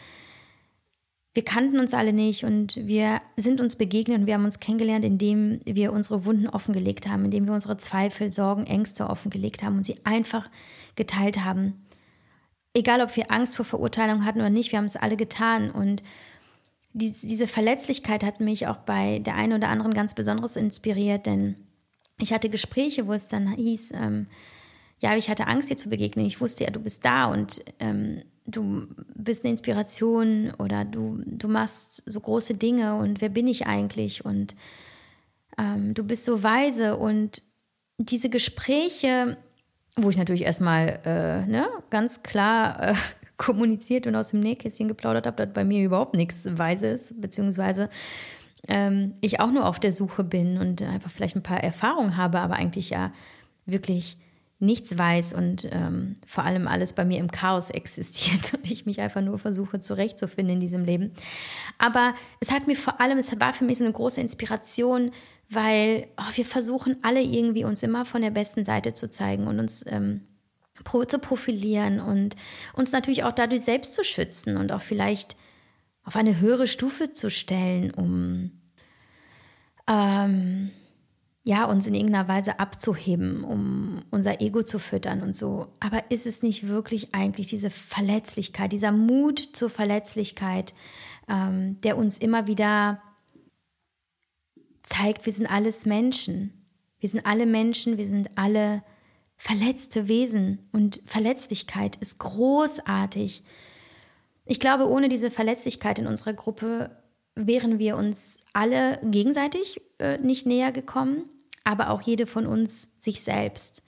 wir 1.34 1.44
kannten 1.44 1.80
uns 1.80 1.94
alle 1.94 2.14
nicht 2.14 2.44
und 2.44 2.76
wir 2.76 3.20
sind 3.38 3.60
uns 3.60 3.76
begegnet 3.76 4.20
und 4.20 4.28
wir 4.28 4.36
haben 4.36 4.46
uns 4.46 4.60
kennengelernt, 4.60 5.04
indem 5.04 5.62
wir 5.66 5.92
unsere 5.92 6.26
Wunden 6.26 6.48
offengelegt 6.48 7.08
haben, 7.08 7.26
indem 7.26 7.48
wir 7.48 7.54
unsere 7.54 7.78
Zweifel, 7.78 8.32
Sorgen, 8.32 8.68
Ängste 8.68 9.10
offengelegt 9.10 9.64
haben 9.64 9.78
und 9.78 9.86
sie 9.86 9.98
einfach 10.04 10.50
geteilt 10.96 11.44
haben. 11.44 11.86
Egal, 12.76 13.02
ob 13.02 13.16
wir 13.16 13.32
Angst 13.32 13.56
vor 13.56 13.66
Verurteilung 13.66 14.26
hatten 14.26 14.40
oder 14.40 14.52
nicht, 14.52 14.72
wir 14.72 14.78
haben 14.78 14.86
es 14.86 14.96
alle 14.96 15.18
getan 15.18 15.72
und 15.72 16.04
die, 16.94 17.12
diese 17.12 17.48
Verletzlichkeit 17.48 18.24
hat 18.24 18.40
mich 18.40 18.68
auch 18.68 18.78
bei 18.78 19.18
der 19.20 19.36
einen 19.36 19.54
oder 19.54 19.70
anderen 19.70 19.96
ganz 19.96 20.14
besonders 20.14 20.56
inspiriert, 20.56 21.26
denn 21.26 21.56
ich 22.20 22.32
hatte 22.32 22.50
Gespräche, 22.50 23.08
wo 23.08 23.14
es 23.14 23.28
dann 23.28 23.56
hieß, 23.56 23.94
ähm, 23.94 24.28
ja, 25.02 25.18
ich 25.18 25.30
hatte 25.30 25.48
Angst, 25.48 25.72
dir 25.72 25.76
zu 25.76 25.90
begegnen. 25.90 26.26
Ich 26.26 26.40
wusste 26.40 26.64
ja, 26.64 26.70
du 26.70 26.80
bist 26.80 27.04
da 27.04 27.26
und 27.26 27.66
ähm, 27.80 28.22
du 28.46 28.88
bist 29.16 29.44
eine 29.44 29.52
Inspiration 29.52 30.52
oder 30.58 30.86
du, 30.86 31.22
du 31.26 31.48
machst 31.48 32.10
so 32.12 32.20
große 32.20 32.56
Dinge 32.56 32.96
und 32.96 33.22
wer 33.22 33.30
bin 33.30 33.48
ich 33.48 33.68
eigentlich? 33.68 34.26
Und 34.26 34.56
ähm, 35.58 35.94
du 35.94 36.04
bist 36.04 36.26
so 36.26 36.44
weise 36.44 36.98
und 36.98 37.42
diese 37.98 38.30
Gespräche, 38.30 39.38
wo 39.96 40.10
ich 40.10 40.18
natürlich 40.18 40.44
erstmal 40.44 41.00
äh, 41.06 41.46
ne, 41.46 41.68
ganz 41.90 42.24
klar 42.24 42.90
äh, 42.90 42.96
kommuniziert 43.38 44.08
und 44.08 44.16
aus 44.16 44.30
dem 44.30 44.40
Nähkästchen 44.40 44.88
geplaudert 44.88 45.26
habe, 45.26 45.46
dass 45.46 45.54
bei 45.54 45.64
mir 45.64 45.84
überhaupt 45.84 46.16
nichts 46.16 46.48
weise 46.58 46.88
ist, 46.88 47.20
beziehungsweise 47.22 47.90
ähm, 48.68 49.14
ich 49.22 49.40
auch 49.40 49.52
nur 49.52 49.66
auf 49.66 49.80
der 49.80 49.92
Suche 49.92 50.24
bin 50.24 50.58
und 50.58 50.82
einfach 50.82 51.12
vielleicht 51.12 51.36
ein 51.36 51.44
paar 51.44 51.64
Erfahrungen 51.64 52.18
habe, 52.18 52.40
aber 52.40 52.56
eigentlich 52.56 52.90
ja 52.90 53.12
wirklich 53.66 54.18
nichts 54.64 54.98
weiß 54.98 55.34
und 55.34 55.68
ähm, 55.72 56.16
vor 56.26 56.46
allem 56.46 56.68
alles 56.68 56.94
bei 56.94 57.06
mir 57.06 57.20
im 57.20 57.32
Chaos 57.32 57.70
existiert 57.70 58.54
und 58.54 58.70
ich 58.70 58.86
mich 58.86 59.02
einfach 59.02 59.22
nur 59.22 59.38
versuche 59.38 59.80
zurechtzufinden 59.80 60.56
in 60.56 60.60
diesem 60.60 60.86
Leben. 60.86 61.14
Aber 61.78 62.14
es 62.40 62.52
hat 62.52 62.68
mir 62.68 62.76
vor 62.76 63.00
allem, 63.00 63.18
es 63.18 63.40
war 63.40 63.54
für 63.54 63.66
mich 63.66 63.78
so 63.78 63.84
eine 63.84 63.94
große 63.94 64.22
Inspiration, 64.22 65.12
weil 65.50 66.08
oh, 66.18 66.36
wir 66.36 66.46
versuchen 66.46 66.98
alle 67.04 67.22
irgendwie 67.22 67.66
uns 67.66 67.84
immer 67.84 68.06
von 68.06 68.22
der 68.22 68.32
besten 68.32 68.66
Seite 68.66 68.94
zu 68.94 69.10
zeigen 69.10 69.48
und 69.48 69.60
uns 69.60 69.86
ähm, 69.88 70.22
zu 71.08 71.20
profilieren 71.20 72.00
und 72.00 72.36
uns 72.74 72.92
natürlich 72.92 73.24
auch 73.24 73.32
dadurch 73.32 73.62
selbst 73.62 73.94
zu 73.94 74.04
schützen 74.04 74.58
und 74.58 74.72
auch 74.72 74.82
vielleicht 74.82 75.36
auf 76.04 76.16
eine 76.16 76.40
höhere 76.40 76.68
Stufe 76.68 77.12
zu 77.12 77.30
stellen, 77.30 77.92
um 77.92 78.52
ähm, 79.88 80.72
ja, 81.46 81.66
uns 81.66 81.86
in 81.88 81.94
irgendeiner 81.94 82.28
Weise 82.28 82.60
abzuheben, 82.60 83.44
um 83.44 84.04
unser 84.12 84.42
Ego 84.42 84.64
zu 84.64 84.80
füttern 84.80 85.22
und 85.22 85.36
so. 85.36 85.68
Aber 85.82 86.10
ist 86.10 86.26
es 86.26 86.42
nicht 86.42 86.70
wirklich 86.70 87.14
eigentlich 87.14 87.48
diese 87.48 87.70
Verletzlichkeit, 87.70 88.72
dieser 88.72 88.94
Mut 88.94 89.40
zur 89.40 89.70
Verletzlichkeit, 89.70 90.74
ähm, 91.28 91.82
der 91.82 91.98
uns 91.98 92.18
immer 92.18 92.48
wieder 92.48 93.02
zeigt, 94.84 95.26
wir 95.26 95.34
sind 95.34 95.48
alles 95.48 95.86
Menschen. 95.86 96.66
Wir 97.00 97.10
sind 97.10 97.26
alle 97.26 97.46
Menschen, 97.46 97.98
wir 97.98 98.08
sind 98.08 98.30
alle 98.38 98.82
verletzte 99.36 100.08
Wesen 100.08 100.60
und 100.72 101.02
Verletzlichkeit 101.06 101.98
ist 101.98 102.20
großartig. 102.20 103.44
Ich 104.46 104.60
glaube, 104.62 104.88
ohne 104.88 105.10
diese 105.10 105.30
Verletzlichkeit 105.30 106.00
in 106.00 106.08
unserer 106.08 106.32
Gruppe 106.32 106.96
wären 107.36 107.80
wir 107.80 107.98
uns 107.98 108.42
alle 108.54 109.00
gegenseitig 109.04 109.82
äh, 110.00 110.18
nicht 110.20 110.46
näher 110.46 110.72
gekommen, 110.72 111.26
aber 111.64 111.90
auch 111.90 112.02
jede 112.02 112.28
von 112.28 112.46
uns 112.46 112.96
sich 113.00 113.22
selbst. 113.22 113.84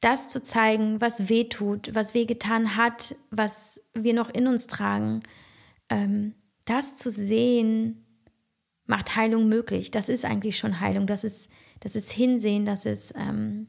Das 0.00 0.28
zu 0.28 0.42
zeigen, 0.42 1.00
was 1.00 1.28
weh 1.28 1.44
tut, 1.44 1.94
was 1.94 2.14
weh 2.14 2.26
getan 2.26 2.76
hat, 2.76 3.16
was 3.30 3.82
wir 3.94 4.14
noch 4.14 4.28
in 4.28 4.46
uns 4.46 4.66
tragen, 4.66 5.20
ähm, 5.88 6.34
das 6.64 6.96
zu 6.96 7.10
sehen, 7.10 8.04
macht 8.86 9.16
Heilung 9.16 9.48
möglich. 9.48 9.90
Das 9.90 10.08
ist 10.08 10.24
eigentlich 10.24 10.58
schon 10.58 10.80
Heilung. 10.80 11.06
Das 11.06 11.24
ist, 11.24 11.50
das 11.80 11.96
ist 11.96 12.10
Hinsehen, 12.10 12.66
das 12.66 12.86
ist 12.86 13.14
ähm, 13.16 13.68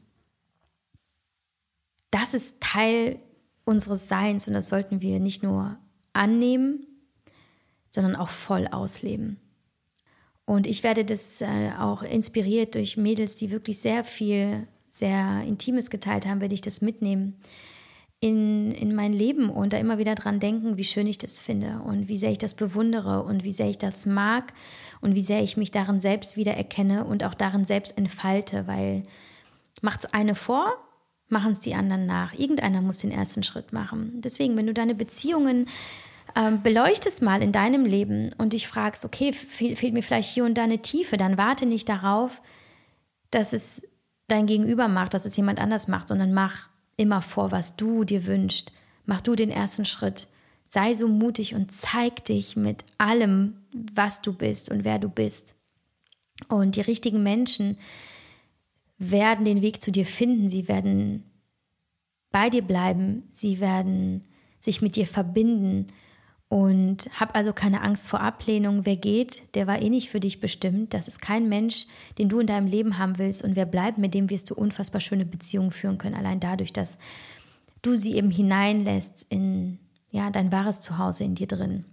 das 2.10 2.34
ist 2.34 2.60
Teil 2.60 3.20
unseres 3.64 4.08
Seins 4.08 4.46
und 4.48 4.54
das 4.54 4.68
sollten 4.68 5.02
wir 5.02 5.20
nicht 5.20 5.42
nur 5.42 5.78
annehmen, 6.12 6.86
sondern 7.90 8.16
auch 8.16 8.30
voll 8.30 8.66
ausleben. 8.66 9.40
Und 10.48 10.66
ich 10.66 10.82
werde 10.82 11.04
das 11.04 11.42
äh, 11.42 11.72
auch 11.78 12.02
inspiriert 12.02 12.74
durch 12.74 12.96
Mädels, 12.96 13.36
die 13.36 13.50
wirklich 13.50 13.80
sehr 13.80 14.02
viel, 14.02 14.66
sehr 14.88 15.42
Intimes 15.46 15.90
geteilt 15.90 16.24
haben, 16.24 16.40
werde 16.40 16.54
ich 16.54 16.62
das 16.62 16.80
mitnehmen 16.80 17.34
in, 18.20 18.72
in 18.72 18.94
mein 18.94 19.12
Leben 19.12 19.50
und 19.50 19.74
da 19.74 19.76
immer 19.76 19.98
wieder 19.98 20.14
dran 20.14 20.40
denken, 20.40 20.78
wie 20.78 20.84
schön 20.84 21.06
ich 21.06 21.18
das 21.18 21.38
finde 21.38 21.82
und 21.84 22.08
wie 22.08 22.16
sehr 22.16 22.30
ich 22.30 22.38
das 22.38 22.54
bewundere 22.54 23.24
und 23.24 23.44
wie 23.44 23.52
sehr 23.52 23.68
ich 23.68 23.76
das 23.76 24.06
mag 24.06 24.54
und 25.02 25.14
wie 25.14 25.22
sehr 25.22 25.42
ich 25.42 25.58
mich 25.58 25.70
darin 25.70 26.00
selbst 26.00 26.38
wiedererkenne 26.38 27.04
und 27.04 27.24
auch 27.24 27.34
darin 27.34 27.66
selbst 27.66 27.98
entfalte, 27.98 28.66
weil 28.66 29.02
macht 29.82 30.04
es 30.04 30.14
eine 30.14 30.34
vor, 30.34 30.78
machen 31.28 31.52
es 31.52 31.60
die 31.60 31.74
anderen 31.74 32.06
nach. 32.06 32.32
Irgendeiner 32.32 32.80
muss 32.80 33.00
den 33.00 33.12
ersten 33.12 33.42
Schritt 33.42 33.74
machen. 33.74 34.22
Deswegen, 34.22 34.56
wenn 34.56 34.66
du 34.66 34.72
deine 34.72 34.94
Beziehungen 34.94 35.66
ähm, 36.38 36.62
beleuchtest 36.62 37.20
mal 37.20 37.42
in 37.42 37.50
deinem 37.50 37.84
Leben 37.84 38.30
und 38.38 38.52
dich 38.52 38.68
fragst, 38.68 39.04
okay, 39.04 39.32
fehlt, 39.32 39.76
fehlt 39.76 39.92
mir 39.92 40.02
vielleicht 40.02 40.32
hier 40.32 40.44
und 40.44 40.54
da 40.54 40.62
eine 40.62 40.80
Tiefe, 40.80 41.16
dann 41.16 41.36
warte 41.36 41.66
nicht 41.66 41.88
darauf, 41.88 42.40
dass 43.32 43.52
es 43.52 43.82
dein 44.28 44.46
Gegenüber 44.46 44.86
macht, 44.86 45.14
dass 45.14 45.26
es 45.26 45.36
jemand 45.36 45.58
anders 45.58 45.88
macht, 45.88 46.08
sondern 46.08 46.32
mach 46.32 46.68
immer 46.96 47.22
vor, 47.22 47.50
was 47.50 47.76
du 47.76 48.04
dir 48.04 48.26
wünschst. 48.26 48.72
Mach 49.04 49.20
du 49.20 49.34
den 49.34 49.50
ersten 49.50 49.84
Schritt. 49.84 50.28
Sei 50.68 50.94
so 50.94 51.08
mutig 51.08 51.54
und 51.54 51.72
zeig 51.72 52.24
dich 52.26 52.54
mit 52.54 52.84
allem, 52.98 53.56
was 53.72 54.20
du 54.20 54.32
bist 54.32 54.70
und 54.70 54.84
wer 54.84 54.98
du 54.98 55.08
bist. 55.08 55.54
Und 56.48 56.76
die 56.76 56.82
richtigen 56.82 57.22
Menschen, 57.22 57.78
werden 58.98 59.44
den 59.44 59.62
Weg 59.62 59.80
zu 59.80 59.92
dir 59.92 60.04
finden, 60.04 60.48
sie 60.48 60.68
werden 60.68 61.22
bei 62.30 62.50
dir 62.50 62.62
bleiben, 62.62 63.28
sie 63.32 63.60
werden 63.60 64.24
sich 64.58 64.82
mit 64.82 64.96
dir 64.96 65.06
verbinden 65.06 65.86
und 66.48 67.10
hab 67.18 67.36
also 67.36 67.52
keine 67.52 67.82
Angst 67.82 68.08
vor 68.08 68.20
Ablehnung. 68.20 68.86
Wer 68.86 68.96
geht, 68.96 69.54
der 69.54 69.66
war 69.66 69.82
eh 69.82 69.90
nicht 69.90 70.08
für 70.08 70.20
dich 70.20 70.40
bestimmt. 70.40 70.94
Das 70.94 71.06
ist 71.06 71.20
kein 71.20 71.48
Mensch, 71.48 71.86
den 72.16 72.30
du 72.30 72.40
in 72.40 72.46
deinem 72.46 72.66
Leben 72.66 72.96
haben 72.98 73.18
willst. 73.18 73.44
Und 73.44 73.54
wer 73.54 73.66
bleibt, 73.66 73.98
mit 73.98 74.14
dem 74.14 74.30
wirst 74.30 74.48
du 74.50 74.54
unfassbar 74.54 75.00
schöne 75.00 75.26
Beziehungen 75.26 75.72
führen 75.72 75.98
können. 75.98 76.14
Allein 76.14 76.40
dadurch, 76.40 76.72
dass 76.72 76.98
du 77.82 77.96
sie 77.96 78.16
eben 78.16 78.30
hineinlässt 78.30 79.26
in 79.28 79.78
ja, 80.10 80.30
dein 80.30 80.50
wahres 80.50 80.80
Zuhause 80.80 81.24
in 81.24 81.34
dir 81.34 81.46
drin. 81.46 81.84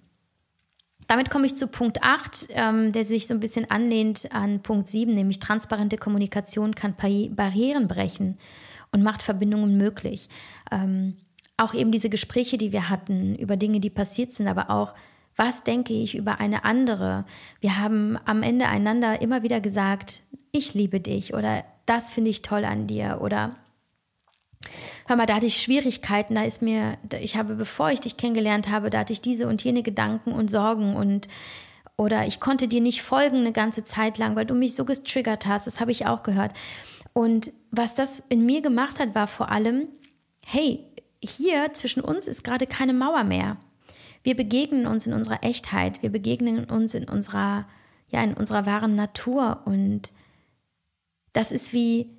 Damit 1.08 1.30
komme 1.30 1.45
ich 1.45 1.56
zu 1.56 1.68
Punkt 1.68 2.01
8, 2.01 2.47
ähm, 2.51 2.91
der 2.91 3.06
sich 3.06 3.28
so 3.28 3.34
ein 3.34 3.39
bisschen 3.39 3.70
anlehnt 3.70 4.34
an 4.34 4.64
Punkt 4.64 4.88
7, 4.88 5.14
nämlich 5.14 5.39
transparente 5.39 5.97
Kommunikation 5.97 6.74
kann 6.74 6.95
Barrieren 6.95 7.88
brechen 7.88 8.39
und 8.91 9.03
macht 9.03 9.22
Verbindungen 9.22 9.78
möglich. 9.78 10.30
Ähm, 10.72 11.18
auch 11.58 11.74
eben 11.74 11.91
diese 11.91 12.10
Gespräche, 12.10 12.58
die 12.58 12.72
wir 12.72 12.89
hatten 12.89 13.36
über 13.36 13.58
Dinge, 13.58 13.80
die 13.80 13.89
passiert 13.89 14.34
sind, 14.34 14.47
aber 14.47 14.70
auch, 14.70 14.93
was 15.36 15.64
denke 15.64 15.93
ich 15.93 16.16
über 16.16 16.39
eine 16.39 16.66
andere. 16.66 17.26
Wir 17.60 17.78
haben 17.78 18.18
am 18.26 18.43
Ende 18.43 18.68
einander 18.68 19.22
immer 19.22 19.43
wieder 19.43 19.62
gesagt, 19.62 20.22
ich 20.51 20.74
liebe 20.74 20.99
dich 20.99 21.34
oder 21.34 21.64
das 21.86 22.10
finde 22.10 22.30
ich 22.30 22.41
toll 22.41 22.66
an 22.66 22.88
dir 22.88 23.20
oder 23.22 23.56
hör 25.06 25.16
mal, 25.16 25.26
da 25.26 25.36
hatte 25.36 25.45
ich 25.45 25.62
Schwierigkeiten, 25.62 26.36
da 26.36 26.43
ist 26.43 26.62
mir, 26.62 26.97
ich 27.20 27.38
habe, 27.38 27.56
bevor 27.56 27.91
ich 27.91 27.99
dich 27.99 28.18
kennengelernt 28.18 28.70
habe, 28.70 28.89
da 28.89 28.99
hatte 28.99 29.14
ich 29.14 29.22
diese 29.22 29.47
und 29.47 29.64
jene 29.64 29.84
Gedanken 29.84 30.32
und 30.32 30.49
Sorgen 30.49 30.95
und 30.95 31.28
oder 31.97 32.28
ich 32.28 32.41
konnte 32.41 32.68
dir 32.68 32.82
nicht 32.82 33.03
folgen 33.03 33.38
eine 33.38 33.53
ganze 33.53 33.84
Zeit 33.84 34.18
lang, 34.18 34.36
weil 34.36 34.45
du 34.45 34.53
mich 34.53 34.76
so 34.76 34.84
getriggert 34.84 35.45
hast, 35.45 35.68
das 35.68 35.80
habe 35.80 35.91
ich 35.91 36.06
auch 36.06 36.24
gehört. 36.24 36.51
Und 37.14 37.51
was 37.72 37.95
das 37.95 38.22
in 38.28 38.45
mir 38.45 38.62
gemacht 38.62 38.99
hat, 38.99 39.16
war 39.16 39.28
vor 39.28 39.49
allem, 39.49 39.88
hey, 40.45 40.84
hier 41.24 41.74
zwischen 41.74 42.01
uns 42.01 42.28
ist 42.28 42.43
gerade 42.43 42.68
keine 42.68 42.93
Mauer 42.93 43.24
mehr. 43.24 43.57
Wir 44.24 44.36
begegnen 44.36 44.88
uns 44.88 45.05
in 45.05 45.13
unserer 45.13 45.43
Echtheit, 45.43 46.01
wir 46.01 46.09
begegnen 46.09 46.66
uns 46.66 46.93
in 46.93 47.07
unserer, 47.07 47.68
ja, 48.09 48.24
in 48.24 48.34
unserer 48.34 48.66
wahren 48.66 48.95
Natur 48.95 49.61
und 49.66 50.13
das 51.34 51.51
ist 51.51 51.74
wie, 51.74 52.09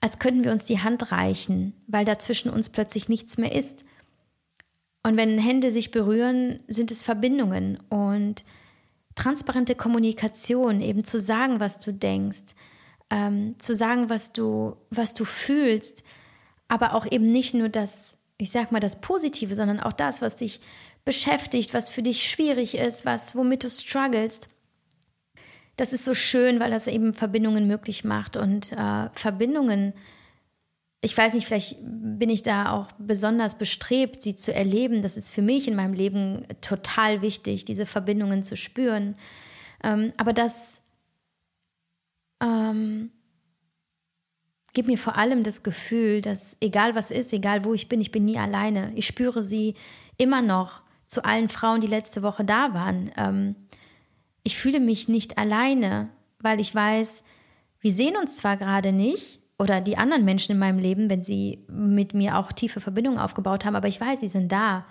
als 0.00 0.18
könnten 0.18 0.44
wir 0.44 0.52
uns 0.52 0.64
die 0.64 0.80
Hand 0.80 1.12
reichen, 1.12 1.74
weil 1.86 2.04
da 2.04 2.18
zwischen 2.18 2.50
uns 2.50 2.68
plötzlich 2.68 3.08
nichts 3.08 3.38
mehr 3.38 3.54
ist. 3.54 3.84
Und 5.02 5.16
wenn 5.16 5.36
Hände 5.36 5.70
sich 5.70 5.90
berühren, 5.90 6.60
sind 6.68 6.90
es 6.90 7.02
Verbindungen 7.02 7.78
und 7.90 8.44
transparente 9.14 9.74
Kommunikation, 9.74 10.80
eben 10.80 11.04
zu 11.04 11.18
sagen, 11.18 11.60
was 11.60 11.80
du 11.80 11.92
denkst, 11.92 12.54
ähm, 13.10 13.58
zu 13.58 13.74
sagen, 13.74 14.08
was 14.08 14.32
du, 14.32 14.76
was 14.90 15.14
du 15.14 15.24
fühlst, 15.24 16.04
aber 16.68 16.94
auch 16.94 17.06
eben 17.10 17.30
nicht 17.30 17.54
nur 17.54 17.68
das, 17.68 18.18
ich 18.38 18.50
sag 18.50 18.72
mal, 18.72 18.80
das 18.80 19.00
Positive, 19.00 19.54
sondern 19.56 19.80
auch 19.80 19.92
das, 19.92 20.22
was 20.22 20.36
dich 20.36 20.60
beschäftigt, 21.04 21.74
was 21.74 21.90
für 21.90 22.02
dich 22.02 22.28
schwierig 22.28 22.76
ist, 22.76 23.04
was, 23.04 23.36
womit 23.36 23.64
du 23.64 23.70
strugglest. 23.70 24.48
Das 25.76 25.92
ist 25.92 26.04
so 26.04 26.14
schön, 26.14 26.60
weil 26.60 26.70
das 26.70 26.86
eben 26.86 27.14
Verbindungen 27.14 27.66
möglich 27.66 28.04
macht 28.04 28.36
und 28.36 28.72
äh, 28.72 29.08
Verbindungen 29.12 29.92
ich 31.04 31.16
weiß 31.16 31.34
nicht, 31.34 31.46
vielleicht 31.46 31.76
bin 31.82 32.30
ich 32.30 32.42
da 32.42 32.72
auch 32.72 32.90
besonders 32.98 33.58
bestrebt, 33.58 34.22
sie 34.22 34.34
zu 34.34 34.54
erleben. 34.54 35.02
Das 35.02 35.18
ist 35.18 35.28
für 35.28 35.42
mich 35.42 35.68
in 35.68 35.76
meinem 35.76 35.92
Leben 35.92 36.46
total 36.62 37.20
wichtig, 37.20 37.66
diese 37.66 37.84
Verbindungen 37.84 38.42
zu 38.42 38.56
spüren. 38.56 39.14
Ähm, 39.82 40.14
aber 40.16 40.32
das 40.32 40.80
ähm, 42.42 43.10
gibt 44.74 44.88
mir 44.88 44.98
vor 44.98 45.16
allem 45.16 45.42
das 45.42 45.62
Gefühl, 45.62 46.20
dass 46.20 46.56
egal 46.60 46.94
was 46.94 47.10
ist, 47.10 47.32
egal 47.32 47.64
wo 47.64 47.74
ich 47.74 47.88
bin, 47.88 48.00
ich 48.00 48.10
bin 48.10 48.24
nie 48.24 48.38
alleine. 48.38 48.92
Ich 48.94 49.06
spüre 49.06 49.42
sie 49.42 49.74
immer 50.18 50.42
noch 50.42 50.82
zu 51.06 51.24
allen 51.24 51.48
Frauen, 51.48 51.80
die 51.80 51.86
letzte 51.86 52.22
Woche 52.22 52.44
da 52.44 52.74
waren. 52.74 53.10
Ähm, 53.16 53.56
ich 54.42 54.58
fühle 54.58 54.80
mich 54.80 55.08
nicht 55.08 55.38
alleine, 55.38 56.10
weil 56.40 56.60
ich 56.60 56.74
weiß, 56.74 57.24
wir 57.80 57.92
sehen 57.92 58.16
uns 58.16 58.36
zwar 58.36 58.56
gerade 58.56 58.92
nicht, 58.92 59.40
oder 59.58 59.80
die 59.80 59.96
anderen 59.96 60.24
Menschen 60.24 60.52
in 60.52 60.58
meinem 60.58 60.78
Leben, 60.78 61.08
wenn 61.08 61.22
sie 61.22 61.64
mit 61.68 62.12
mir 62.12 62.36
auch 62.36 62.52
tiefe 62.52 62.80
Verbindungen 62.80 63.18
aufgebaut 63.18 63.64
haben, 63.64 63.76
aber 63.76 63.88
ich 63.88 64.00
weiß, 64.00 64.20
sie 64.20 64.28
sind 64.28 64.50
da. 64.50 64.84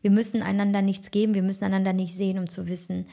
Wir 0.00 0.10
müssen 0.10 0.42
einander 0.42 0.82
nichts 0.82 1.12
geben, 1.12 1.34
wir 1.34 1.42
müssen 1.42 1.64
einander 1.64 1.92
nicht 1.92 2.16
sehen, 2.16 2.38
um 2.38 2.48
zu 2.48 2.66
wissen. 2.66 3.06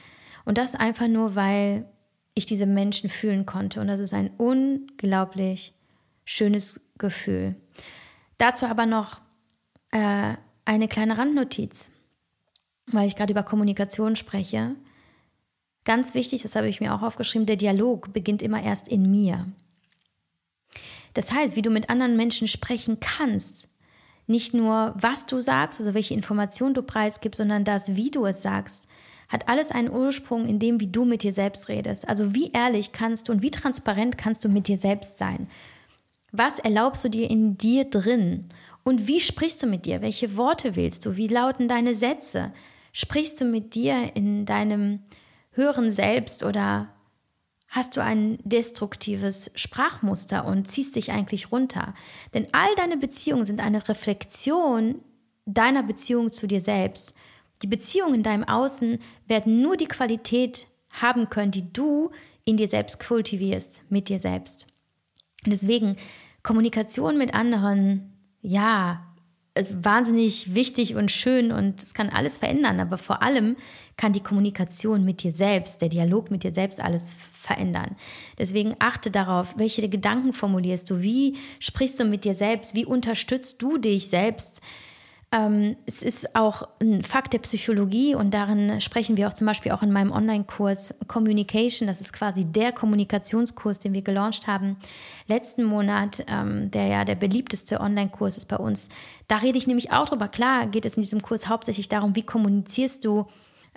Und 0.45 0.57
das 0.57 0.73
einfach 0.73 1.07
nur, 1.07 1.35
weil 1.35 1.85
ich 2.33 2.45
diese 2.47 2.65
Menschen 2.65 3.09
fühlen 3.09 3.45
konnte. 3.45 3.81
Und 3.81 3.87
das 3.87 3.99
ist 3.99 4.13
ein 4.13 4.31
unglaublich 4.37 5.73
schönes 6.29 6.79
Gefühl. 6.99 7.55
Dazu 8.37 8.67
aber 8.67 8.85
noch 8.85 9.19
äh, 9.89 10.35
eine 10.63 10.87
kleine 10.87 11.17
Randnotiz, 11.17 11.89
weil 12.85 13.07
ich 13.07 13.15
gerade 13.15 13.33
über 13.33 13.41
Kommunikation 13.41 14.15
spreche. 14.15 14.75
Ganz 15.85 16.13
wichtig, 16.13 16.43
das 16.43 16.55
habe 16.55 16.69
ich 16.69 16.81
mir 16.81 16.93
auch 16.93 17.01
aufgeschrieben, 17.01 17.47
der 17.47 17.55
Dialog 17.55 18.13
beginnt 18.13 18.43
immer 18.43 18.61
erst 18.61 18.87
in 18.87 19.09
mir. 19.09 19.47
Das 21.15 21.31
heißt, 21.31 21.55
wie 21.55 21.63
du 21.63 21.71
mit 21.71 21.89
anderen 21.89 22.15
Menschen 22.15 22.47
sprechen 22.47 22.99
kannst, 22.99 23.67
nicht 24.27 24.53
nur 24.53 24.93
was 24.95 25.25
du 25.25 25.41
sagst, 25.41 25.79
also 25.79 25.95
welche 25.95 26.13
Informationen 26.13 26.75
du 26.75 26.83
preisgibst, 26.83 27.39
sondern 27.39 27.63
das, 27.63 27.95
wie 27.95 28.11
du 28.11 28.27
es 28.27 28.43
sagst, 28.43 28.87
hat 29.29 29.49
alles 29.49 29.71
einen 29.71 29.89
Ursprung 29.89 30.45
in 30.47 30.59
dem, 30.59 30.79
wie 30.79 30.91
du 30.91 31.05
mit 31.05 31.23
dir 31.23 31.33
selbst 31.33 31.69
redest. 31.69 32.07
Also 32.07 32.35
wie 32.35 32.51
ehrlich 32.51 32.91
kannst 32.91 33.27
du 33.27 33.31
und 33.31 33.41
wie 33.41 33.51
transparent 33.51 34.19
kannst 34.19 34.45
du 34.45 34.49
mit 34.49 34.67
dir 34.67 34.77
selbst 34.77 35.17
sein? 35.17 35.47
Was 36.31 36.59
erlaubst 36.59 37.03
du 37.03 37.09
dir 37.09 37.29
in 37.29 37.57
dir 37.57 37.85
drin? 37.85 38.45
Und 38.83 39.07
wie 39.07 39.19
sprichst 39.19 39.61
du 39.63 39.67
mit 39.67 39.85
dir? 39.85 40.01
Welche 40.01 40.37
Worte 40.37 40.75
wählst 40.75 41.05
du? 41.05 41.17
Wie 41.17 41.27
lauten 41.27 41.67
deine 41.67 41.95
Sätze? 41.95 42.51
Sprichst 42.91 43.41
du 43.41 43.45
mit 43.45 43.75
dir 43.75 44.15
in 44.15 44.45
deinem 44.45 44.99
höheren 45.51 45.91
Selbst 45.91 46.43
oder 46.43 46.89
hast 47.67 47.95
du 47.95 48.01
ein 48.01 48.39
destruktives 48.43 49.51
Sprachmuster 49.55 50.45
und 50.45 50.67
ziehst 50.67 50.95
dich 50.95 51.11
eigentlich 51.11 51.51
runter. 51.51 51.93
Denn 52.33 52.47
all 52.51 52.73
deine 52.75 52.97
Beziehungen 52.97 53.45
sind 53.45 53.61
eine 53.61 53.87
Reflexion 53.87 55.01
deiner 55.45 55.83
Beziehung 55.83 56.31
zu 56.31 56.47
dir 56.47 56.61
selbst. 56.61 57.13
Die 57.61 57.67
Beziehungen 57.67 58.15
in 58.15 58.23
deinem 58.23 58.43
Außen 58.43 58.99
werden 59.27 59.61
nur 59.61 59.77
die 59.77 59.87
Qualität 59.87 60.67
haben 60.91 61.29
können, 61.29 61.51
die 61.51 61.71
du 61.71 62.11
in 62.45 62.57
dir 62.57 62.67
selbst 62.67 63.05
kultivierst, 63.05 63.83
mit 63.89 64.09
dir 64.09 64.17
selbst. 64.17 64.68
Deswegen 65.45 65.95
Kommunikation 66.43 67.17
mit 67.17 67.33
anderen, 67.33 68.13
ja, 68.41 69.05
wahnsinnig 69.71 70.55
wichtig 70.55 70.95
und 70.95 71.11
schön 71.11 71.51
und 71.51 71.81
es 71.81 71.93
kann 71.93 72.09
alles 72.09 72.37
verändern, 72.37 72.79
aber 72.79 72.97
vor 72.97 73.21
allem 73.21 73.57
kann 73.97 74.13
die 74.13 74.23
Kommunikation 74.23 75.03
mit 75.03 75.23
dir 75.23 75.31
selbst, 75.31 75.81
der 75.81 75.89
Dialog 75.89 76.31
mit 76.31 76.43
dir 76.43 76.53
selbst 76.53 76.79
alles 76.79 77.11
verändern. 77.33 77.95
Deswegen 78.37 78.75
achte 78.79 79.11
darauf, 79.11 79.55
welche 79.57 79.87
Gedanken 79.89 80.33
formulierst 80.33 80.89
du, 80.89 81.01
wie 81.01 81.37
sprichst 81.59 81.99
du 81.99 82.05
mit 82.05 82.23
dir 82.23 82.35
selbst, 82.35 82.75
wie 82.75 82.85
unterstützt 82.85 83.61
du 83.61 83.77
dich 83.77 84.07
selbst 84.07 84.61
ähm, 85.31 85.75
es 85.85 86.01
ist 86.01 86.35
auch 86.35 86.67
ein 86.81 87.03
Fakt 87.03 87.33
der 87.33 87.39
Psychologie 87.39 88.15
und 88.15 88.33
darin 88.33 88.81
sprechen 88.81 89.15
wir 89.15 89.27
auch 89.27 89.33
zum 89.33 89.45
Beispiel 89.45 89.71
auch 89.71 89.83
in 89.83 89.91
meinem 89.91 90.11
Online-Kurs 90.11 90.95
Communication. 91.07 91.87
Das 91.87 92.01
ist 92.01 92.13
quasi 92.13 92.45
der 92.45 92.71
Kommunikationskurs, 92.71 93.79
den 93.79 93.93
wir 93.93 94.01
gelauncht 94.01 94.47
haben 94.47 94.77
letzten 95.27 95.63
Monat, 95.65 96.25
ähm, 96.27 96.71
der 96.71 96.87
ja 96.87 97.05
der 97.05 97.13
beliebteste 97.13 97.79
Online-Kurs 97.79 98.37
ist 98.37 98.47
bei 98.47 98.57
uns. 98.57 98.89
Da 99.27 99.37
rede 99.37 99.59
ich 99.59 99.67
nämlich 99.67 99.91
auch 99.91 100.09
drüber. 100.09 100.29
Klar 100.29 100.65
geht 100.65 100.87
es 100.87 100.95
in 100.97 101.03
diesem 101.03 101.21
Kurs 101.21 101.47
hauptsächlich 101.47 101.89
darum, 101.89 102.15
wie 102.15 102.23
kommunizierst 102.23 103.05
du 103.05 103.27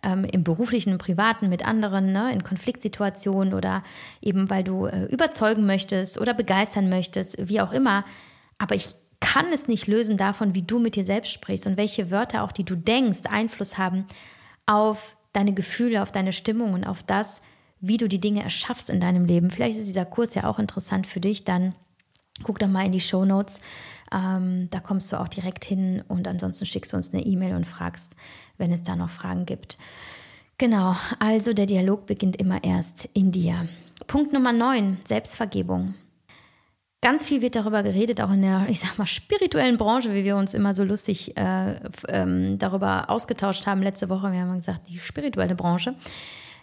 ähm, 0.02 0.24
im 0.24 0.44
beruflichen 0.44 0.94
und 0.94 0.98
privaten 0.98 1.50
mit 1.50 1.66
anderen, 1.66 2.12
ne, 2.12 2.32
in 2.32 2.44
Konfliktsituationen 2.44 3.52
oder 3.52 3.82
eben 4.22 4.48
weil 4.48 4.64
du 4.64 4.86
äh, 4.86 5.04
überzeugen 5.04 5.66
möchtest 5.66 6.18
oder 6.18 6.32
begeistern 6.32 6.88
möchtest, 6.88 7.36
wie 7.46 7.60
auch 7.60 7.72
immer. 7.72 8.06
Aber 8.56 8.74
ich 8.74 8.94
kann 9.22 9.52
es 9.52 9.68
nicht 9.68 9.86
lösen 9.86 10.16
davon, 10.16 10.54
wie 10.54 10.62
du 10.62 10.80
mit 10.80 10.96
dir 10.96 11.04
selbst 11.04 11.32
sprichst 11.32 11.68
und 11.68 11.76
welche 11.76 12.10
Wörter 12.10 12.42
auch, 12.42 12.50
die 12.50 12.64
du 12.64 12.76
denkst, 12.76 13.20
Einfluss 13.30 13.78
haben 13.78 14.04
auf 14.66 15.16
deine 15.32 15.54
Gefühle, 15.54 16.02
auf 16.02 16.10
deine 16.10 16.32
Stimmung 16.32 16.74
und 16.74 16.84
auf 16.84 17.04
das, 17.04 17.40
wie 17.80 17.96
du 17.96 18.08
die 18.08 18.20
Dinge 18.20 18.42
erschaffst 18.42 18.90
in 18.90 19.00
deinem 19.00 19.24
Leben. 19.24 19.50
Vielleicht 19.50 19.78
ist 19.78 19.86
dieser 19.86 20.04
Kurs 20.04 20.34
ja 20.34 20.44
auch 20.44 20.58
interessant 20.58 21.06
für 21.06 21.20
dich, 21.20 21.44
dann 21.44 21.74
guck 22.42 22.58
doch 22.58 22.68
mal 22.68 22.84
in 22.84 22.92
die 22.92 23.00
Show 23.00 23.24
Notes. 23.24 23.60
Ähm, 24.12 24.68
da 24.70 24.80
kommst 24.80 25.12
du 25.12 25.20
auch 25.20 25.28
direkt 25.28 25.64
hin 25.64 26.02
und 26.08 26.26
ansonsten 26.26 26.66
schickst 26.66 26.92
du 26.92 26.96
uns 26.96 27.14
eine 27.14 27.24
E-Mail 27.24 27.54
und 27.54 27.66
fragst, 27.66 28.16
wenn 28.58 28.72
es 28.72 28.82
da 28.82 28.96
noch 28.96 29.10
Fragen 29.10 29.46
gibt. 29.46 29.78
Genau, 30.58 30.96
also 31.20 31.52
der 31.52 31.66
Dialog 31.66 32.06
beginnt 32.06 32.36
immer 32.36 32.62
erst 32.64 33.08
in 33.14 33.30
dir. 33.30 33.68
Punkt 34.08 34.32
Nummer 34.32 34.52
9, 34.52 34.98
Selbstvergebung. 35.06 35.94
Ganz 37.02 37.24
viel 37.24 37.42
wird 37.42 37.56
darüber 37.56 37.82
geredet, 37.82 38.20
auch 38.20 38.30
in 38.30 38.42
der, 38.42 38.66
ich 38.68 38.78
sag 38.78 38.96
mal, 38.96 39.06
spirituellen 39.06 39.76
Branche, 39.76 40.14
wie 40.14 40.22
wir 40.22 40.36
uns 40.36 40.54
immer 40.54 40.72
so 40.72 40.84
lustig 40.84 41.36
äh, 41.36 41.74
ähm, 42.06 42.58
darüber 42.58 43.10
ausgetauscht 43.10 43.66
haben 43.66 43.82
letzte 43.82 44.08
Woche. 44.08 44.30
Wir 44.30 44.40
haben 44.40 44.54
gesagt, 44.54 44.88
die 44.88 45.00
spirituelle 45.00 45.56
Branche. 45.56 45.96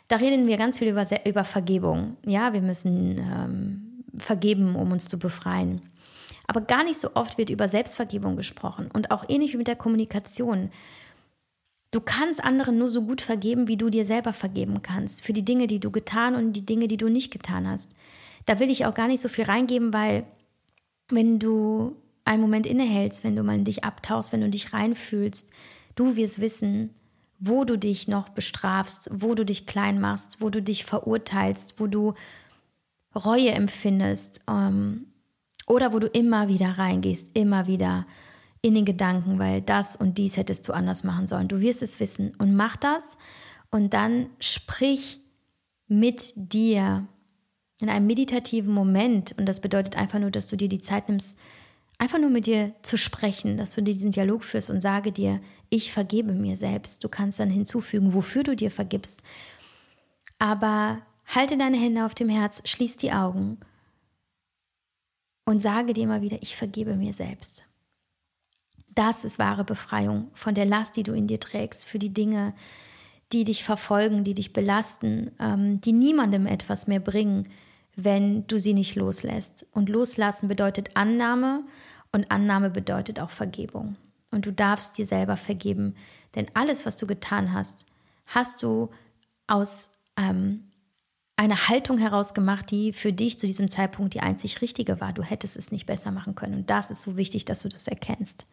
Da 0.08 0.16
reden 0.16 0.48
wir 0.48 0.56
ganz 0.56 0.80
viel 0.80 0.88
über, 0.88 1.06
über 1.26 1.44
Vergebung. 1.44 2.16
Ja, 2.26 2.54
wir 2.54 2.62
müssen 2.62 3.18
ähm, 3.18 4.04
vergeben, 4.16 4.78
um 4.78 4.94
uns 4.94 5.10
zu 5.10 5.20
befreien. 5.20 5.82
Aber 6.48 6.62
gar 6.62 6.86
nicht 6.86 7.00
so 7.00 7.16
oft 7.16 7.38
wird 7.38 7.50
über 7.50 7.68
Selbstvergebung 7.68 8.38
gesprochen. 8.38 8.90
Und 8.94 9.12
auch 9.12 9.26
ähnlich 9.28 9.52
wie 9.52 9.58
mit 9.58 9.68
der 9.68 9.76
Kommunikation. 9.76 10.72
Du 11.92 12.00
kannst 12.00 12.42
anderen 12.42 12.78
nur 12.78 12.90
so 12.90 13.02
gut 13.02 13.20
vergeben, 13.20 13.68
wie 13.68 13.78
du 13.78 13.90
dir 13.90 14.06
selber 14.06 14.32
vergeben 14.32 14.82
kannst. 14.82 15.26
Für 15.26 15.34
die 15.34 15.44
Dinge, 15.44 15.68
die 15.68 15.82
du 15.82 15.92
getan 15.92 16.36
und 16.36 16.54
die 16.54 16.66
Dinge, 16.66 16.88
die 16.88 16.98
du 16.98 17.10
nicht 17.10 17.30
getan 17.34 17.68
hast. 17.68 17.90
Da 18.50 18.60
will 18.60 18.72
ich 18.72 18.88
auch 18.88 18.96
gar 18.96 19.08
nicht 19.08 19.22
so 19.22 19.30
viel 19.30 19.44
reingeben, 19.44 19.94
weil 19.94 20.26
wenn 21.10 21.38
du 21.38 21.96
einen 22.26 22.42
Moment 22.42 22.66
innehältst, 22.66 23.24
wenn 23.24 23.36
du 23.36 23.44
mal 23.44 23.54
in 23.54 23.64
dich 23.64 23.84
abtauchst, 23.84 24.34
wenn 24.34 24.42
du 24.42 24.50
dich 24.50 24.74
reinfühlst, 24.74 25.52
du 25.94 26.16
wirst 26.16 26.42
wissen, 26.42 26.96
wo 27.38 27.64
du 27.64 27.78
dich 27.78 28.08
noch 28.08 28.30
bestrafst, 28.30 29.12
wo 29.14 29.36
du 29.36 29.46
dich 29.46 29.68
klein 29.68 30.02
machst, 30.02 30.42
wo 30.42 30.50
du 30.50 30.64
dich 30.64 30.84
verurteilst, 30.84 31.80
wo 31.80 31.86
du 31.86 32.16
Reue 33.14 33.52
empfindest 33.52 34.42
ähm, 34.50 35.06
oder 35.68 35.94
wo 35.94 36.00
du 36.00 36.08
immer 36.08 36.48
wieder 36.48 36.72
reingehst, 36.72 37.38
immer 37.38 37.68
wieder 37.68 38.08
in 38.64 38.74
den 38.74 38.86
Gedanken, 38.86 39.38
weil 39.38 39.62
das 39.62 39.96
und 39.96 40.18
dies 40.18 40.38
hättest 40.38 40.68
du 40.68 40.74
anders 40.74 41.04
machen 41.04 41.28
sollen. 41.28 41.50
Du 41.50 41.60
wirst 41.60 41.84
es 41.84 42.00
wissen 42.00 42.34
und 42.40 42.56
mach 42.56 42.78
das 42.78 43.20
und 43.70 43.94
dann 43.94 44.26
sprich 44.40 45.20
mit 45.88 46.34
dir 46.36 47.08
in 47.82 47.90
einem 47.90 48.08
meditativen 48.08 48.74
Moment, 48.74 49.34
und 49.38 49.46
das 49.46 49.62
bedeutet 49.62 49.96
einfach 49.96 50.20
nur, 50.20 50.32
dass 50.32 50.48
du 50.48 50.56
dir 50.56 50.70
die 50.70 50.82
Zeit 50.82 51.08
nimmst, 51.08 51.38
einfach 51.98 52.20
nur 52.20 52.30
mit 52.30 52.48
dir 52.48 52.74
zu 52.82 52.98
sprechen, 52.98 53.58
dass 53.58 53.76
du 53.76 53.82
diesen 53.82 54.12
Dialog 54.12 54.44
führst 54.44 54.70
und 54.70 54.82
sage 54.82 55.12
dir, 55.12 55.40
ich 55.70 55.92
vergebe 55.92 56.34
mir 56.34 56.58
selbst. 56.58 57.04
Du 57.04 57.10
kannst 57.10 57.40
dann 57.40 57.50
hinzufügen, 57.50 58.14
wofür 58.14 58.44
du 58.44 58.56
dir 58.56 58.72
vergibst. 58.72 59.22
Aber 60.40 61.02
halte 61.28 61.58
deine 61.58 61.78
Hände 61.78 62.06
auf 62.06 62.16
dem 62.16 62.30
Herz, 62.30 62.62
schließ 62.66 62.98
die 62.98 63.12
Augen 63.12 63.58
und 65.46 65.60
sage 65.60 65.94
dir 65.94 66.04
immer 66.04 66.22
wieder, 66.22 66.42
ich 66.42 66.56
vergebe 66.56 66.96
mir 66.96 67.14
selbst. 67.14 67.66
Das 68.96 69.24
ist 69.24 69.40
wahre 69.40 69.64
Befreiung 69.64 70.30
von 70.34 70.56
der 70.56 70.66
Last, 70.66 70.96
die 70.96 71.04
du 71.04 71.14
in 71.14 71.28
dir 71.28 71.40
trägst, 71.40 71.86
für 71.86 72.00
die 72.00 72.14
Dinge, 72.14 72.54
die 73.32 73.44
dich 73.44 73.64
verfolgen, 73.64 74.24
die 74.24 74.34
dich 74.34 74.54
belasten, 74.54 75.32
ähm, 75.40 75.80
die 75.82 75.94
niemandem 75.94 76.48
etwas 76.48 76.88
mehr 76.88 77.00
bringen, 77.00 77.48
wenn 78.04 78.48
du 78.48 78.60
sie 78.60 78.74
nicht 78.74 78.96
loslässt. 78.96 79.66
Und 79.72 79.90
loslassen 79.90 80.48
bedeutet 80.48 80.96
Annahme 80.96 81.64
und 82.12 82.32
Annahme 82.32 82.70
bedeutet 82.70 83.20
auch 83.20 83.30
Vergebung. 83.30 83.96
Und 84.32 84.46
du 84.46 84.54
darfst 84.54 84.98
dir 84.98 85.06
selber 85.06 85.38
vergeben, 85.38 85.96
denn 86.36 86.48
alles, 86.54 86.86
was 86.86 86.98
du 86.98 87.08
getan 87.08 87.54
hast, 87.54 87.86
hast 88.26 88.62
du 88.64 88.90
aus 89.48 89.98
ähm, 90.16 90.66
einer 91.36 91.68
Haltung 91.68 91.98
heraus 91.98 92.34
gemacht, 92.34 92.70
die 92.70 92.94
für 92.94 93.12
dich 93.12 93.40
zu 93.40 93.48
diesem 93.48 93.70
Zeitpunkt 93.70 94.14
die 94.14 94.20
einzig 94.20 94.62
richtige 94.62 95.02
war. 95.02 95.14
Du 95.14 95.24
hättest 95.24 95.58
es 95.58 95.72
nicht 95.72 95.86
besser 95.86 96.12
machen 96.12 96.36
können. 96.36 96.54
Und 96.54 96.70
das 96.70 96.92
ist 96.92 97.02
so 97.02 97.18
wichtig, 97.18 97.46
dass 97.46 97.62
du 97.62 97.70
das 97.70 97.88
erkennst. 97.88 98.46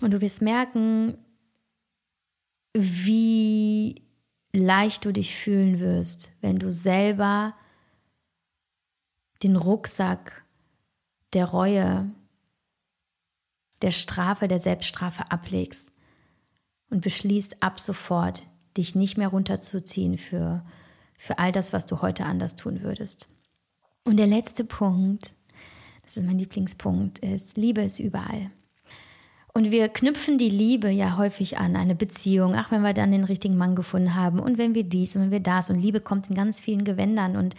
Und 0.00 0.12
du 0.12 0.20
wirst 0.20 0.42
merken, 0.42 1.18
wie 2.72 4.02
leicht 4.52 5.04
du 5.04 5.12
dich 5.12 5.34
fühlen 5.34 5.80
wirst, 5.80 6.30
wenn 6.40 6.58
du 6.58 6.72
selber 6.72 7.54
den 9.42 9.56
Rucksack 9.56 10.44
der 11.32 11.46
Reue, 11.46 12.10
der 13.82 13.92
Strafe, 13.92 14.48
der 14.48 14.58
Selbststrafe 14.58 15.30
ablegst 15.30 15.92
und 16.90 17.02
beschließt 17.02 17.62
ab 17.62 17.80
sofort, 17.80 18.46
dich 18.76 18.94
nicht 18.94 19.16
mehr 19.16 19.28
runterzuziehen 19.28 20.18
für, 20.18 20.64
für 21.16 21.38
all 21.38 21.52
das, 21.52 21.72
was 21.72 21.86
du 21.86 22.02
heute 22.02 22.26
anders 22.26 22.56
tun 22.56 22.82
würdest. 22.82 23.28
Und 24.04 24.16
der 24.16 24.26
letzte 24.26 24.64
Punkt, 24.64 25.32
das 26.02 26.16
ist 26.16 26.26
mein 26.26 26.38
Lieblingspunkt, 26.38 27.20
ist, 27.20 27.56
Liebe 27.56 27.82
ist 27.82 28.00
überall. 28.00 28.50
Und 29.52 29.72
wir 29.72 29.88
knüpfen 29.88 30.38
die 30.38 30.48
Liebe 30.48 30.90
ja 30.90 31.16
häufig 31.16 31.58
an, 31.58 31.74
eine 31.74 31.94
Beziehung, 31.94 32.54
ach, 32.54 32.70
wenn 32.70 32.82
wir 32.82 32.94
dann 32.94 33.10
den 33.10 33.24
richtigen 33.24 33.56
Mann 33.56 33.74
gefunden 33.74 34.14
haben 34.14 34.38
und 34.38 34.58
wenn 34.58 34.74
wir 34.74 34.84
dies 34.84 35.16
und 35.16 35.22
wenn 35.22 35.30
wir 35.32 35.40
das. 35.40 35.70
Und 35.70 35.80
Liebe 35.80 36.00
kommt 36.00 36.30
in 36.30 36.36
ganz 36.36 36.60
vielen 36.60 36.84
Gewändern. 36.84 37.36
Und 37.36 37.54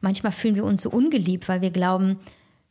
manchmal 0.00 0.32
fühlen 0.32 0.56
wir 0.56 0.64
uns 0.64 0.82
so 0.82 0.90
ungeliebt, 0.90 1.48
weil 1.48 1.60
wir 1.60 1.70
glauben, 1.70 2.18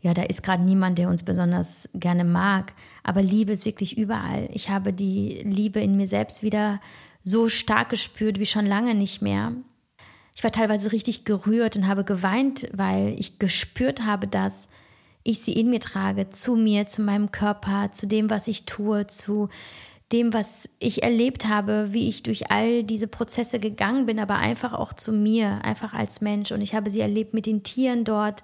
ja, 0.01 0.13
da 0.13 0.23
ist 0.23 0.43
gerade 0.43 0.63
niemand, 0.63 0.97
der 0.97 1.09
uns 1.09 1.23
besonders 1.23 1.89
gerne 1.93 2.26
mag. 2.26 2.73
Aber 3.01 3.21
Liebe 3.21 3.53
ist 3.53 3.65
wirklich 3.65 3.97
überall. 3.97 4.49
Ich 4.53 4.69
habe 4.69 4.93
die 4.93 5.41
Liebe 5.43 5.80
in 5.80 5.95
mir 5.95 6.07
selbst 6.07 6.43
wieder 6.43 6.82
so 7.23 7.49
stark 7.49 7.89
gespürt 7.89 8.39
wie 8.39 8.45
schon 8.45 8.65
lange 8.65 8.93
nicht 8.93 9.21
mehr. 9.21 9.53
Ich 10.36 10.43
war 10.43 10.51
teilweise 10.51 10.91
richtig 10.91 11.23
gerührt 11.23 11.78
und 11.78 11.88
habe 11.88 12.03
geweint, 12.03 12.67
weil 12.73 13.15
ich 13.17 13.39
gespürt 13.39 14.05
habe, 14.05 14.28
dass 14.28 14.67
ich 15.26 15.39
sie 15.39 15.53
in 15.53 15.71
mir 15.71 15.80
trage, 15.80 16.30
zu 16.30 16.55
mir, 16.55 16.86
zu 16.86 17.01
meinem 17.01 17.32
Körper, 17.32 17.91
zu 17.91 18.05
dem, 18.05 18.30
was 18.30 18.47
ich 18.47 18.65
tue, 18.65 19.07
zu 19.07 19.49
dem, 20.11 20.34
was 20.34 20.69
ich 20.78 21.01
erlebt 21.01 21.47
habe, 21.47 21.88
wie 21.91 22.07
ich 22.07 22.21
durch 22.21 22.51
all 22.51 22.84
diese 22.84 23.07
Prozesse 23.07 23.59
gegangen 23.59 24.05
bin, 24.05 24.19
aber 24.19 24.36
einfach 24.36 24.73
auch 24.73 24.93
zu 24.93 25.11
mir, 25.11 25.65
einfach 25.65 25.95
als 25.95 26.21
Mensch. 26.21 26.51
Und 26.51 26.61
ich 26.61 26.76
habe 26.76 26.91
sie 26.91 26.99
erlebt 26.99 27.34
mit 27.34 27.47
den 27.47 27.63
Tieren 27.63 28.03
dort. 28.03 28.43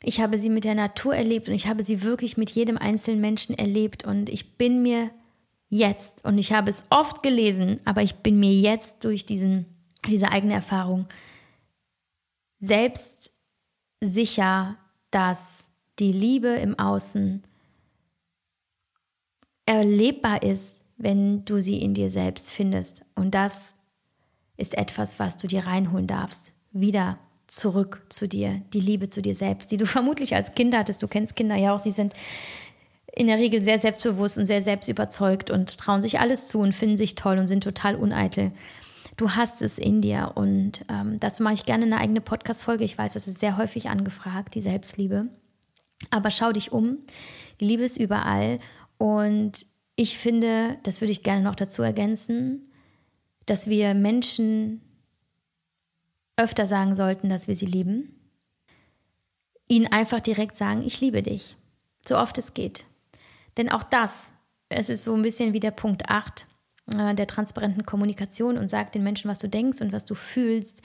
Ich 0.00 0.20
habe 0.20 0.38
sie 0.38 0.48
mit 0.48 0.62
der 0.62 0.76
Natur 0.76 1.16
erlebt 1.16 1.48
und 1.48 1.56
ich 1.56 1.66
habe 1.66 1.82
sie 1.82 2.02
wirklich 2.02 2.36
mit 2.36 2.50
jedem 2.50 2.78
einzelnen 2.78 3.20
Menschen 3.20 3.58
erlebt. 3.58 4.06
Und 4.06 4.28
ich 4.28 4.56
bin 4.56 4.80
mir 4.80 5.10
jetzt, 5.70 6.24
und 6.24 6.38
ich 6.38 6.52
habe 6.52 6.70
es 6.70 6.86
oft 6.90 7.24
gelesen, 7.24 7.80
aber 7.84 8.02
ich 8.02 8.14
bin 8.16 8.38
mir 8.38 8.52
jetzt 8.52 9.04
durch 9.04 9.26
diesen, 9.26 9.66
diese 10.06 10.30
eigene 10.30 10.54
Erfahrung 10.54 11.08
selbst 12.60 13.32
sicher, 14.00 14.78
dass 15.14 15.68
die 16.00 16.12
Liebe 16.12 16.48
im 16.48 16.76
Außen 16.76 17.42
erlebbar 19.64 20.42
ist, 20.42 20.82
wenn 20.96 21.44
du 21.44 21.60
sie 21.60 21.80
in 21.80 21.94
dir 21.94 22.10
selbst 22.10 22.50
findest. 22.50 23.04
Und 23.14 23.34
das 23.34 23.76
ist 24.56 24.76
etwas, 24.76 25.18
was 25.18 25.36
du 25.36 25.46
dir 25.46 25.66
reinholen 25.66 26.06
darfst. 26.06 26.54
Wieder 26.72 27.18
zurück 27.46 28.02
zu 28.08 28.26
dir, 28.26 28.62
die 28.72 28.80
Liebe 28.80 29.08
zu 29.08 29.22
dir 29.22 29.36
selbst, 29.36 29.70
die 29.70 29.76
du 29.76 29.86
vermutlich 29.86 30.34
als 30.34 30.54
Kind 30.54 30.76
hattest. 30.76 31.02
Du 31.02 31.08
kennst 31.08 31.36
Kinder 31.36 31.56
ja 31.56 31.74
auch, 31.74 31.80
sie 31.80 31.92
sind 31.92 32.14
in 33.12 33.28
der 33.28 33.38
Regel 33.38 33.62
sehr 33.62 33.78
selbstbewusst 33.78 34.38
und 34.38 34.46
sehr 34.46 34.62
selbstüberzeugt 34.62 35.48
und 35.50 35.78
trauen 35.78 36.02
sich 36.02 36.18
alles 36.18 36.46
zu 36.48 36.58
und 36.58 36.74
finden 36.74 36.96
sich 36.96 37.14
toll 37.14 37.38
und 37.38 37.46
sind 37.46 37.62
total 37.62 37.94
uneitel. 37.94 38.50
Du 39.16 39.30
hast 39.30 39.62
es 39.62 39.78
in 39.78 40.00
dir 40.00 40.32
und 40.34 40.84
ähm, 40.88 41.20
dazu 41.20 41.42
mache 41.42 41.54
ich 41.54 41.64
gerne 41.64 41.84
eine 41.84 41.98
eigene 41.98 42.20
Podcast-Folge. 42.20 42.84
Ich 42.84 42.98
weiß, 42.98 43.12
das 43.12 43.28
ist 43.28 43.38
sehr 43.38 43.56
häufig 43.56 43.88
angefragt, 43.88 44.54
die 44.54 44.62
Selbstliebe. 44.62 45.28
Aber 46.10 46.30
schau 46.30 46.52
dich 46.52 46.72
um. 46.72 46.98
Die 47.60 47.64
Liebe 47.64 47.84
ist 47.84 47.98
überall. 47.98 48.58
Und 48.98 49.66
ich 49.94 50.18
finde, 50.18 50.78
das 50.82 51.00
würde 51.00 51.12
ich 51.12 51.22
gerne 51.22 51.42
noch 51.42 51.54
dazu 51.54 51.82
ergänzen, 51.82 52.72
dass 53.46 53.68
wir 53.68 53.94
Menschen 53.94 54.80
öfter 56.36 56.66
sagen 56.66 56.96
sollten, 56.96 57.28
dass 57.28 57.46
wir 57.46 57.54
sie 57.54 57.66
lieben. 57.66 58.18
Ihnen 59.68 59.86
einfach 59.86 60.20
direkt 60.20 60.56
sagen, 60.56 60.82
ich 60.84 61.00
liebe 61.00 61.22
dich. 61.22 61.56
So 62.06 62.18
oft 62.18 62.36
es 62.38 62.54
geht. 62.54 62.86
Denn 63.56 63.70
auch 63.70 63.84
das, 63.84 64.32
es 64.68 64.88
ist 64.88 65.04
so 65.04 65.14
ein 65.14 65.22
bisschen 65.22 65.52
wie 65.52 65.60
der 65.60 65.70
Punkt 65.70 66.08
8 66.08 66.46
äh, 66.92 67.14
der 67.14 67.26
transparenten 67.26 67.86
Kommunikation 67.86 68.58
und 68.58 68.68
sag 68.68 68.92
den 68.92 69.02
Menschen, 69.02 69.30
was 69.30 69.38
du 69.38 69.48
denkst 69.48 69.80
und 69.80 69.92
was 69.92 70.04
du 70.04 70.14
fühlst. 70.14 70.82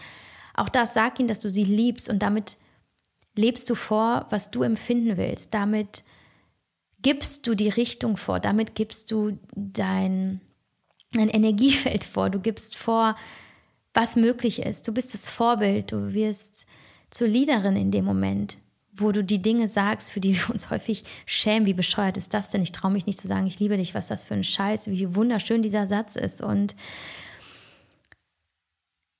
Auch 0.54 0.70
das, 0.70 0.93
sag 0.93 1.20
ihnen, 1.20 1.28
dass 1.28 1.39
du 1.39 1.50
sie 1.50 1.64
liebst 1.64 2.10
und 2.10 2.20
damit 2.20 2.58
lebst 3.36 3.70
du 3.70 3.76
vor, 3.76 4.26
was 4.30 4.52
du 4.52 4.64
empfinden 4.64 5.18
willst. 5.18 5.54
Damit 5.54 6.04
gibst 7.02 7.47
du 7.47 7.56
die 7.56 7.70
Richtung 7.70 8.18
vor. 8.18 8.39
Damit 8.39 8.76
gibst 8.76 9.12
du 9.12 9.39
dein, 9.56 10.41
dein 11.14 11.30
Energiefeld 11.30 12.04
vor. 12.04 12.30
Du 12.30 12.39
gibst 12.39 12.78
vor, 12.78 13.16
was 13.93 14.16
möglich 14.16 14.62
ist. 14.62 14.88
Du 14.88 14.93
bist 14.93 15.14
das 15.14 15.28
Vorbild. 15.28 15.91
Du 15.91 16.14
wirst 16.14 16.66
zur 17.10 17.28
Leaderin 17.28 17.76
in 17.76 17.91
dem 17.91 18.06
Moment, 18.06 18.58
wo 19.02 19.12
du 19.12 19.24
die 19.24 19.41
Dinge 19.41 19.68
sagst, 19.68 20.12
für 20.12 20.20
die 20.20 20.36
wir 20.36 20.50
uns 20.50 20.70
häufig 20.70 21.04
schämen. 21.26 21.66
Wie 21.66 21.74
bescheuert 21.74 22.18
ist 22.18 22.34
das 22.34 22.50
denn? 22.50 22.62
Ich 22.62 22.72
traue 22.72 22.91
mich 22.91 23.06
nicht 23.06 23.20
zu 23.20 23.28
sagen, 23.28 23.47
ich 23.47 23.60
liebe 23.60 23.78
dich, 23.78 23.95
was 23.95 24.08
das 24.08 24.24
für 24.24 24.34
ein 24.34 24.43
Scheiß, 24.43 24.89
wie 24.89 25.16
wunderschön 25.16 25.62
dieser 25.62 25.88
Satz 25.88 26.16
ist. 26.16 26.41
Und 26.41 26.76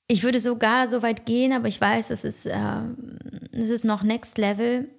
ich 0.08 0.24
würde 0.24 0.40
sogar 0.40 0.90
so 0.90 1.02
weit 1.02 1.26
gehen, 1.26 1.54
aber 1.54 1.68
ich 1.68 1.80
weiß, 1.80 2.10
es 2.10 2.24
ist, 2.24 2.46
äh, 2.46 2.82
es 3.52 3.70
ist 3.70 3.86
noch 3.86 4.04
Next 4.04 4.38
Level, 4.38 4.90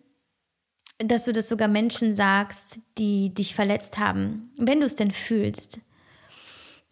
dass 0.99 1.25
du 1.25 1.33
das 1.33 1.49
sogar 1.49 1.69
Menschen 1.69 2.15
sagst, 2.15 2.79
die 2.99 3.35
dich 3.35 3.55
verletzt 3.55 3.99
haben, 3.99 4.51
wenn 4.57 4.81
du 4.81 4.87
es 4.87 4.95
denn 4.95 5.11
fühlst, 5.11 5.81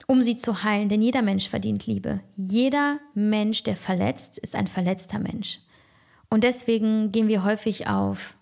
um 0.06 0.22
sie 0.22 0.36
zu 0.36 0.62
heilen. 0.64 0.88
Denn 0.88 1.02
jeder 1.02 1.22
Mensch 1.22 1.48
verdient 1.48 1.86
Liebe. 1.86 2.20
Jeder 2.34 2.98
Mensch, 3.14 3.62
der 3.62 3.76
verletzt, 3.76 4.38
ist 4.38 4.54
ein 4.54 4.66
verletzter 4.66 5.18
Mensch. 5.18 5.60
Und 6.30 6.44
deswegen 6.44 7.12
gehen 7.12 7.28
wir 7.28 7.44
häufig 7.44 7.88
auf 7.88 8.36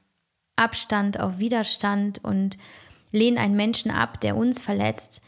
Abstand, 0.57 1.20
auf 1.20 1.39
Widerstand 1.39 2.22
und 2.24 2.59
lehnen 3.12 3.39
einen 3.39 3.57
Menschen 3.57 3.91
ab, 3.91 4.20
der 4.20 4.37
uns 4.37 4.62
verletzt, 4.62 5.22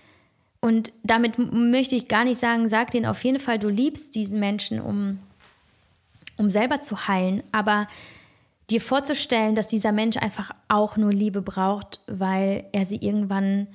und 0.61 0.92
damit 1.04 1.38
möchte 1.38 1.94
ich 1.94 2.09
gar 2.09 2.24
nicht 2.24 2.38
sagen, 2.40 2.68
sag 2.68 2.90
denen 2.90 3.06
auf 3.06 3.22
jeden 3.22 3.40
Fall, 3.40 3.59
du 3.59 3.68
liebst 3.68 4.14
diesen 4.14 4.40
Menschen, 4.40 4.80
um, 4.80 5.20
um 6.36 6.50
selber 6.50 6.80
zu 6.80 7.06
heilen, 7.06 7.42
aber 7.52 7.86
dir 8.68 8.80
vorzustellen, 8.80 9.54
dass 9.54 9.68
dieser 9.68 9.92
Mensch 9.92 10.16
einfach 10.16 10.50
auch 10.66 10.96
nur 10.96 11.12
Liebe 11.12 11.42
braucht, 11.42 12.00
weil 12.06 12.66
er 12.72 12.86
sie 12.86 12.96
irgendwann 12.96 13.68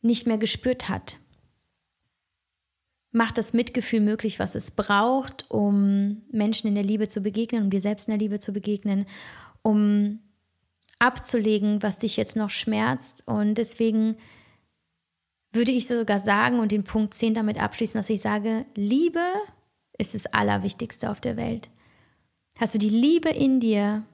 nicht 0.00 0.26
mehr 0.26 0.38
gespürt 0.38 0.88
hat. 0.88 1.16
Macht 3.10 3.38
das 3.38 3.52
Mitgefühl 3.52 4.00
möglich, 4.00 4.38
was 4.38 4.54
es 4.54 4.70
braucht, 4.70 5.46
um 5.50 6.22
Menschen 6.30 6.68
in 6.68 6.74
der 6.74 6.84
Liebe 6.84 7.08
zu 7.08 7.22
begegnen, 7.22 7.64
um 7.64 7.70
dir 7.70 7.80
selbst 7.80 8.08
in 8.08 8.12
der 8.12 8.18
Liebe 8.18 8.38
zu 8.38 8.52
begegnen, 8.52 9.06
um 9.62 10.20
abzulegen, 10.98 11.82
was 11.82 11.98
dich 11.98 12.16
jetzt 12.16 12.36
noch 12.36 12.50
schmerzt. 12.50 13.26
Und 13.26 13.54
deswegen 13.54 14.16
würde 15.52 15.72
ich 15.72 15.86
sogar 15.86 16.20
sagen 16.20 16.60
und 16.60 16.72
den 16.72 16.84
Punkt 16.84 17.14
10 17.14 17.34
damit 17.34 17.58
abschließen, 17.58 17.98
dass 17.98 18.10
ich 18.10 18.20
sage, 18.20 18.66
Liebe 18.74 19.24
ist 19.96 20.14
das 20.14 20.26
Allerwichtigste 20.26 21.10
auf 21.10 21.20
der 21.20 21.36
Welt. 21.36 21.70
Hast 22.58 22.74
du 22.74 22.78
die 22.78 22.90
Liebe 22.90 23.30
in 23.30 23.60
dir, 23.60 24.04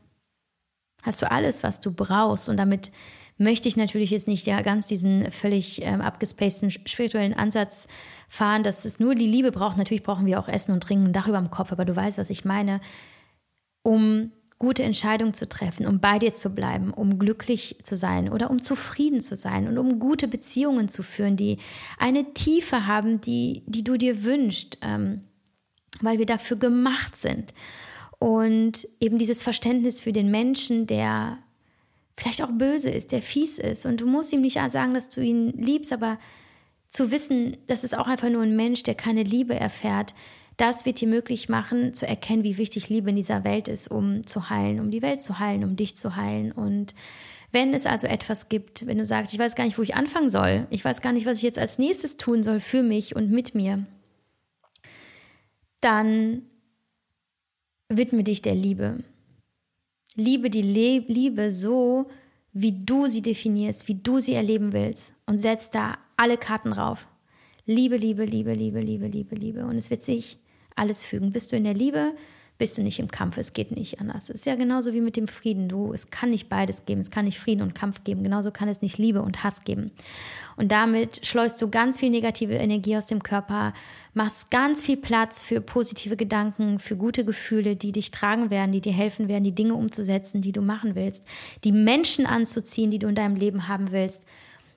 hast 1.03 1.22
du 1.22 1.30
alles, 1.30 1.62
was 1.62 1.80
du 1.80 1.95
brauchst. 1.95 2.49
Und 2.49 2.57
damit 2.57 2.92
möchte 3.37 3.68
ich 3.68 3.76
natürlich 3.76 4.11
jetzt 4.11 4.28
nicht 4.28 4.47
ja 4.47 4.62
ganz 4.62 4.87
diesen 4.87 5.30
völlig 5.30 5.82
ähm, 5.82 6.01
abgespaceden 6.01 6.70
spirituellen 6.70 7.35
Ansatz 7.35 7.89
fahren, 8.28 8.62
dass 8.62 8.85
es 8.85 9.01
nur 9.01 9.14
die 9.14 9.26
Liebe 9.26 9.51
braucht. 9.51 9.76
Natürlich 9.76 10.03
brauchen 10.03 10.26
wir 10.26 10.39
auch 10.39 10.49
Essen 10.49 10.72
und 10.72 10.82
Trinken 10.82 11.07
und 11.07 11.12
Dach 11.14 11.28
über 11.28 11.39
dem 11.39 11.51
Kopf, 11.51 11.72
aber 11.72 11.85
du 11.85 11.95
weißt, 11.95 12.18
was 12.18 12.30
ich 12.30 12.45
meine. 12.45 12.80
Um 13.82 14.32
gute 14.59 14.85
Entscheidungen 14.85 15.35
zu 15.35 15.49
treffen, 15.49 15.87
um 15.87 16.01
bei 16.01 16.18
dir 16.18 16.32
zu 16.32 16.51
bleiben, 16.51 16.93
um 16.93 17.18
glücklich 17.18 17.76
zu 17.82 17.97
sein 17.97 18.30
oder 18.30 18.51
um 18.51 18.62
zufrieden 18.62 19.20
zu 19.20 19.37
sein 19.37 19.66
und 19.66 19.78
um 19.78 19.99
gute 19.99 20.28
Beziehungen 20.28 20.89
zu 20.89 21.03
führen, 21.03 21.37
die 21.37 21.59
eine 21.99 22.32
Tiefe 22.35 22.87
haben, 22.87 23.20
die, 23.20 23.64
die 23.66 23.85
du 23.85 23.97
dir 23.97 24.22
wünschst, 24.22 24.78
ähm, 24.82 25.22
weil 26.01 26.18
wir 26.18 26.26
dafür 26.26 26.57
gemacht 26.57 27.16
sind. 27.16 27.53
Und 28.18 28.89
eben 29.01 29.18
dieses 29.18 29.43
Verständnis 29.43 30.01
für 30.01 30.12
den 30.12 30.30
Menschen, 30.30 30.87
der 30.87 31.39
vielleicht 32.17 32.43
auch 32.43 32.53
böse 32.53 32.91
ist, 32.91 33.12
der 33.12 33.23
fies 33.23 33.59
ist. 33.59 33.87
Und 33.87 34.01
du 34.01 34.07
musst 34.07 34.33
ihm 34.33 34.41
nicht 34.41 34.59
sagen, 34.71 34.95
dass 34.95 35.09
du 35.09 35.21
ihn 35.21 35.51
liebst, 35.51 35.93
aber 35.93 36.19
zu 36.89 37.11
wissen, 37.11 37.57
das 37.67 37.83
ist 37.83 37.97
auch 37.97 38.07
einfach 38.07 38.31
nur 38.31 38.43
ein 38.43 38.57
Mensch, 38.57 38.85
der 38.85 38.95
keine 38.95 39.25
Liebe 39.25 39.55
erfährt, 39.55 40.15
das 40.57 40.87
wird 40.87 41.01
dir 41.01 41.09
möglich 41.09 41.49
machen, 41.49 41.95
zu 41.95 42.07
erkennen, 42.07 42.45
wie 42.45 42.59
wichtig 42.59 42.89
Liebe 42.89 43.11
in 43.11 43.17
dieser 43.17 43.43
Welt 43.43 43.67
ist, 43.67 43.89
um 43.89 44.25
zu 44.25 44.51
heilen, 44.51 44.79
um 44.79 44.91
die 44.91 45.03
Welt 45.03 45.21
zu 45.21 45.41
heilen, 45.41 45.65
um 45.65 45.75
dich 45.75 45.97
zu 45.97 46.15
heilen. 46.15 46.53
Und 46.53 46.95
wenn 47.51 47.75
es 47.75 47.87
also 47.87 48.07
etwas 48.07 48.49
gibt, 48.49 48.87
wenn 48.87 48.99
du 48.99 49.05
sagst, 49.05 49.33
ich 49.33 49.39
weiß 49.39 49.57
gar 49.57 49.65
nicht, 49.65 49.79
wo 49.79 49.83
ich 49.83 49.97
anfangen 49.97 50.31
soll, 50.31 50.69
ich 50.71 50.85
weiß 50.85 51.01
gar 51.01 51.12
nicht, 51.12 51.27
was 51.27 51.39
ich 51.39 51.45
jetzt 51.45 51.59
als 51.59 51.79
nächstes 51.79 52.17
tun 52.17 52.45
soll 52.45 52.61
für 52.61 52.85
mich 52.85 53.17
und 53.17 53.31
mit 53.31 53.57
mir, 53.57 53.85
dann 55.81 56.43
widme 57.89 58.23
dich 58.23 58.41
der 58.41 58.55
Liebe. 58.55 59.03
Liebe 60.17 60.51
die 60.51 60.62
Le 60.62 61.05
Liebe 61.09 61.51
so, 61.51 62.07
wie 62.53 62.73
du 62.73 63.09
sie 63.09 63.23
definierst, 63.23 63.89
wie 63.89 63.97
du 63.97 64.21
sie 64.21 64.35
erleben 64.35 64.73
willst 64.73 65.12
und 65.27 65.41
setz 65.41 65.71
da 65.71 65.99
alle 66.17 66.37
Karten 66.39 66.71
drauf. 66.71 67.09
Liebe, 67.67 67.97
Liebe, 67.97 68.25
Liebe, 68.25 68.53
Liebe, 68.53 68.81
Liebe, 68.81 69.09
Liebe, 69.09 69.35
Liebe. 69.35 69.65
Und 69.65 69.77
es 69.77 69.91
wird 69.91 70.03
sich 70.03 70.39
alles 70.77 71.03
fügen. 71.03 71.33
Bist 71.33 71.51
du 71.51 71.57
in 71.57 71.65
der 71.65 71.75
Liebe, 71.75 72.12
bist 72.57 72.79
du 72.79 72.83
nicht 72.83 73.01
im 73.01 73.11
Kampf. 73.11 73.37
Es 73.37 73.53
geht 73.53 73.73
nicht 73.77 74.01
anders. 74.01 74.31
Es 74.31 74.37
ist 74.37 74.47
ja 74.47 74.55
genauso 74.55 74.93
wie 74.93 75.01
mit 75.01 75.17
dem 75.17 75.27
Frieden. 75.27 75.69
Du, 75.69 75.93
es 75.93 76.11
kann 76.11 76.31
nicht 76.31 76.49
beides 76.49 76.87
geben. 76.87 77.01
Es 77.01 77.11
kann 77.11 77.25
nicht 77.25 77.41
Frieden 77.41 77.63
und 77.63 77.75
Kampf 77.75 78.05
geben. 78.05 78.23
Genauso 78.23 78.53
kann 78.53 78.69
es 78.69 78.81
nicht 78.81 78.97
Liebe 78.97 79.23
und 79.23 79.43
Hass 79.43 79.65
geben. 79.65 79.91
Und 80.57 80.71
damit 80.71 81.27
schleust 81.27 81.61
du 81.61 81.69
ganz 81.69 81.99
viel 81.99 82.11
negative 82.11 82.55
Energie 82.55 82.97
aus 82.97 83.07
dem 83.07 83.25
Körper, 83.25 83.73
machst 84.13 84.53
ganz 84.53 84.83
viel 84.83 84.97
Platz 84.97 85.43
für 85.43 85.61
positive 85.61 86.17
Gedanken, 86.17 86.79
für 86.79 86.97
gute 86.97 87.25
Gefühle, 87.25 87.75
die 87.75 87.91
dich 87.91 88.13
tragen 88.13 88.51
werden, 88.51 88.71
die 88.71 88.81
dir 88.81 88.93
helfen 88.93 89.27
werden, 89.27 89.43
die 89.43 89.55
Dinge 89.55 89.75
umzusetzen, 89.75 90.41
die 90.41 90.53
du 90.53 90.63
machen 90.63 90.95
willst, 90.95 91.27
die 91.65 91.73
Menschen 91.73 92.25
anzuziehen, 92.25 92.93
die 92.93 93.01
du 93.01 93.09
in 93.09 93.17
deinem 93.17 93.35
Leben 93.35 93.67
haben 93.67 93.91
willst 93.91 94.27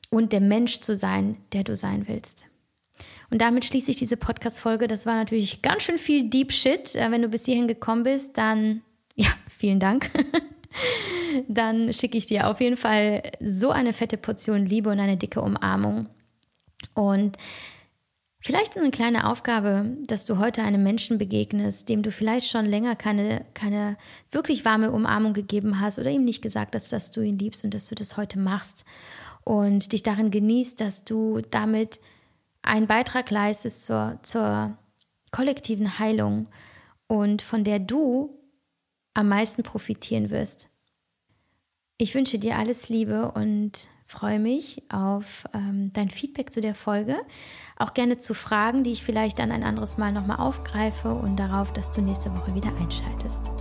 und 0.09 0.33
der 0.33 0.41
Mensch 0.41 0.79
zu 0.79 0.95
sein, 0.95 1.37
der 1.53 1.63
du 1.63 1.75
sein 1.75 2.07
willst. 2.07 2.47
Und 3.29 3.41
damit 3.41 3.65
schließe 3.65 3.91
ich 3.91 3.97
diese 3.97 4.17
Podcast-Folge. 4.17 4.87
Das 4.87 5.05
war 5.05 5.15
natürlich 5.15 5.61
ganz 5.61 5.83
schön 5.83 5.97
viel 5.97 6.29
Deep 6.29 6.51
Shit. 6.51 6.95
Äh, 6.95 7.11
wenn 7.11 7.21
du 7.21 7.29
bis 7.29 7.45
hierhin 7.45 7.67
gekommen 7.67 8.03
bist, 8.03 8.37
dann, 8.37 8.81
ja, 9.15 9.29
vielen 9.49 9.79
Dank. 9.79 10.11
dann 11.47 11.91
schicke 11.93 12.17
ich 12.17 12.25
dir 12.25 12.47
auf 12.47 12.61
jeden 12.61 12.77
Fall 12.77 13.23
so 13.41 13.71
eine 13.71 13.93
fette 13.93 14.17
Portion 14.17 14.65
Liebe 14.65 14.89
und 14.89 14.99
eine 14.99 15.17
dicke 15.17 15.41
Umarmung. 15.41 16.07
Und 16.93 17.37
vielleicht 18.39 18.75
so 18.75 18.79
eine 18.79 18.91
kleine 18.91 19.29
Aufgabe, 19.29 19.97
dass 20.05 20.25
du 20.25 20.37
heute 20.37 20.63
einem 20.63 20.83
Menschen 20.83 21.17
begegnest, 21.17 21.89
dem 21.89 22.03
du 22.03 22.11
vielleicht 22.11 22.49
schon 22.49 22.65
länger 22.65 22.95
keine, 22.95 23.45
keine 23.53 23.97
wirklich 24.31 24.63
warme 24.63 24.91
Umarmung 24.91 25.33
gegeben 25.33 25.81
hast 25.81 25.99
oder 25.99 26.11
ihm 26.11 26.23
nicht 26.23 26.41
gesagt 26.41 26.75
hast, 26.75 26.93
dass 26.93 27.11
du 27.11 27.21
ihn 27.21 27.37
liebst 27.37 27.65
und 27.65 27.73
dass 27.73 27.87
du 27.87 27.95
das 27.95 28.15
heute 28.15 28.39
machst 28.39 28.85
und 29.43 29.91
dich 29.91 30.03
darin 30.03 30.31
genießt, 30.31 30.79
dass 30.79 31.03
du 31.03 31.41
damit 31.51 31.99
einen 32.67 32.87
Beitrag 32.87 33.31
leistest 33.31 33.85
zur, 33.85 34.19
zur 34.21 34.77
kollektiven 35.31 35.99
Heilung 35.99 36.47
und 37.07 37.41
von 37.41 37.63
der 37.63 37.79
du 37.79 38.37
am 39.13 39.29
meisten 39.29 39.63
profitieren 39.63 40.29
wirst. 40.29 40.69
Ich 41.97 42.13
wünsche 42.13 42.37
dir 42.37 42.57
alles 42.57 42.89
Liebe 42.89 43.31
und 43.31 43.89
freue 44.05 44.39
mich 44.39 44.83
auf 44.91 45.45
ähm, 45.53 45.91
dein 45.93 46.11
Feedback 46.11 46.53
zu 46.53 46.61
der 46.61 46.75
Folge. 46.75 47.17
Auch 47.77 47.93
gerne 47.93 48.19
zu 48.19 48.35
Fragen, 48.35 48.83
die 48.83 48.91
ich 48.91 49.03
vielleicht 49.03 49.39
dann 49.39 49.51
ein 49.51 49.63
anderes 49.63 49.97
Mal 49.97 50.11
nochmal 50.11 50.37
aufgreife 50.37 51.13
und 51.13 51.37
darauf, 51.37 51.73
dass 51.73 51.89
du 51.89 52.01
nächste 52.01 52.31
Woche 52.35 52.53
wieder 52.53 52.75
einschaltest. 52.77 53.51